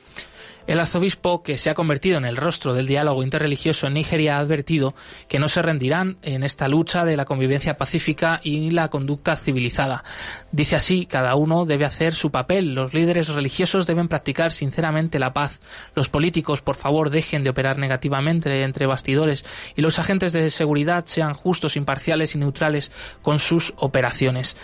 El 0.70 0.78
arzobispo, 0.78 1.42
que 1.42 1.58
se 1.58 1.68
ha 1.68 1.74
convertido 1.74 2.16
en 2.16 2.24
el 2.24 2.36
rostro 2.36 2.74
del 2.74 2.86
diálogo 2.86 3.24
interreligioso 3.24 3.88
en 3.88 3.94
Nigeria, 3.94 4.36
ha 4.36 4.38
advertido 4.38 4.94
que 5.26 5.40
no 5.40 5.48
se 5.48 5.62
rendirán 5.62 6.18
en 6.22 6.44
esta 6.44 6.68
lucha 6.68 7.04
de 7.04 7.16
la 7.16 7.24
convivencia 7.24 7.76
pacífica 7.76 8.40
y 8.44 8.70
la 8.70 8.86
conducta 8.86 9.34
civilizada. 9.34 10.04
Dice 10.52 10.76
así, 10.76 11.06
cada 11.06 11.34
uno 11.34 11.64
debe 11.66 11.86
hacer 11.86 12.14
su 12.14 12.30
papel, 12.30 12.72
los 12.72 12.94
líderes 12.94 13.30
religiosos 13.30 13.88
deben 13.88 14.06
practicar 14.06 14.52
sinceramente 14.52 15.18
la 15.18 15.32
paz, 15.32 15.60
los 15.96 16.08
políticos, 16.08 16.62
por 16.62 16.76
favor, 16.76 17.10
dejen 17.10 17.42
de 17.42 17.50
operar 17.50 17.76
negativamente 17.76 18.62
entre 18.62 18.86
bastidores 18.86 19.44
y 19.74 19.82
los 19.82 19.98
agentes 19.98 20.32
de 20.32 20.50
seguridad 20.50 21.04
sean 21.06 21.34
justos, 21.34 21.74
imparciales 21.74 22.36
y 22.36 22.38
neutrales 22.38 22.92
con 23.22 23.40
sus 23.40 23.74
operaciones. 23.76 24.56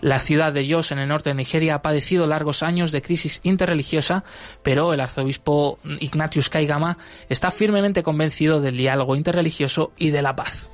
La 0.00 0.18
ciudad 0.18 0.52
de 0.52 0.66
Yos, 0.66 0.92
en 0.92 0.98
el 0.98 1.08
norte 1.08 1.30
de 1.30 1.34
Nigeria, 1.34 1.76
ha 1.76 1.82
padecido 1.82 2.26
largos 2.26 2.62
años 2.62 2.92
de 2.92 3.02
crisis 3.02 3.40
interreligiosa, 3.42 4.24
pero 4.62 4.94
el 4.94 5.00
arzobispo 5.00 5.78
Ignatius 6.00 6.48
Kaigama 6.48 6.96
está 7.28 7.50
firmemente 7.50 8.02
convencido 8.02 8.60
del 8.60 8.76
diálogo 8.76 9.14
interreligioso 9.14 9.92
y 9.98 10.10
de 10.10 10.22
la 10.22 10.36
paz. 10.36 10.70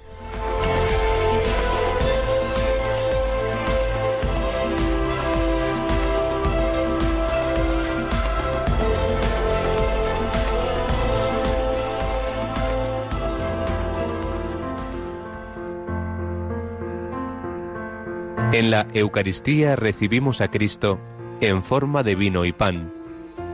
En 18.57 18.71
la 18.71 18.87
Eucaristía 18.95 19.77
recibimos 19.77 20.41
a 20.41 20.49
Cristo 20.49 20.99
en 21.43 21.63
forma 21.63 22.03
de 22.03 22.15
vino 22.15 22.47
y 22.47 22.55
pan, 22.55 22.91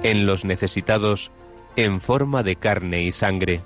en 0.05 0.27
los 0.27 0.45
necesitados 0.45 1.33
en 1.75 2.01
forma 2.01 2.45
de 2.45 2.55
carne 2.55 3.03
y 3.03 3.11
sangre. 3.11 3.63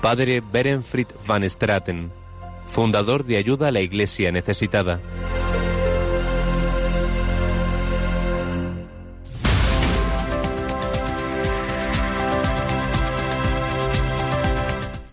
Padre 0.00 0.40
Berenfried 0.40 1.06
van 1.28 1.48
Straten, 1.48 2.10
fundador 2.66 3.22
de 3.22 3.36
Ayuda 3.36 3.68
a 3.68 3.70
la 3.70 3.82
Iglesia 3.82 4.32
Necesitada. 4.32 4.98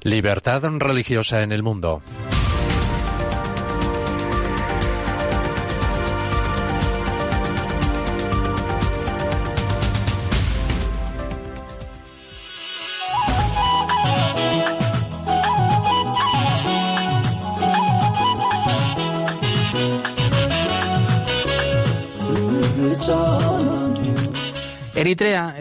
Libertad 0.02 0.64
religiosa 0.80 1.44
en 1.44 1.52
el 1.52 1.62
mundo. 1.62 2.02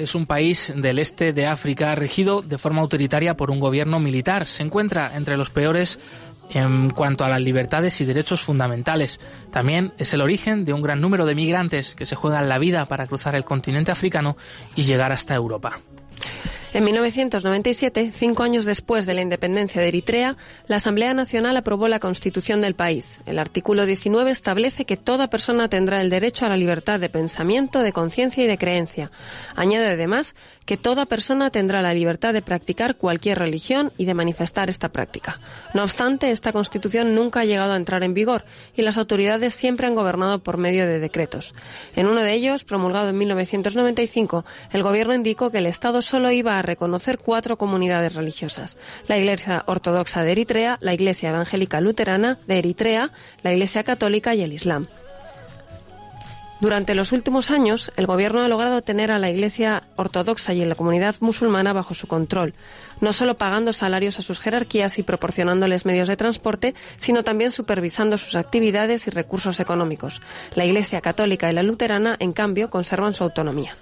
Es 0.09 0.15
un 0.15 0.25
país 0.25 0.73
del 0.75 0.99
este 0.99 1.35
de 1.35 1.47
África 1.47 1.95
regido 1.95 2.41
de 2.41 2.57
forma 2.57 2.81
autoritaria 2.81 3.37
por 3.37 3.51
un 3.51 3.61
gobierno 3.61 4.01
militar. 4.01 4.47
Se 4.47 4.63
encuentra 4.63 5.15
entre 5.15 5.37
los 5.37 5.51
peores 5.51 6.01
en 6.49 6.89
cuanto 6.89 7.27
a 7.27 7.29
las 7.29 7.43
libertades 7.43 8.01
y 8.01 8.07
derechos 8.07 8.41
fundamentales. 8.41 9.21
También 9.51 9.93
es 9.99 10.15
el 10.15 10.23
origen 10.23 10.65
de 10.65 10.73
un 10.73 10.81
gran 10.81 11.03
número 11.03 11.27
de 11.27 11.35
migrantes 11.35 11.95
que 11.95 12.07
se 12.07 12.17
juegan 12.17 12.49
la 12.49 12.59
vida 12.59 12.87
para 12.87 13.07
cruzar 13.07 13.37
el 13.37 13.45
continente 13.45 13.93
africano 13.93 14.39
y 14.75 14.85
llegar 14.85 15.13
hasta 15.13 15.35
Europa. 15.35 15.79
En 16.75 16.85
1997, 16.85 18.11
cinco 18.13 18.43
años 18.43 18.67
después 18.67 19.07
de 19.07 19.15
la 19.15 19.23
independencia 19.23 19.81
de 19.81 19.89
Eritrea, 19.89 20.37
la 20.67 20.77
Asamblea 20.77 21.15
Nacional 21.15 21.57
aprobó 21.57 21.89
la 21.89 21.99
Constitución 21.99 22.61
del 22.61 22.75
país. 22.75 23.21
El 23.25 23.39
artículo 23.39 23.87
19 23.87 24.31
establece 24.31 24.85
que 24.85 24.99
toda 24.99 25.31
persona 25.31 25.71
tendrá 25.71 26.03
el 26.03 26.11
derecho 26.11 26.45
a 26.45 26.51
la 26.51 26.59
libertad 26.59 27.01
de 27.01 27.09
pensamiento, 27.09 27.81
de 27.81 27.95
conciencia 27.95 28.45
y 28.45 28.47
de 28.47 28.59
creencia. 28.59 29.11
Añade 29.57 29.87
además 29.87 30.35
que 30.69 30.77
toda 30.77 31.07
persona 31.07 31.49
tendrá 31.49 31.81
la 31.81 31.95
libertad 31.95 32.35
de 32.35 32.43
practicar 32.43 32.97
cualquier 32.97 33.39
religión 33.39 33.91
y 33.97 34.05
de 34.05 34.13
manifestar 34.13 34.69
esta 34.69 34.91
práctica. 34.91 35.41
No 35.73 35.83
obstante, 35.83 36.31
esta 36.31 36.53
Constitución 36.53 37.15
nunca 37.15 37.41
ha 37.41 37.47
llegado 37.47 37.73
a 37.73 37.77
entrar 37.77 38.03
en 38.03 38.13
vigor 38.13 38.45
y 38.77 38.83
las 38.83 38.99
autoridades 38.99 39.55
siempre 39.55 39.87
han 39.87 39.95
gobernado 39.95 40.41
por 40.41 40.59
medio 40.59 40.87
de 40.87 41.01
decretos. 41.01 41.55
En 41.97 42.07
uno 42.07 42.21
de 42.21 42.35
ellos, 42.35 42.65
promulgado 42.65 43.09
en 43.09 43.17
1995, 43.17 44.45
el 44.71 44.83
gobierno 44.83 45.15
indicó 45.15 45.51
que 45.51 45.57
el 45.57 45.67
Estado 45.67 46.03
solo 46.03 46.31
iba 46.33 46.59
a 46.59 46.63
reconocer 46.63 47.17
cuatro 47.17 47.57
comunidades 47.57 48.15
religiosas. 48.15 48.77
La 49.07 49.17
Iglesia 49.17 49.65
Ortodoxa 49.69 50.23
de 50.23 50.33
Eritrea, 50.33 50.77
la 50.83 50.93
Iglesia 50.93 51.31
Evangélica 51.31 51.81
Luterana 51.81 52.41
de 52.47 52.59
Eritrea, 52.59 53.11
la 53.43 53.55
Iglesia 53.55 53.85
Católica 53.85 54.35
y 54.35 54.43
el 54.43 54.53
Islam. 54.53 54.87
Durante 56.61 56.97
los 56.97 57.13
últimos 57.13 57.53
años, 57.53 57.93
el 57.97 58.07
gobierno 58.07 58.43
ha 58.43 58.49
logrado 58.49 58.83
tener 58.83 59.13
a 59.13 59.21
la 59.21 59.31
Iglesia 59.31 59.85
ortodoxa 59.95 60.55
y 60.55 60.63
a 60.63 60.67
la 60.67 60.75
comunidad 60.75 61.15
musulmana 61.21 61.73
bajo 61.73 61.95
su 61.95 62.09
control, 62.09 62.55
no 63.01 63.13
solo 63.13 63.37
pagando 63.37 63.73
salarios 63.73 64.19
a 64.19 64.23
sus 64.23 64.41
jerarquías 64.41 64.99
y 64.99 65.05
proporcionándoles 65.05 65.87
medios 65.87 66.09
de 66.09 66.17
transporte, 66.17 66.75
sino 66.97 67.23
también 67.23 67.53
supervisando 67.53 68.19
sus 68.19 68.35
actividades 68.35 69.07
y 69.07 69.11
recursos 69.11 69.61
económicos. 69.61 70.21
La 70.57 70.65
Iglesia 70.65 71.01
católica 71.01 71.49
y 71.49 71.55
la 71.55 71.63
luterana, 71.63 72.17
en 72.19 72.33
cambio, 72.33 72.71
conservan 72.71 73.15
su 73.15 73.23
autonomía. 73.23 73.77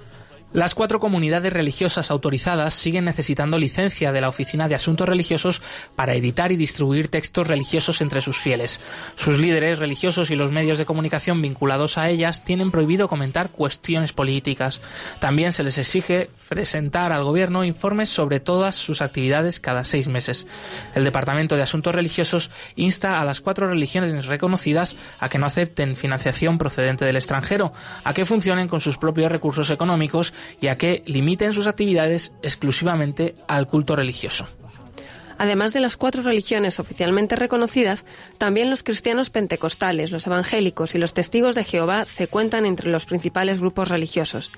Las 0.57 0.75
cuatro 0.75 1.01
comunidades 1.01 1.53
religiosas 1.53 2.11
autorizadas 2.11 2.73
siguen 2.73 3.05
necesitando 3.05 3.59
licencia 3.59 4.11
de 4.11 4.23
la 4.23 4.31
Oficina 4.31 4.69
de 4.69 4.75
Asuntos 4.75 5.07
Religiosos 5.07 5.61
para 5.97 6.15
editar 6.15 6.51
y 6.51 6.57
distribuir 6.57 7.09
textos 7.09 7.47
religiosos 7.47 8.01
entre 8.01 8.23
sus 8.23 8.39
fieles. 8.39 8.81
Sus 9.17 9.37
líderes 9.37 9.81
religiosos 9.81 10.31
y 10.31 10.35
los 10.35 10.53
medios 10.53 10.79
de 10.79 10.87
comunicación 10.87 11.43
vinculados 11.43 11.99
a 11.99 12.09
ellas 12.09 12.43
tienen 12.43 12.71
prohibido 12.71 13.07
comentar 13.07 13.51
cuestiones 13.51 14.15
políticas. 14.15 14.81
También 15.19 15.53
se 15.53 15.63
les 15.63 15.77
exige 15.77 16.31
presentar 16.49 17.13
al 17.13 17.25
gobierno 17.25 17.63
informes 17.63 18.09
sobre 18.09 18.41
todas 18.41 18.77
sus 18.77 19.03
actividades 19.03 19.61
cada 19.61 19.85
seis 19.85 20.09
meses. 20.09 20.47
El 20.95 21.05
Departamento 21.05 21.57
de 21.57 21.65
Asuntos 21.65 21.95
Religiosos 21.95 22.51
insta 22.77 23.21
a 23.21 23.27
las 23.27 23.43
cuatro 23.43 23.69
religiones 23.69 24.25
reconocidas 24.25 24.97
a 25.21 25.29
que 25.29 25.37
no 25.37 25.45
acepten 25.45 25.97
financiación 25.97 26.57
procedente 26.57 27.05
del 27.05 27.17
extranjero, 27.17 27.75
a 28.05 28.15
que 28.15 28.25
funcionen 28.25 28.69
con 28.69 28.81
sus 28.81 28.97
propios 28.97 29.31
recursos 29.31 29.69
económicos 29.69 30.33
y 30.61 30.69
a 30.69 30.77
que 30.77 31.03
limiten 31.07 31.53
sus 31.53 31.67
actividades 31.67 32.33
exclusivamente 32.43 33.35
al 33.49 33.67
culto 33.67 33.97
religioso. 33.97 34.47
Además 35.39 35.73
de 35.73 35.81
las 35.81 35.97
cuatro 35.97 36.23
religiones 36.23 36.81
oficialmente 36.81 37.37
reconocidas, 37.37 38.05
también 38.39 38.71
los 38.71 38.83
cristianos 38.83 39.31
pentecostales, 39.31 40.11
los 40.11 40.27
evangélicos 40.27 40.95
y 40.95 40.99
los 40.99 41.15
testigos 41.15 41.55
de 41.55 41.65
Jehová 41.65 42.07
se 42.07 42.29
cuentan 42.29 42.67
entre 42.67 42.91
los 42.91 43.07
principales 43.07 43.61
grupos 43.61 43.89
religiosos. 43.89 44.51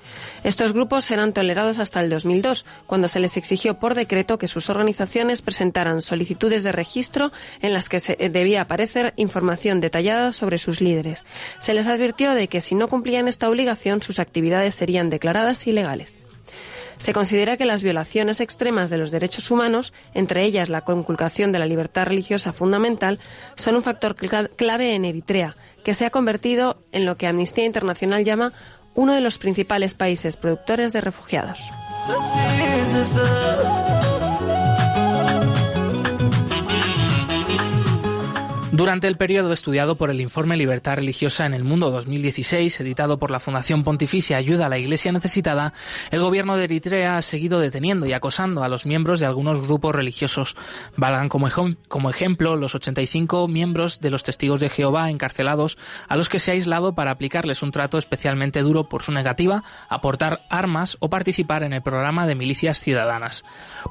Estos 0.43 0.73
grupos 0.73 1.09
eran 1.11 1.33
tolerados 1.33 1.79
hasta 1.79 2.01
el 2.01 2.09
2002, 2.09 2.65
cuando 2.87 3.07
se 3.07 3.19
les 3.19 3.37
exigió 3.37 3.79
por 3.79 3.95
decreto 3.95 4.37
que 4.37 4.47
sus 4.47 4.69
organizaciones 4.69 5.41
presentaran 5.41 6.01
solicitudes 6.01 6.63
de 6.63 6.71
registro 6.71 7.31
en 7.61 7.73
las 7.73 7.89
que 7.89 7.99
se 7.99 8.15
debía 8.15 8.61
aparecer 8.61 9.13
información 9.15 9.81
detallada 9.81 10.33
sobre 10.33 10.57
sus 10.57 10.81
líderes. 10.81 11.23
Se 11.59 11.73
les 11.73 11.87
advirtió 11.87 12.33
de 12.33 12.47
que 12.47 12.61
si 12.61 12.75
no 12.75 12.87
cumplían 12.87 13.27
esta 13.27 13.49
obligación, 13.49 14.01
sus 14.01 14.19
actividades 14.19 14.75
serían 14.75 15.09
declaradas 15.09 15.65
ilegales. 15.67 16.18
Se 16.99 17.13
considera 17.13 17.57
que 17.57 17.65
las 17.65 17.81
violaciones 17.81 18.41
extremas 18.41 18.89
de 18.89 18.97
los 18.97 19.09
derechos 19.09 19.49
humanos, 19.49 19.93
entre 20.13 20.43
ellas 20.43 20.69
la 20.69 20.81
conculcación 20.81 21.51
de 21.51 21.59
la 21.59 21.65
libertad 21.65 22.05
religiosa 22.05 22.53
fundamental, 22.53 23.19
son 23.55 23.75
un 23.75 23.83
factor 23.83 24.15
clave 24.15 24.93
en 24.93 25.05
Eritrea, 25.05 25.55
que 25.83 25.93
se 25.93 26.05
ha 26.05 26.09
convertido 26.09 26.83
en 26.91 27.05
lo 27.05 27.15
que 27.15 27.25
Amnistía 27.25 27.65
Internacional 27.65 28.25
llama 28.25 28.53
uno 28.95 29.13
de 29.13 29.21
los 29.21 29.37
principales 29.37 29.93
países 29.93 30.35
productores 30.35 30.91
de 30.91 31.01
refugiados. 31.01 31.59
Durante 38.79 39.07
el 39.07 39.17
periodo 39.17 39.51
estudiado 39.51 39.97
por 39.97 40.09
el 40.09 40.21
informe 40.21 40.55
Libertad 40.55 40.95
Religiosa 40.95 41.45
en 41.45 41.53
el 41.53 41.65
Mundo 41.65 41.91
2016, 41.91 42.79
editado 42.79 43.19
por 43.19 43.29
la 43.29 43.41
Fundación 43.41 43.83
Pontificia 43.83 44.37
Ayuda 44.37 44.67
a 44.67 44.69
la 44.69 44.77
Iglesia 44.77 45.11
Necesitada, 45.11 45.73
el 46.11 46.21
gobierno 46.21 46.55
de 46.55 46.63
Eritrea 46.63 47.17
ha 47.17 47.21
seguido 47.21 47.59
deteniendo 47.59 48.05
y 48.05 48.13
acosando 48.13 48.63
a 48.63 48.69
los 48.69 48.85
miembros 48.85 49.19
de 49.19 49.25
algunos 49.25 49.59
grupos 49.59 49.93
religiosos. 49.93 50.55
Valgan 50.95 51.27
como, 51.27 51.49
como 51.89 52.09
ejemplo 52.09 52.55
los 52.55 52.73
85 52.73 53.49
miembros 53.49 53.99
de 53.99 54.11
los 54.11 54.23
testigos 54.23 54.61
de 54.61 54.69
Jehová 54.69 55.09
encarcelados, 55.09 55.77
a 56.07 56.15
los 56.15 56.29
que 56.29 56.39
se 56.39 56.51
ha 56.51 56.53
aislado 56.53 56.95
para 56.95 57.11
aplicarles 57.11 57.61
un 57.61 57.71
trato 57.71 57.97
especialmente 57.97 58.61
duro 58.61 58.87
por 58.87 59.03
su 59.03 59.11
negativa 59.11 59.61
a 59.89 59.99
portar 59.99 60.45
armas 60.49 60.95
o 61.01 61.09
participar 61.09 61.63
en 61.63 61.73
el 61.73 61.81
programa 61.81 62.25
de 62.27 62.35
milicias 62.35 62.79
ciudadanas. 62.79 63.43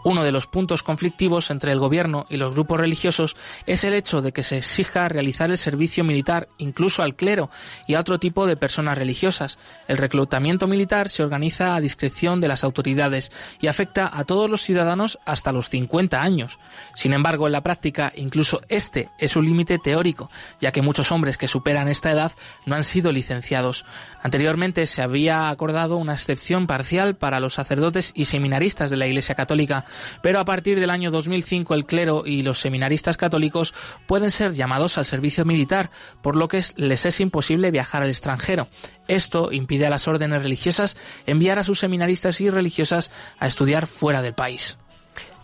Uno 0.02 0.24
de 0.24 0.32
los 0.32 0.46
puntos 0.46 0.82
conflictivos 0.82 1.50
entre 1.50 1.72
el 1.72 1.78
gobierno 1.78 2.24
y 2.30 2.38
los 2.38 2.54
grupos 2.54 2.80
religiosos 2.80 3.36
es 3.66 3.84
el 3.84 3.92
hecho 3.92 4.22
de 4.22 4.32
que 4.32 4.42
se 4.42 4.62
exija 4.78 5.08
realizar 5.08 5.50
el 5.50 5.58
servicio 5.58 6.04
militar, 6.04 6.48
incluso 6.58 7.02
al 7.02 7.16
clero 7.16 7.50
y 7.86 7.94
a 7.94 8.00
otro 8.00 8.18
tipo 8.18 8.46
de 8.46 8.56
personas 8.56 8.96
religiosas. 8.96 9.58
El 9.88 9.96
reclutamiento 9.96 10.68
militar 10.68 11.08
se 11.08 11.24
organiza 11.24 11.74
a 11.74 11.80
discreción 11.80 12.40
de 12.40 12.46
las 12.46 12.62
autoridades 12.62 13.32
y 13.60 13.66
afecta 13.66 14.08
a 14.12 14.24
todos 14.24 14.48
los 14.48 14.62
ciudadanos 14.62 15.18
hasta 15.26 15.52
los 15.52 15.68
50 15.68 16.20
años. 16.20 16.58
Sin 16.94 17.12
embargo, 17.12 17.46
en 17.46 17.52
la 17.52 17.62
práctica, 17.62 18.12
incluso 18.14 18.60
este 18.68 19.08
es 19.18 19.34
un 19.34 19.46
límite 19.46 19.78
teórico, 19.78 20.30
ya 20.60 20.70
que 20.70 20.82
muchos 20.82 21.10
hombres 21.10 21.38
que 21.38 21.48
superan 21.48 21.88
esta 21.88 22.12
edad 22.12 22.32
no 22.64 22.76
han 22.76 22.84
sido 22.84 23.10
licenciados. 23.10 23.84
Anteriormente 24.22 24.86
se 24.86 25.02
había 25.02 25.48
acordado 25.48 25.96
una 25.96 26.14
excepción 26.14 26.66
parcial 26.66 27.16
para 27.16 27.40
los 27.40 27.54
sacerdotes 27.54 28.12
y 28.14 28.26
seminaristas 28.26 28.90
de 28.90 28.96
la 28.96 29.06
Iglesia 29.06 29.34
Católica, 29.34 29.84
pero 30.22 30.38
a 30.38 30.44
partir 30.44 30.78
del 30.78 30.90
año 30.90 31.10
2005 31.10 31.74
el 31.74 31.84
clero 31.84 32.22
y 32.24 32.42
los 32.42 32.60
seminaristas 32.60 33.16
católicos 33.16 33.74
pueden 34.06 34.30
ser 34.30 34.54
llamados 34.68 34.98
al 34.98 35.06
servicio 35.06 35.46
militar, 35.46 35.90
por 36.20 36.36
lo 36.36 36.46
que 36.46 36.62
les 36.76 37.06
es 37.06 37.20
imposible 37.20 37.70
viajar 37.70 38.02
al 38.02 38.10
extranjero. 38.10 38.68
Esto 39.08 39.50
impide 39.50 39.86
a 39.86 39.90
las 39.90 40.06
órdenes 40.08 40.42
religiosas 40.42 40.94
enviar 41.24 41.58
a 41.58 41.64
sus 41.64 41.78
seminaristas 41.78 42.42
y 42.42 42.50
religiosas 42.50 43.10
a 43.38 43.46
estudiar 43.46 43.86
fuera 43.86 44.20
del 44.20 44.34
país. 44.34 44.78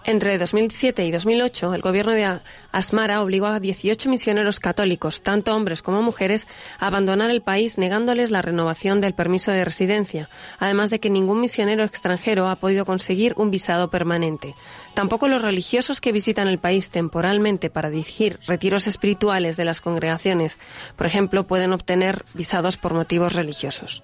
Entre 0.07 0.37
2007 0.37 1.03
y 1.07 1.11
2008, 1.11 1.73
el 1.73 1.81
gobierno 1.81 2.13
de 2.13 2.41
Asmara 2.73 3.23
obligó 3.23 3.47
a 3.47 3.59
18 3.59 4.11
misioneros 4.11 4.61
católicos, 4.61 5.23
tanto 5.23 5.57
hombres 5.57 5.81
como 5.81 6.03
mujeres, 6.03 6.47
a 6.79 6.89
abandonar 6.89 7.31
el 7.31 7.41
país 7.41 7.79
negándoles 7.79 8.31
la 8.31 8.43
renovación 8.43 9.01
del 9.01 9.15
permiso 9.15 9.51
de 9.51 9.65
residencia, 9.65 10.29
además 10.59 10.91
de 10.91 11.01
que 11.01 11.09
ningún 11.09 11.41
misionero 11.41 11.85
extranjero 11.85 12.49
ha 12.49 12.57
podido 12.57 12.85
conseguir 12.85 13.33
un 13.39 13.51
visado 13.51 13.89
permanente. 13.89 14.55
Tampoco 14.93 15.27
los 15.27 15.41
religiosos 15.41 16.03
que 16.03 16.13
visitan 16.13 16.49
el 16.49 16.59
país 16.59 16.91
temporalmente 16.91 17.71
para 17.71 17.89
dirigir 17.89 18.39
retiros 18.47 18.87
espirituales 18.87 19.57
de 19.57 19.65
las 19.65 19.81
congregaciones, 19.81 20.59
por 20.97 21.07
ejemplo, 21.07 21.47
pueden 21.47 21.73
obtener 21.73 22.27
visados 22.35 22.77
por 22.77 22.93
motivos 22.93 23.33
religiosos. 23.33 24.03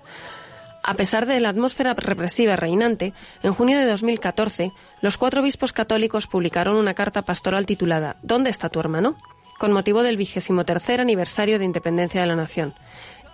A 0.83 0.95
pesar 0.95 1.27
de 1.27 1.39
la 1.41 1.51
atmósfera 1.51 1.95
represiva 1.95 2.57
reinante, 2.57 3.13
en 3.43 3.53
junio 3.53 3.79
de 3.79 3.87
2014, 3.87 4.73
los 5.03 5.19
cuatro 5.19 5.43
obispos 5.43 5.73
católicos 5.73 6.27
publicaron 6.27 6.77
una 6.77 6.95
carta 6.95 7.23
pastoral 7.23 7.67
titulada 7.67 8.17
¿Dónde 8.23 8.51
está 8.51 8.69
tu 8.69 8.81
hermano? 8.81 9.17
con 9.59 9.73
motivo 9.73 10.03
del 10.03 10.17
vigésimo 10.17 10.65
tercer 10.65 11.03
aniversario 11.03 11.59
de 11.59 11.67
independencia 11.67 12.23
de 12.23 12.27
la 12.27 12.35
nación. 12.35 12.73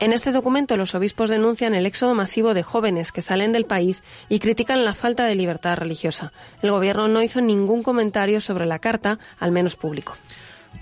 En 0.00 0.12
este 0.12 0.32
documento 0.32 0.76
los 0.76 0.96
obispos 0.96 1.30
denuncian 1.30 1.72
el 1.72 1.86
éxodo 1.86 2.16
masivo 2.16 2.52
de 2.52 2.64
jóvenes 2.64 3.12
que 3.12 3.22
salen 3.22 3.52
del 3.52 3.64
país 3.64 4.02
y 4.28 4.40
critican 4.40 4.84
la 4.84 4.92
falta 4.92 5.24
de 5.24 5.36
libertad 5.36 5.76
religiosa. 5.76 6.32
El 6.62 6.72
gobierno 6.72 7.06
no 7.06 7.22
hizo 7.22 7.40
ningún 7.40 7.84
comentario 7.84 8.40
sobre 8.40 8.66
la 8.66 8.80
carta, 8.80 9.20
al 9.38 9.52
menos 9.52 9.76
público. 9.76 10.16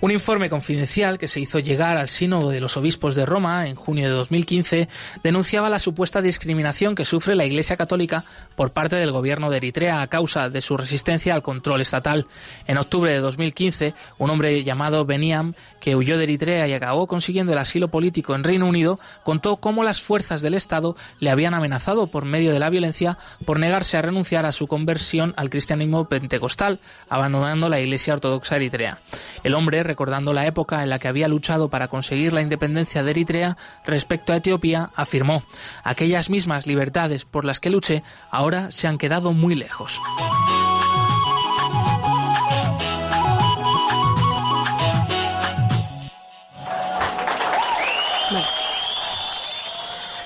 Un 0.01 0.11
informe 0.11 0.49
confidencial 0.49 1.17
que 1.17 1.29
se 1.29 1.39
hizo 1.39 1.57
llegar 1.59 1.95
al 1.95 2.09
Sínodo 2.09 2.49
de 2.49 2.59
los 2.59 2.75
Obispos 2.75 3.15
de 3.15 3.25
Roma 3.25 3.65
en 3.67 3.75
junio 3.75 4.07
de 4.07 4.13
2015 4.13 4.89
denunciaba 5.23 5.69
la 5.69 5.79
supuesta 5.79 6.21
discriminación 6.21 6.95
que 6.95 7.05
sufre 7.05 7.33
la 7.33 7.45
Iglesia 7.45 7.77
Católica 7.77 8.25
por 8.55 8.71
parte 8.71 8.97
del 8.97 9.13
gobierno 9.13 9.49
de 9.49 9.57
Eritrea 9.57 10.01
a 10.01 10.07
causa 10.07 10.49
de 10.49 10.59
su 10.61 10.75
resistencia 10.75 11.33
al 11.33 11.41
control 11.41 11.79
estatal. 11.79 12.27
En 12.67 12.77
octubre 12.77 13.13
de 13.13 13.21
2015, 13.21 13.93
un 14.17 14.29
hombre 14.29 14.63
llamado 14.63 15.05
Beniam, 15.05 15.53
que 15.79 15.95
huyó 15.95 16.17
de 16.17 16.25
Eritrea 16.25 16.67
y 16.67 16.73
acabó 16.73 17.07
consiguiendo 17.07 17.53
el 17.53 17.57
asilo 17.57 17.87
político 17.87 18.35
en 18.35 18.43
Reino 18.43 18.67
Unido, 18.67 18.99
contó 19.23 19.57
cómo 19.57 19.83
las 19.83 20.01
fuerzas 20.01 20.41
del 20.41 20.55
Estado 20.55 20.97
le 21.19 21.29
habían 21.29 21.53
amenazado 21.53 22.07
por 22.07 22.25
medio 22.25 22.51
de 22.51 22.59
la 22.59 22.69
violencia 22.69 23.17
por 23.45 23.59
negarse 23.59 23.97
a 23.97 24.01
renunciar 24.01 24.45
a 24.45 24.51
su 24.51 24.67
conversión 24.67 25.33
al 25.37 25.49
cristianismo 25.49 26.09
pentecostal, 26.09 26.81
abandonando 27.07 27.69
la 27.69 27.79
Iglesia 27.79 28.13
Ortodoxa 28.13 28.57
eritrea. 28.57 28.99
El 29.43 29.55
hombre 29.55 29.84
recordando 29.85 30.33
la 30.33 30.45
época 30.45 30.83
en 30.83 30.89
la 30.89 30.99
que 30.99 31.07
había 31.07 31.29
luchado 31.29 31.69
para 31.69 31.87
conseguir 31.87 32.33
la 32.33 32.41
independencia 32.41 33.03
de 33.03 33.11
Eritrea 33.11 33.57
respecto 33.85 34.33
a 34.33 34.37
Etiopía, 34.37 34.89
afirmó, 34.95 35.43
aquellas 35.83 36.29
mismas 36.29 36.67
libertades 36.67 37.23
por 37.25 37.45
las 37.45 37.59
que 37.59 37.69
luché 37.69 38.03
ahora 38.29 38.71
se 38.71 38.87
han 38.87 38.97
quedado 38.97 39.31
muy 39.31 39.55
lejos. 39.55 40.01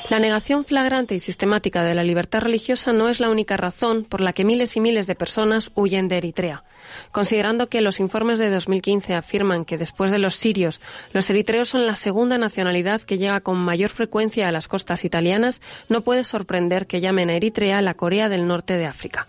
La 0.09 0.17
negación 0.17 0.65
flagrante 0.65 1.13
y 1.13 1.19
sistemática 1.19 1.83
de 1.83 1.93
la 1.93 2.03
libertad 2.03 2.41
religiosa 2.41 2.91
no 2.91 3.09
es 3.09 3.19
la 3.19 3.29
única 3.29 3.57
razón 3.57 4.05
por 4.05 4.21
la 4.21 4.33
que 4.33 4.43
miles 4.43 4.75
y 4.75 4.79
miles 4.79 5.05
de 5.05 5.13
personas 5.13 5.69
huyen 5.75 6.07
de 6.07 6.17
Eritrea. 6.17 6.63
Considerando 7.11 7.69
que 7.69 7.81
los 7.81 7.99
informes 7.99 8.39
de 8.39 8.49
2015 8.49 9.13
afirman 9.13 9.65
que 9.65 9.77
después 9.77 10.11
de 10.11 10.19
los 10.19 10.35
sirios, 10.35 10.81
los 11.13 11.29
eritreos 11.29 11.69
son 11.69 11.85
la 11.85 11.95
segunda 11.95 12.37
nacionalidad 12.37 13.01
que 13.01 13.17
llega 13.17 13.41
con 13.41 13.57
mayor 13.57 13.89
frecuencia 13.89 14.47
a 14.47 14.51
las 14.51 14.67
costas 14.67 15.05
italianas, 15.05 15.61
no 15.87 16.01
puede 16.01 16.23
sorprender 16.23 16.87
que 16.87 17.01
llamen 17.01 17.29
a 17.29 17.35
Eritrea 17.35 17.81
la 17.81 17.93
Corea 17.93 18.29
del 18.29 18.47
Norte 18.47 18.77
de 18.77 18.85
África. 18.85 19.27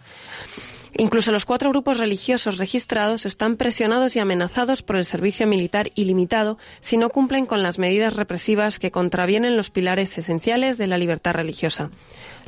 Incluso 0.96 1.32
los 1.32 1.44
cuatro 1.44 1.70
grupos 1.70 1.98
religiosos 1.98 2.58
registrados 2.58 3.26
están 3.26 3.56
presionados 3.56 4.16
y 4.16 4.18
amenazados 4.18 4.82
por 4.82 4.96
el 4.96 5.04
servicio 5.04 5.46
militar 5.46 5.90
ilimitado 5.94 6.58
si 6.80 6.96
no 6.96 7.10
cumplen 7.10 7.46
con 7.46 7.62
las 7.62 7.78
medidas 7.78 8.16
represivas 8.16 8.78
que 8.78 8.90
contravienen 8.90 9.56
los 9.56 9.70
pilares 9.70 10.18
esenciales 10.18 10.78
de 10.78 10.86
la 10.86 10.98
libertad 10.98 11.34
religiosa. 11.34 11.90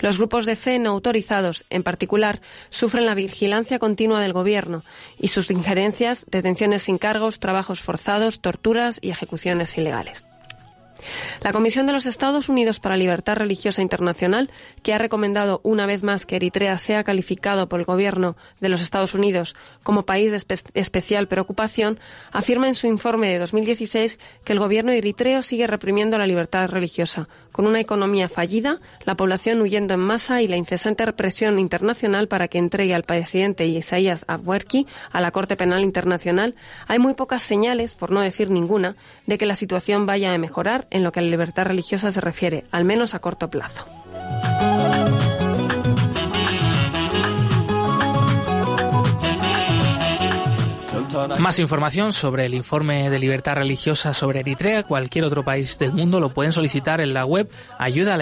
Los 0.01 0.18
grupos 0.18 0.47
de 0.47 0.57
fe 0.57 0.78
no 0.78 0.90
autorizados, 0.90 1.64
en 1.70 1.82
particular, 1.82 2.40
sufren 2.70 3.07
la 3.07 3.14
vigilancia 3.14 3.78
continua 3.78 4.20
del 4.20 4.32
gobierno 4.32 4.84
y 5.18 5.28
sus 5.28 5.51
injerencias, 5.51 6.26
detenciones 6.28 6.82
sin 6.82 6.99
cargos, 6.99 7.38
trabajos 7.38 7.80
forzados, 7.80 8.40
torturas 8.40 8.99
y 9.01 9.11
ejecuciones 9.11 9.76
ilegales. 9.78 10.26
La 11.41 11.53
Comisión 11.53 11.87
de 11.87 11.93
los 11.93 12.07
Estados 12.07 12.49
Unidos 12.49 12.81
para 12.81 12.97
Libertad 12.97 13.37
Religiosa 13.37 13.83
Internacional, 13.83 14.51
que 14.83 14.95
ha 14.95 14.99
recomendado 14.99 15.61
una 15.63 15.87
vez 15.87 16.03
más 16.03 16.27
que 16.27 16.37
Eritrea 16.37 16.79
sea 16.79 17.05
calificado 17.05 17.69
por 17.69 17.81
el 17.81 17.87
gobierno 17.87 18.37
de 18.61 18.69
los 18.69 18.83
Estados 18.83 19.15
Unidos 19.15 19.55
como 19.83 20.05
país 20.05 20.31
de 20.31 20.61
especial 20.75 21.29
preocupación, 21.29 21.99
afirma 22.31 22.69
en 22.69 22.75
su 22.75 22.87
informe 22.87 23.29
de 23.29 23.39
2016 23.39 24.19
que 24.45 24.53
el 24.53 24.59
gobierno 24.59 24.93
eritreo 24.93 25.43
sigue 25.43 25.67
reprimiendo 25.67 26.19
la 26.19 26.27
libertad 26.27 26.69
religiosa, 26.69 27.29
con 27.53 27.67
una 27.67 27.81
economía 27.81 28.29
fallida, 28.29 28.77
la 29.05 29.15
población 29.15 29.61
huyendo 29.61 29.95
en 29.95 30.01
masa 30.01 30.43
y 30.43 30.49
la 30.49 30.57
incesante 30.57 31.07
represión 31.07 31.59
internacional 31.59 32.27
para 32.27 32.49
que 32.49 32.59
entregue 32.59 32.95
al 32.95 33.05
presidente 33.05 33.67
Isaías 33.67 34.25
Afwerki 34.27 34.87
a 35.13 35.21
la 35.21 35.31
Corte 35.31 35.57
Penal 35.57 35.83
Internacional, 35.83 36.55
hay 36.89 36.99
muy 36.99 37.15
pocas 37.15 37.43
señales, 37.43 37.95
por 37.95 38.11
no 38.11 38.21
decir 38.21 38.51
ninguna, 38.51 38.97
de 39.27 39.39
que 39.39 39.47
la 39.47 39.55
situación 39.55 40.07
vaya 40.07 40.33
a 40.33 40.39
mejorar 40.39 40.87
en 40.91 41.05
lo 41.05 41.13
que 41.13 41.21
a 41.21 41.23
la 41.23 41.31
libertad 41.31 41.67
religiosa 41.67 42.11
se 42.11 42.21
refiere, 42.21 42.65
al 42.73 42.85
menos 42.85 43.15
a 43.15 43.21
corto 43.21 43.49
plazo. 43.51 44.02
Más 51.39 51.59
información 51.59 52.13
sobre 52.13 52.47
el 52.47 52.55
informe 52.55 53.11
de 53.11 53.19
libertad 53.19 53.55
religiosa 53.55 54.15
sobre 54.15 54.41
Eritrea, 54.41 54.83
cualquier 54.83 55.25
otro 55.25 55.43
país 55.43 55.79
del 55.79 55.93
mundo, 55.93 56.21
lo 56.21 56.33
pueden 56.33 56.53
solicitar 56.53 57.01
en 57.01 57.15
la 57.15 57.25
web 57.25 57.49
ayuda 57.79 58.17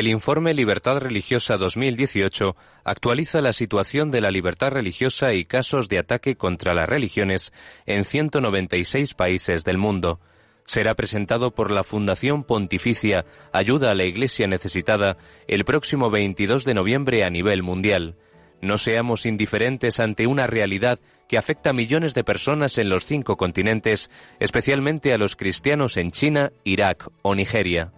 El 0.00 0.08
informe 0.08 0.54
Libertad 0.54 0.96
Religiosa 0.96 1.58
2018 1.58 2.56
actualiza 2.84 3.42
la 3.42 3.52
situación 3.52 4.10
de 4.10 4.22
la 4.22 4.30
libertad 4.30 4.70
religiosa 4.70 5.34
y 5.34 5.44
casos 5.44 5.90
de 5.90 5.98
ataque 5.98 6.36
contra 6.36 6.72
las 6.72 6.88
religiones 6.88 7.52
en 7.84 8.06
196 8.06 9.12
países 9.12 9.62
del 9.62 9.76
mundo. 9.76 10.18
será 10.64 10.94
presentado 10.94 11.50
por 11.50 11.70
la 11.70 11.84
Fundación 11.84 12.44
Pontificia 12.44 13.26
Ayuda 13.52 13.90
a 13.90 13.94
la 13.94 14.04
Iglesia 14.04 14.46
Necesitada 14.46 15.18
el 15.46 15.66
próximo 15.66 16.08
22 16.08 16.64
de 16.64 16.72
noviembre 16.72 17.22
a 17.22 17.28
nivel 17.28 17.62
mundial. 17.62 18.16
No 18.62 18.78
seamos 18.78 19.26
indiferentes 19.26 20.00
ante 20.00 20.26
una 20.26 20.46
realidad 20.46 20.98
que 21.28 21.36
afecta 21.36 21.70
a 21.70 21.74
millones 21.74 22.14
de 22.14 22.24
personas 22.24 22.78
en 22.78 22.88
los 22.88 23.04
cinco 23.04 23.36
continentes, 23.36 24.08
especialmente 24.38 25.12
a 25.12 25.18
los 25.18 25.36
cristianos 25.36 25.98
en 25.98 26.10
China, 26.10 26.52
Irak 26.64 27.06
o 27.20 27.34
Nigeria. 27.34 27.92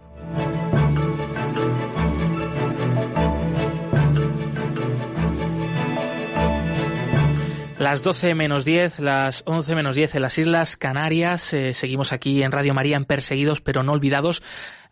Las 7.83 8.01
12 8.01 8.33
menos 8.33 8.63
10, 8.63 9.01
las 9.01 9.43
11 9.45 9.75
menos 9.75 9.97
10 9.97 10.15
en 10.15 10.21
las 10.21 10.37
Islas 10.37 10.77
Canarias. 10.77 11.53
Eh, 11.53 11.73
seguimos 11.73 12.13
aquí 12.13 12.41
en 12.41 12.53
Radio 12.53 12.73
María 12.73 12.95
en 12.95 13.03
Perseguidos 13.03 13.59
pero 13.59 13.83
no 13.83 13.91
olvidados. 13.91 14.41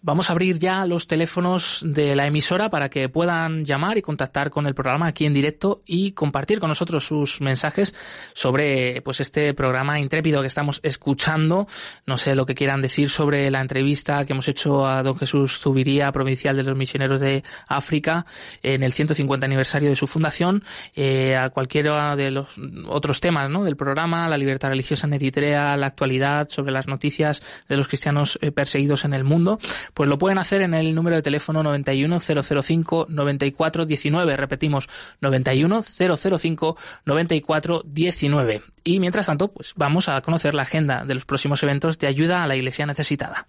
Vamos 0.04 0.30
a 0.30 0.34
abrir 0.34 0.58
ya 0.58 0.88
los 0.88 1.06
teléfonos 1.06 1.84
de 1.86 2.16
la 2.16 2.26
emisora 2.26 2.72
para 2.72 2.90
que 2.90 3.08
puedan 3.08 3.66
llamar 3.66 4.00
y 4.00 4.02
contactar 4.02 4.50
con 4.50 4.66
el 4.66 4.74
programa 4.74 5.06
aquí 5.06 5.28
en 5.28 5.34
directo 5.34 5.84
y 5.86 6.14
compartir 6.14 6.60
con 6.60 6.70
nosotros 6.70 7.06
sus 7.06 7.40
mensajes 7.40 7.94
sobre 8.34 9.04
pues 9.04 9.22
este 9.22 9.54
programa 9.54 10.00
intrépido 10.00 10.42
que 10.42 10.48
estamos 10.48 10.80
escuchando. 10.82 11.68
No 12.08 12.18
sé 12.18 12.34
lo 12.34 12.48
que 12.48 12.56
quieran 12.56 12.82
decir 12.82 13.12
sobre 13.12 13.52
la 13.52 13.62
entrevista 13.62 14.26
que 14.26 14.34
hemos 14.34 14.48
hecho 14.48 14.88
a 14.88 15.04
don 15.04 15.16
Jesús 15.20 15.60
Zubiría, 15.60 16.12
provincial 16.12 16.58
de 16.58 16.64
los 16.64 16.76
misioneros 16.76 17.20
de 17.20 17.44
África, 17.68 18.26
en 18.64 18.82
el 18.82 18.94
150 18.94 19.46
aniversario 19.46 19.90
de 19.90 19.96
su 19.96 20.08
fundación, 20.08 20.64
eh, 20.96 21.36
a 21.36 21.52
cualquiera 21.52 22.16
de 22.16 22.32
los 22.32 22.50
otros 22.88 23.22
temas 23.22 23.52
¿no? 23.52 23.66
del 23.66 23.76
programa, 23.76 24.28
la 24.28 24.40
libertad 24.40 24.70
religiosa 24.70 25.06
en 25.06 25.14
Eritrea, 25.14 25.78
la 25.78 25.86
actualidad, 25.86 26.50
sobre 26.50 26.72
las 26.72 26.88
noticias 26.88 27.44
de 27.70 27.78
los 27.78 27.88
cristianos 27.88 28.40
eh, 28.42 28.52
perseguidos 28.52 29.06
en 29.06 29.14
el 29.14 29.24
mundo 29.24 29.60
pues 29.94 30.10
lo 30.10 30.18
pueden 30.18 30.38
hacer 30.38 30.62
en 30.62 30.74
el 30.74 30.94
número 30.96 31.16
de 31.16 31.22
teléfono 31.22 31.64
91005 31.64 33.08
9419. 33.10 34.38
Repetimos, 34.38 34.90
91005 35.22 36.78
9419. 37.06 38.62
Y 38.84 39.00
mientras 39.00 39.28
tanto, 39.28 39.50
pues 39.50 39.74
vamos 39.76 40.10
a 40.10 40.22
conocer 40.22 40.54
la 40.54 40.64
agenda 40.64 41.04
de 41.06 41.14
los 41.14 41.26
próximos 41.26 41.62
eventos 41.64 42.00
de 42.00 42.08
ayuda 42.08 42.44
a 42.44 42.48
la 42.48 42.56
Iglesia 42.56 42.86
necesitada. 42.86 43.48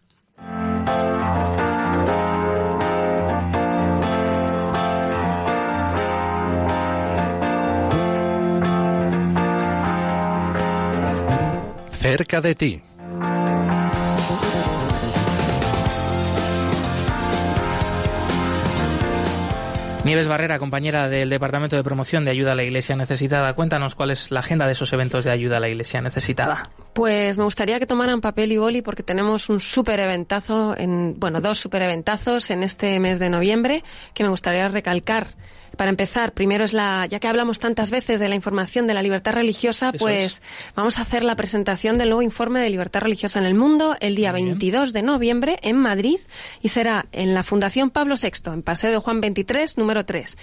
Cerca 12.03 12.41
de 12.41 12.55
ti. 12.57 12.83
Nieves 20.05 20.27
Barrera, 20.27 20.59
compañera 20.59 21.09
del 21.09 21.31
Departamento 21.31 21.77
de 21.77 21.85
Promoción 21.85 22.25
de 22.25 22.33
Ayuda 22.33 22.53
a 22.53 22.55
la 22.57 22.65
Iglesia 22.65 22.97
Necesitada, 22.97 23.55
cuéntanos 23.55 23.95
cuál 23.95 24.11
es 24.11 24.33
la 24.33 24.41
agenda 24.41 24.67
de 24.67 24.73
esos 24.73 24.93
eventos 24.93 25.25
de 25.25 25.31
ayuda 25.31 25.59
a 25.59 25.61
la 25.61 25.69
Iglesia 25.69 26.01
Necesitada. 26.01 26.69
Pues 26.93 27.39
me 27.39 27.45
gustaría 27.45 27.79
que 27.79 27.87
tomaran 27.87 28.21
papel 28.21 28.51
y 28.51 28.57
boli 28.57 28.83
porque 28.83 29.05
tenemos 29.05 29.49
un 29.49 29.61
super 29.61 30.01
eventazo, 30.01 30.77
en, 30.77 31.15
bueno, 31.21 31.41
dos 31.41 31.61
super 31.61 31.83
eventazos 31.83 32.51
en 32.51 32.65
este 32.65 32.99
mes 32.99 33.21
de 33.21 33.31
noviembre 33.31 33.85
que 34.13 34.25
me 34.25 34.29
gustaría 34.29 34.69
recalcar. 34.69 35.29
Para 35.77 35.91
empezar, 35.91 36.33
primero 36.33 36.65
es 36.65 36.73
la, 36.73 37.07
ya 37.07 37.19
que 37.19 37.29
hablamos 37.29 37.59
tantas 37.59 37.91
veces 37.91 38.21
de 38.21 38.29
la 38.29 38.35
información 38.35 38.87
de 38.87 38.95
la 38.95 39.03
libertad 39.03 39.33
religiosa, 39.33 39.93
pues 39.93 40.43
vamos 40.75 40.99
a 40.99 41.03
hacer 41.03 41.25
la 41.25 41.37
presentación 41.37 41.99
del 41.99 42.11
nuevo 42.11 42.23
informe 42.23 42.61
de 42.61 42.71
libertad 42.71 43.01
religiosa 43.01 43.39
en 43.39 43.47
el 43.47 43.55
mundo 43.55 43.97
el 44.01 44.15
día 44.15 44.33
22 44.33 44.93
de 44.93 45.03
noviembre 45.03 45.59
en 45.63 45.77
Madrid 45.77 46.19
y 46.61 46.69
será 46.69 47.07
en 47.13 47.35
la 47.35 47.43
Fundación 47.43 47.91
Pablo 47.91 48.15
VI, 48.21 48.53
en 48.53 48.63
Paseo 48.63 48.91
de 48.91 48.99
Juan 48.99 49.21
23, 49.21 49.79
número 49.79 50.05
3. 50.05 50.37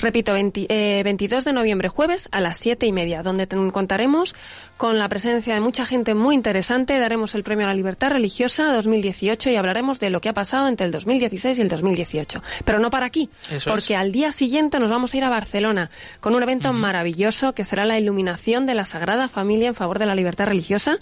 Repito, 0.00 0.32
22 0.32 0.66
eh, 0.68 1.04
de 1.44 1.52
noviembre, 1.52 1.88
jueves, 1.88 2.28
a 2.32 2.40
las 2.40 2.56
7 2.58 2.86
y 2.86 2.92
media, 2.92 3.22
donde 3.22 3.46
contaremos 3.72 4.34
con 4.76 4.98
la 4.98 5.08
presencia 5.08 5.54
de 5.54 5.60
mucha 5.60 5.86
gente 5.86 6.14
muy 6.14 6.34
interesante. 6.34 6.98
Daremos 6.98 7.34
el 7.34 7.42
premio 7.42 7.66
a 7.66 7.70
la 7.70 7.74
libertad 7.74 8.10
religiosa 8.10 8.72
2018 8.72 9.50
y 9.50 9.56
hablaremos 9.56 10.00
de 10.00 10.10
lo 10.10 10.20
que 10.20 10.28
ha 10.28 10.34
pasado 10.34 10.68
entre 10.68 10.86
el 10.86 10.92
2016 10.92 11.58
y 11.58 11.62
el 11.62 11.68
2018. 11.68 12.42
Pero 12.64 12.78
no 12.78 12.90
para 12.90 13.06
aquí, 13.06 13.30
porque 13.66 13.96
al 13.96 14.12
día 14.12 14.32
siguiente 14.32 14.75
nos 14.78 14.90
vamos 14.90 15.12
a 15.12 15.16
ir 15.16 15.24
a 15.24 15.30
Barcelona 15.30 15.90
con 16.20 16.34
un 16.34 16.42
evento 16.42 16.72
maravilloso 16.72 17.52
que 17.54 17.64
será 17.64 17.84
la 17.84 17.98
iluminación 17.98 18.66
de 18.66 18.74
la 18.74 18.84
Sagrada 18.84 19.28
Familia 19.28 19.68
en 19.68 19.74
favor 19.74 19.98
de 19.98 20.06
la 20.06 20.14
libertad 20.14 20.46
religiosa. 20.46 20.98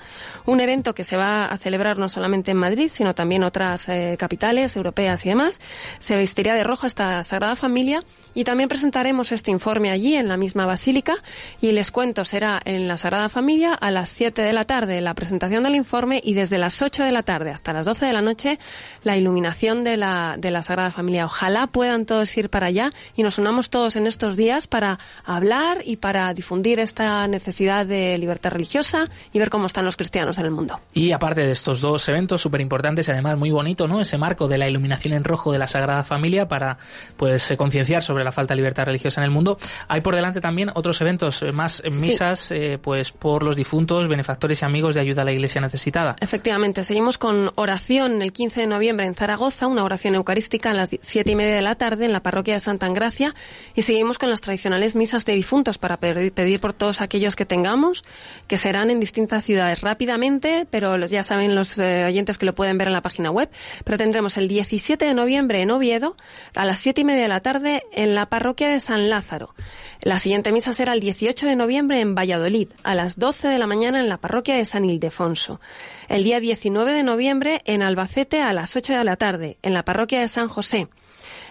Un 0.47 0.61
evento 0.61 0.95
que 0.95 1.05
se 1.05 1.17
va 1.17 1.47
a 1.47 1.57
celebrar 1.57 1.99
no 1.99 2.09
solamente 2.09 2.53
en 2.53 2.57
Madrid, 2.57 2.89
sino 2.89 3.15
también 3.15 3.35
en 3.35 3.45
otras 3.45 3.89
eh, 3.89 4.17
capitales 4.19 4.77
europeas 4.77 5.25
y 5.27 5.31
demás. 5.31 5.61
Se 5.99 6.17
vestiría 6.17 6.55
de 6.55 6.65
rojo 6.65 6.87
esta 6.87 7.23
Sagrada 7.23 7.57
Familia 7.57 8.05
y 8.35 8.45
también 8.45 8.69
presentaremos 8.69 9.33
este 9.33 9.51
informe 9.51 9.91
allí 9.91 10.17
en 10.17 10.29
la 10.29 10.37
misma 10.37 10.67
basílica 10.67 11.17
y 11.61 11.73
les 11.73 11.91
cuento, 11.91 12.25
será 12.25 12.61
en 12.65 12.89
la 12.89 12.97
Sagrada 12.97 13.29
Familia 13.29 13.75
a 13.75 13.91
las 13.91 14.09
7 14.11 14.43
de 14.43 14.53
la 14.53 14.65
tarde 14.65 15.01
la 15.01 15.15
presentación 15.15 15.63
del 15.63 15.75
informe 15.75 16.21
y 16.23 16.35
desde 16.35 16.59
las 16.59 16.81
8 16.83 17.05
de 17.05 17.13
la 17.13 17.23
tarde 17.23 17.51
hasta 17.51 17.73
las 17.73 17.87
12 17.87 18.07
de 18.07 18.13
la 18.13 18.23
noche 18.23 18.59
la 19.03 19.17
iluminación 19.17 19.85
de 19.85 19.97
la, 19.97 20.37
de 20.39 20.51
la 20.51 20.63
Sagrada 20.63 20.91
Familia. 20.91 21.27
Ojalá 21.27 21.67
puedan 21.67 22.07
todos 22.07 22.37
ir 22.37 22.51
para 22.51 22.69
allá 22.69 22.93
y 23.17 23.23
nos 23.23 23.39
unamos 23.39 23.64
todos 23.71 23.97
en 23.97 24.07
estos 24.07 24.37
días 24.37 24.67
para 24.67 24.99
hablar 25.25 25.83
y 25.85 25.97
para 25.97 26.33
difundir 26.35 26.81
esta 26.81 27.27
necesidad 27.29 27.87
de 27.87 28.19
libertad 28.19 28.53
religiosa 28.53 29.09
y 29.33 29.39
ver 29.39 29.51
cómo 29.51 29.67
están 29.67 29.85
los 29.85 29.97
cristianos 29.97 30.39
en 30.39 30.47
el 30.47 30.51
mundo. 30.51 30.81
Y 30.93 31.13
aparte 31.13 31.43
de 31.43 31.53
estos 31.53 31.81
dos 31.81 32.09
eventos 32.09 32.41
súper 32.41 32.61
importantes 32.61 33.09
y 33.09 33.11
además 33.11 33.39
muy 33.39 33.51
bonito, 33.51 33.87
¿no? 33.89 34.01
Ese 34.01 34.19
marco 34.19 34.49
de 34.49 34.59
la 34.59 34.69
iluminación 34.69 35.15
en 35.15 35.25
rojo 35.25 35.53
de 35.53 35.59
la 35.59 35.69
Sagrada 35.69 36.05
Familia 36.05 36.49
para 36.49 36.79
pues 37.17 37.53
concienciar 37.57 38.03
sobre 38.03 38.25
la 38.25 38.33
falta 38.33 38.55
de 38.55 38.57
libertad 38.57 38.85
religiosa 38.85 39.21
en 39.21 39.27
el 39.27 39.31
mundo. 39.31 39.59
Hay 39.89 40.01
por 40.01 40.15
delante 40.15 40.41
también 40.41 40.71
otros 40.75 41.01
eventos, 41.01 41.43
eh, 41.43 41.53
más 41.53 41.83
misas, 42.01 42.51
eh, 42.51 42.79
pues 42.81 43.13
por 43.13 43.43
los 43.43 43.57
difuntos, 43.57 44.09
benefactores 44.09 44.63
y 44.63 44.65
amigos 44.65 44.95
de 44.95 45.01
ayuda 45.01 45.23
a 45.23 45.25
la 45.25 45.33
Iglesia 45.33 45.61
necesitada. 45.61 46.17
Efectivamente, 46.21 46.85
seguimos 46.85 47.19
con 47.19 47.51
oración 47.55 48.23
el 48.23 48.33
15 48.33 48.61
de 48.61 48.67
noviembre 48.67 49.07
en 49.07 49.15
Zaragoza, 49.15 49.67
una 49.67 49.85
oración 49.85 50.15
eucarística 50.15 50.71
a 50.71 50.75
las 50.75 50.91
siete 51.01 51.33
y 51.33 51.37
media 51.37 51.55
de 51.55 51.63
la 51.63 51.75
tarde 51.75 52.05
en 52.05 52.13
la 52.13 52.21
parroquia 52.21 52.55
de 52.55 52.61
Santa 52.61 52.87
Engracia 52.87 53.35
y 53.75 53.83
seguimos 53.83 54.19
con 54.19 54.31
las 54.31 54.41
tradicionales 54.41 54.95
misas 54.95 55.25
de 55.25 55.35
difuntos 55.35 55.79
para 55.79 55.99
pedir, 55.99 56.61
por 56.61 56.73
todos 56.73 57.01
aquellos 57.01 57.37
que 57.37 57.47
tengamos, 57.47 58.05
que 58.47 58.57
serán 58.57 58.91
en 58.91 59.01
distintas 59.01 59.45
ciudades 59.45 59.81
rápidamente, 59.81 60.67
pero 60.71 60.97
ya 61.07 61.23
saben 61.23 61.55
los 61.55 61.79
eh, 61.79 62.05
oyentes 62.05 62.39
que 62.39 62.47
lo 62.47 62.55
pueden 62.55 62.79
ver 62.79 62.89
en 62.89 62.95
la 62.95 63.03
página 63.03 63.31
web, 63.31 63.51
pero 63.85 63.99
tendremos 63.99 64.37
el 64.37 64.49
17 64.49 65.05
de 65.05 65.15
noviembre 65.15 65.63
en 65.63 65.71
Oviedo 65.71 66.17
a 66.55 66.65
las 66.65 66.79
siete 66.79 67.03
y 67.03 67.05
media 67.05 67.23
de 67.23 67.29
la 67.29 67.41
tarde 67.41 67.83
en 67.93 68.15
la 68.15 68.27
parroquia 68.27 68.69
de 68.69 68.81
San 68.81 69.09
Lázaro. 69.09 69.55
La 70.01 70.19
siguiente 70.19 70.53
misa 70.53 70.73
será 70.73 70.93
el 70.93 71.01
18 71.01 71.47
de 71.47 71.57
noviembre 71.57 72.01
en 72.01 72.15
Valladolid, 72.15 72.69
a 72.83 72.95
las 72.95 73.19
12 73.19 73.49
de 73.49 73.59
la 73.59 73.67
mañana 73.67 74.01
en 74.01 74.09
la 74.09 74.19
parroquia 74.19 74.55
de 74.55 74.65
San 74.65 74.85
Ildefonso. 74.85 75.61
El 76.09 76.25
día 76.25 76.41
19 76.41 76.93
de 76.93 77.03
noviembre 77.03 77.63
en 77.65 77.83
Albacete 77.83 78.43
a 78.43 78.53
las 78.53 78.77
8 78.77 78.99
de 78.99 79.05
la 79.05 79.17
tarde, 79.17 79.57
en 79.63 79.73
la 79.73 79.85
parroquia 79.85 80.21
de 80.21 80.29
San 80.29 80.49
José. 80.49 80.89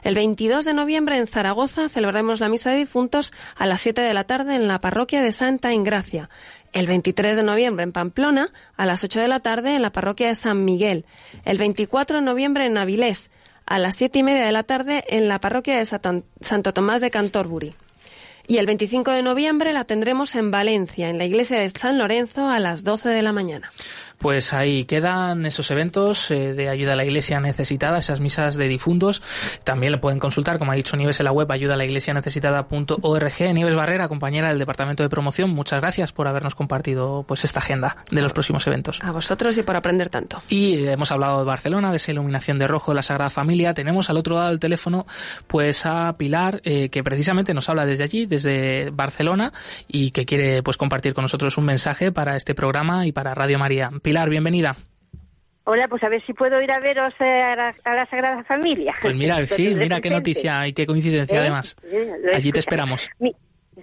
El 0.03 0.15
22 0.15 0.65
de 0.65 0.73
noviembre 0.73 1.17
en 1.17 1.27
Zaragoza 1.27 1.87
celebraremos 1.87 2.41
la 2.41 2.49
misa 2.49 2.71
de 2.71 2.77
difuntos 2.77 3.31
a 3.55 3.65
las 3.65 3.79
7 3.79 4.01
de 4.01 4.13
la 4.13 4.25
tarde 4.25 4.55
en 4.55 4.67
la 4.67 4.81
parroquia 4.81 5.21
de 5.21 5.31
Santa 5.31 5.71
Ingracia. 5.71 6.29
El 6.73 6.87
23 6.87 7.37
de 7.37 7.43
noviembre 7.43 7.83
en 7.83 7.93
Pamplona 7.93 8.51
a 8.75 8.85
las 8.85 9.03
8 9.05 9.21
de 9.21 9.27
la 9.29 9.39
tarde 9.39 9.75
en 9.75 9.81
la 9.81 9.93
parroquia 9.93 10.27
de 10.27 10.35
San 10.35 10.65
Miguel. 10.65 11.05
El 11.45 11.57
24 11.57 12.17
de 12.17 12.21
noviembre 12.21 12.65
en 12.65 12.77
Avilés 12.77 13.31
a 13.65 13.79
las 13.79 13.95
siete 13.95 14.19
y 14.19 14.23
media 14.23 14.45
de 14.45 14.51
la 14.51 14.63
tarde 14.63 15.05
en 15.07 15.29
la 15.29 15.39
parroquia 15.39 15.77
de 15.77 15.85
Santo 15.85 16.73
Tomás 16.73 16.99
de 16.99 17.09
Cantorbury. 17.09 17.73
Y 18.45 18.57
el 18.57 18.65
25 18.65 19.11
de 19.11 19.23
noviembre 19.23 19.71
la 19.71 19.85
tendremos 19.85 20.35
en 20.35 20.51
Valencia, 20.51 21.07
en 21.07 21.17
la 21.17 21.23
iglesia 21.23 21.59
de 21.59 21.69
San 21.69 21.97
Lorenzo, 21.97 22.49
a 22.49 22.59
las 22.59 22.83
12 22.83 23.07
de 23.07 23.21
la 23.21 23.31
mañana. 23.31 23.71
Pues 24.23 24.53
ahí 24.53 24.85
quedan 24.85 25.45
esos 25.45 25.69
eventos 25.69 26.31
eh, 26.31 26.53
de 26.53 26.69
ayuda 26.69 26.93
a 26.93 26.95
la 26.95 27.03
iglesia 27.03 27.41
necesitada, 27.41 27.97
esas 27.97 28.21
misas 28.21 28.55
de 28.55 28.69
difuntos. 28.69 29.21
También 29.65 29.91
lo 29.91 29.99
pueden 29.99 30.17
consultar, 30.17 30.59
como 30.59 30.71
ha 30.71 30.75
dicho 30.75 30.95
Nieves 30.95 31.19
en 31.19 31.25
la 31.25 31.33
web, 31.33 31.51
ayuda 31.51 31.73
a 31.73 31.77
la 31.77 31.83
iglesia 31.83 32.13
necesitada.org. 32.13 33.53
Nieves 33.53 33.75
Barrera, 33.75 34.07
compañera 34.07 34.47
del 34.47 34.59
Departamento 34.59 35.03
de 35.03 35.09
Promoción, 35.09 35.49
muchas 35.49 35.81
gracias 35.81 36.13
por 36.13 36.29
habernos 36.29 36.55
compartido 36.55 37.25
pues 37.27 37.43
esta 37.43 37.59
agenda 37.59 37.97
de 38.11 38.21
los 38.21 38.31
próximos 38.31 38.65
eventos. 38.65 39.01
A 39.03 39.11
vosotros 39.11 39.57
y 39.57 39.63
por 39.63 39.75
aprender 39.75 40.07
tanto. 40.07 40.39
Y 40.47 40.87
hemos 40.87 41.11
hablado 41.11 41.39
de 41.39 41.43
Barcelona, 41.43 41.91
de 41.91 41.97
esa 41.97 42.13
iluminación 42.13 42.57
de 42.57 42.67
rojo 42.67 42.93
de 42.93 42.95
la 42.95 43.01
Sagrada 43.01 43.29
Familia. 43.29 43.73
Tenemos 43.73 44.09
al 44.09 44.15
otro 44.15 44.35
lado 44.35 44.51
del 44.51 44.59
teléfono 44.61 45.05
pues 45.47 45.85
a 45.85 46.15
Pilar, 46.17 46.61
eh, 46.63 46.87
que 46.87 47.03
precisamente 47.03 47.53
nos 47.53 47.67
habla 47.67 47.85
desde 47.85 48.05
allí, 48.05 48.25
desde 48.25 48.89
Barcelona, 48.89 49.51
y 49.89 50.11
que 50.11 50.25
quiere 50.25 50.63
pues 50.63 50.77
compartir 50.77 51.13
con 51.13 51.23
nosotros 51.23 51.57
un 51.57 51.65
mensaje 51.65 52.13
para 52.13 52.37
este 52.37 52.55
programa 52.55 53.05
y 53.05 53.11
para 53.11 53.35
Radio 53.35 53.59
María. 53.59 53.91
Pilar, 54.01 54.12
bienvenida. 54.29 54.75
Hola, 55.65 55.87
pues 55.89 56.03
a 56.03 56.09
ver 56.09 56.23
si 56.25 56.33
puedo 56.33 56.61
ir 56.61 56.71
a 56.71 56.79
veros 56.79 57.13
eh, 57.19 57.41
a 57.41 57.55
la, 57.95 58.05
Sagrada 58.09 58.43
Familia. 58.43 58.93
Pues 59.01 59.15
mira, 59.15 59.45
sí, 59.47 59.73
mira 59.75 60.01
qué 60.01 60.09
noticia 60.09 60.67
y 60.67 60.73
qué 60.73 60.85
coincidencia 60.85 61.37
¿Eh? 61.37 61.41
además. 61.41 61.75
Allí 62.33 62.51
te 62.51 62.59
esperamos. 62.59 63.09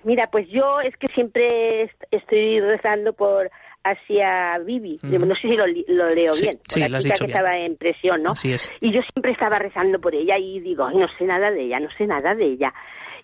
Mira, 0.05 0.29
pues 0.31 0.49
yo 0.49 0.81
es 0.81 0.97
que 0.99 1.09
siempre 1.09 1.91
estoy 2.11 2.61
rezando 2.61 3.13
por 3.13 3.51
Asia 3.83 4.59
Bibi. 4.65 5.01
No 5.03 5.35
sé 5.35 5.43
si 5.43 5.57
lo, 5.57 5.67
leo 5.67 6.33
bien. 6.41 6.61
Sí, 6.69 6.81
la 6.89 7.01
chica 7.01 7.15
que 7.19 7.33
estaba 7.33 7.59
en 7.59 7.77
presión, 7.77 8.23
¿no? 8.23 8.35
Y 8.81 8.93
yo 8.93 9.01
siempre 9.13 9.33
estaba 9.33 9.59
rezando 9.59 9.99
por 9.99 10.15
ella 10.15 10.39
y 10.39 10.61
digo, 10.61 10.91
no 10.91 11.07
sé 11.19 11.25
nada 11.25 11.51
de 11.51 11.63
ella, 11.65 11.81
no 11.81 11.89
sé 11.99 12.07
nada 12.07 12.35
de 12.35 12.45
ella. 12.53 12.73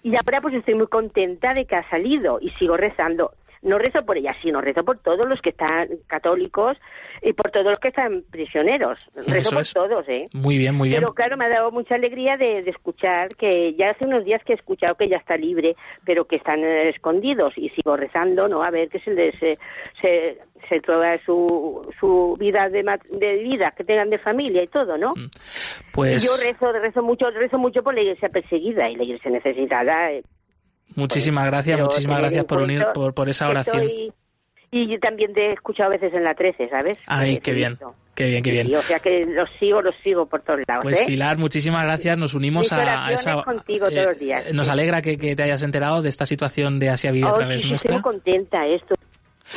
Y 0.02 0.14
ahora 0.16 0.40
pues 0.40 0.54
estoy 0.54 0.74
muy 0.74 0.88
contenta 0.88 1.54
de 1.54 1.66
que 1.66 1.76
ha 1.76 1.88
salido 1.88 2.38
y 2.40 2.50
sigo 2.58 2.76
rezando 2.76 3.32
no 3.62 3.78
rezo 3.78 4.04
por 4.04 4.16
ella, 4.16 4.34
sino 4.42 4.60
rezo 4.60 4.84
por 4.84 4.98
todos 4.98 5.26
los 5.28 5.40
que 5.40 5.50
están 5.50 5.88
católicos 6.06 6.76
y 7.22 7.32
por 7.32 7.50
todos 7.50 7.66
los 7.66 7.80
que 7.80 7.88
están 7.88 8.22
prisioneros. 8.30 8.98
Rezo 9.26 9.50
por 9.50 9.66
todos, 9.66 10.08
¿eh? 10.08 10.28
Muy 10.32 10.58
bien, 10.58 10.74
muy 10.74 10.88
bien. 10.88 11.00
Pero 11.00 11.14
claro, 11.14 11.36
me 11.36 11.46
ha 11.46 11.48
dado 11.48 11.70
mucha 11.70 11.94
alegría 11.94 12.36
de, 12.36 12.58
escuchar 12.66 13.28
que 13.38 13.74
ya 13.74 13.90
hace 13.90 14.04
unos 14.04 14.24
días 14.24 14.42
que 14.44 14.52
he 14.52 14.56
escuchado 14.56 14.94
que 14.94 15.08
ya 15.08 15.16
está 15.16 15.36
libre, 15.36 15.76
pero 16.04 16.26
que 16.26 16.36
están 16.36 16.60
eh, 16.60 16.90
escondidos 16.90 17.54
y 17.56 17.68
sigo 17.70 17.96
rezando, 17.96 18.48
¿no? 18.48 18.62
A 18.62 18.70
ver 18.70 18.88
que 18.88 19.00
se 19.00 19.12
les 19.12 19.38
se, 19.38 19.58
se, 20.00 20.80
su, 21.24 21.94
su 21.98 22.36
vida 22.38 22.68
de, 22.68 22.84
de 23.10 23.36
vida, 23.38 23.72
que 23.76 23.84
tengan 23.84 24.10
de 24.10 24.18
familia 24.18 24.62
y 24.62 24.68
todo, 24.68 24.96
¿no? 24.96 25.12
Mm. 25.14 25.30
Pues... 25.92 26.22
yo 26.22 26.36
rezo, 26.36 26.72
rezo 26.72 27.02
mucho, 27.02 27.30
rezo 27.30 27.58
mucho 27.58 27.82
por 27.82 27.94
la 27.94 28.02
iglesia 28.02 28.28
perseguida 28.28 28.88
y 28.88 28.96
la 28.96 29.04
iglesia 29.04 29.30
necesitada. 29.30 30.12
Eh, 30.12 30.22
Muchísimas 30.94 31.46
gracias, 31.46 31.80
muchísimas 31.80 32.18
gracias 32.18 32.44
por 32.44 32.62
unir, 32.62 32.84
por, 32.94 33.12
por 33.14 33.28
esa 33.28 33.48
oración. 33.48 33.84
y 34.70 34.88
yo 34.88 34.98
también 34.98 35.32
te 35.32 35.48
he 35.48 35.52
escuchado 35.52 35.90
a 35.90 35.92
veces 35.92 36.14
en 36.14 36.24
la 36.24 36.34
13, 36.34 36.68
¿sabes? 36.68 36.98
Ay, 37.06 37.40
qué 37.40 37.52
bien. 37.52 37.78
Qué 38.16 38.24
bien, 38.24 38.42
qué 38.42 38.50
bien. 38.50 38.74
o 38.74 38.80
sea 38.80 38.98
que 38.98 39.26
los 39.26 39.46
sigo, 39.60 39.82
los 39.82 39.94
sigo 40.02 40.24
por 40.24 40.40
todos 40.40 40.60
lados. 40.66 40.82
Pues 40.82 41.02
¿eh? 41.02 41.04
Pilar, 41.06 41.36
muchísimas 41.36 41.84
gracias. 41.84 42.16
Nos 42.16 42.32
unimos 42.32 42.72
a, 42.72 43.12
esa. 43.12 43.42
contigo 43.42 43.90
todos 43.90 44.06
los 44.06 44.18
días. 44.18 44.46
Eh, 44.46 44.54
nos 44.54 44.70
alegra 44.70 45.02
que, 45.02 45.18
te 45.18 45.42
hayas 45.42 45.62
enterado 45.62 46.00
de 46.00 46.08
esta 46.08 46.24
situación 46.24 46.78
de 46.78 46.88
Asia 46.88 47.12
Vive 47.12 47.28
a 47.28 47.34
través 47.34 47.60
sí, 47.60 47.68
nuestra. 47.68 47.96
Estoy 47.96 48.02
contenta 48.02 48.66
esto. 48.66 48.94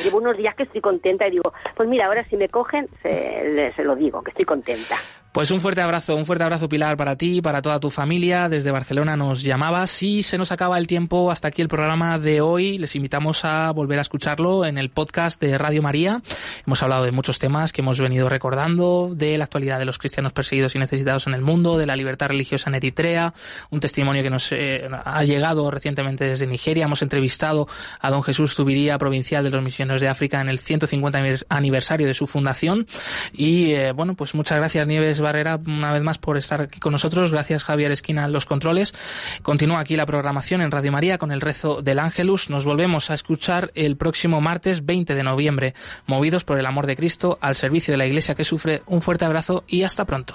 Llevo 0.04 0.18
unos 0.18 0.36
días 0.36 0.54
que 0.54 0.64
estoy 0.64 0.82
contenta 0.82 1.26
y 1.26 1.30
digo, 1.30 1.54
pues 1.74 1.88
mira, 1.88 2.04
ahora 2.04 2.22
si 2.28 2.36
me 2.36 2.50
cogen, 2.50 2.86
se, 3.02 3.72
se 3.74 3.82
lo 3.82 3.96
digo, 3.96 4.22
que 4.22 4.30
estoy 4.30 4.44
contenta. 4.44 4.96
Pues 5.32 5.52
un 5.52 5.60
fuerte 5.60 5.80
abrazo, 5.80 6.16
un 6.16 6.26
fuerte 6.26 6.42
abrazo 6.42 6.68
Pilar 6.68 6.96
para 6.96 7.14
ti, 7.14 7.40
para 7.40 7.62
toda 7.62 7.78
tu 7.78 7.88
familia. 7.88 8.48
Desde 8.48 8.72
Barcelona 8.72 9.16
nos 9.16 9.44
llamabas 9.44 10.02
y 10.02 10.24
se 10.24 10.36
nos 10.36 10.50
acaba 10.50 10.76
el 10.76 10.88
tiempo. 10.88 11.30
Hasta 11.30 11.46
aquí 11.46 11.62
el 11.62 11.68
programa 11.68 12.18
de 12.18 12.40
hoy. 12.40 12.78
Les 12.78 12.96
invitamos 12.96 13.44
a 13.44 13.70
volver 13.70 14.00
a 14.00 14.02
escucharlo 14.02 14.64
en 14.64 14.76
el 14.76 14.90
podcast 14.90 15.40
de 15.40 15.56
Radio 15.56 15.82
María. 15.82 16.20
Hemos 16.66 16.82
hablado 16.82 17.04
de 17.04 17.12
muchos 17.12 17.38
temas 17.38 17.72
que 17.72 17.80
hemos 17.80 18.00
venido 18.00 18.28
recordando, 18.28 19.12
de 19.14 19.38
la 19.38 19.44
actualidad 19.44 19.78
de 19.78 19.84
los 19.84 19.98
cristianos 19.98 20.32
perseguidos 20.32 20.74
y 20.74 20.80
necesitados 20.80 21.28
en 21.28 21.34
el 21.34 21.42
mundo, 21.42 21.78
de 21.78 21.86
la 21.86 21.94
libertad 21.94 22.26
religiosa 22.26 22.68
en 22.68 22.74
Eritrea, 22.74 23.32
un 23.70 23.78
testimonio 23.78 24.24
que 24.24 24.30
nos 24.30 24.50
eh, 24.50 24.88
ha 25.04 25.22
llegado 25.22 25.70
recientemente 25.70 26.24
desde 26.24 26.48
Nigeria. 26.48 26.86
Hemos 26.86 27.02
entrevistado 27.02 27.68
a 28.00 28.10
don 28.10 28.24
Jesús 28.24 28.56
Zubiría, 28.56 28.98
provincial 28.98 29.44
de 29.44 29.50
los 29.50 29.62
misioneros 29.62 30.00
de 30.00 30.08
África, 30.08 30.40
en 30.40 30.48
el 30.48 30.58
150 30.58 31.46
aniversario 31.48 32.08
de 32.08 32.14
su 32.14 32.26
fundación. 32.26 32.88
Y 33.32 33.74
eh, 33.74 33.92
bueno, 33.92 34.14
pues 34.14 34.34
muchas 34.34 34.58
gracias 34.58 34.84
Nieves 34.88 35.19
Barrera, 35.22 35.58
una 35.66 35.92
vez 35.92 36.02
más 36.02 36.18
por 36.18 36.36
estar 36.36 36.62
aquí 36.62 36.80
con 36.80 36.92
nosotros. 36.92 37.30
Gracias, 37.30 37.64
Javier 37.64 37.92
Esquina, 37.92 38.28
los 38.28 38.46
controles. 38.46 38.94
Continúa 39.42 39.80
aquí 39.80 39.96
la 39.96 40.06
programación 40.06 40.60
en 40.60 40.70
Radio 40.70 40.92
María 40.92 41.18
con 41.18 41.32
el 41.32 41.40
rezo 41.40 41.82
del 41.82 41.98
Ángelus. 41.98 42.50
Nos 42.50 42.64
volvemos 42.64 43.10
a 43.10 43.14
escuchar 43.14 43.70
el 43.74 43.96
próximo 43.96 44.40
martes 44.40 44.84
20 44.84 45.14
de 45.14 45.22
noviembre, 45.22 45.74
movidos 46.06 46.44
por 46.44 46.58
el 46.58 46.66
amor 46.66 46.86
de 46.86 46.96
Cristo 46.96 47.38
al 47.40 47.54
servicio 47.54 47.92
de 47.92 47.98
la 47.98 48.06
Iglesia 48.06 48.34
que 48.34 48.44
sufre. 48.44 48.82
Un 48.86 49.02
fuerte 49.02 49.24
abrazo 49.24 49.64
y 49.66 49.82
hasta 49.82 50.04
pronto. 50.04 50.34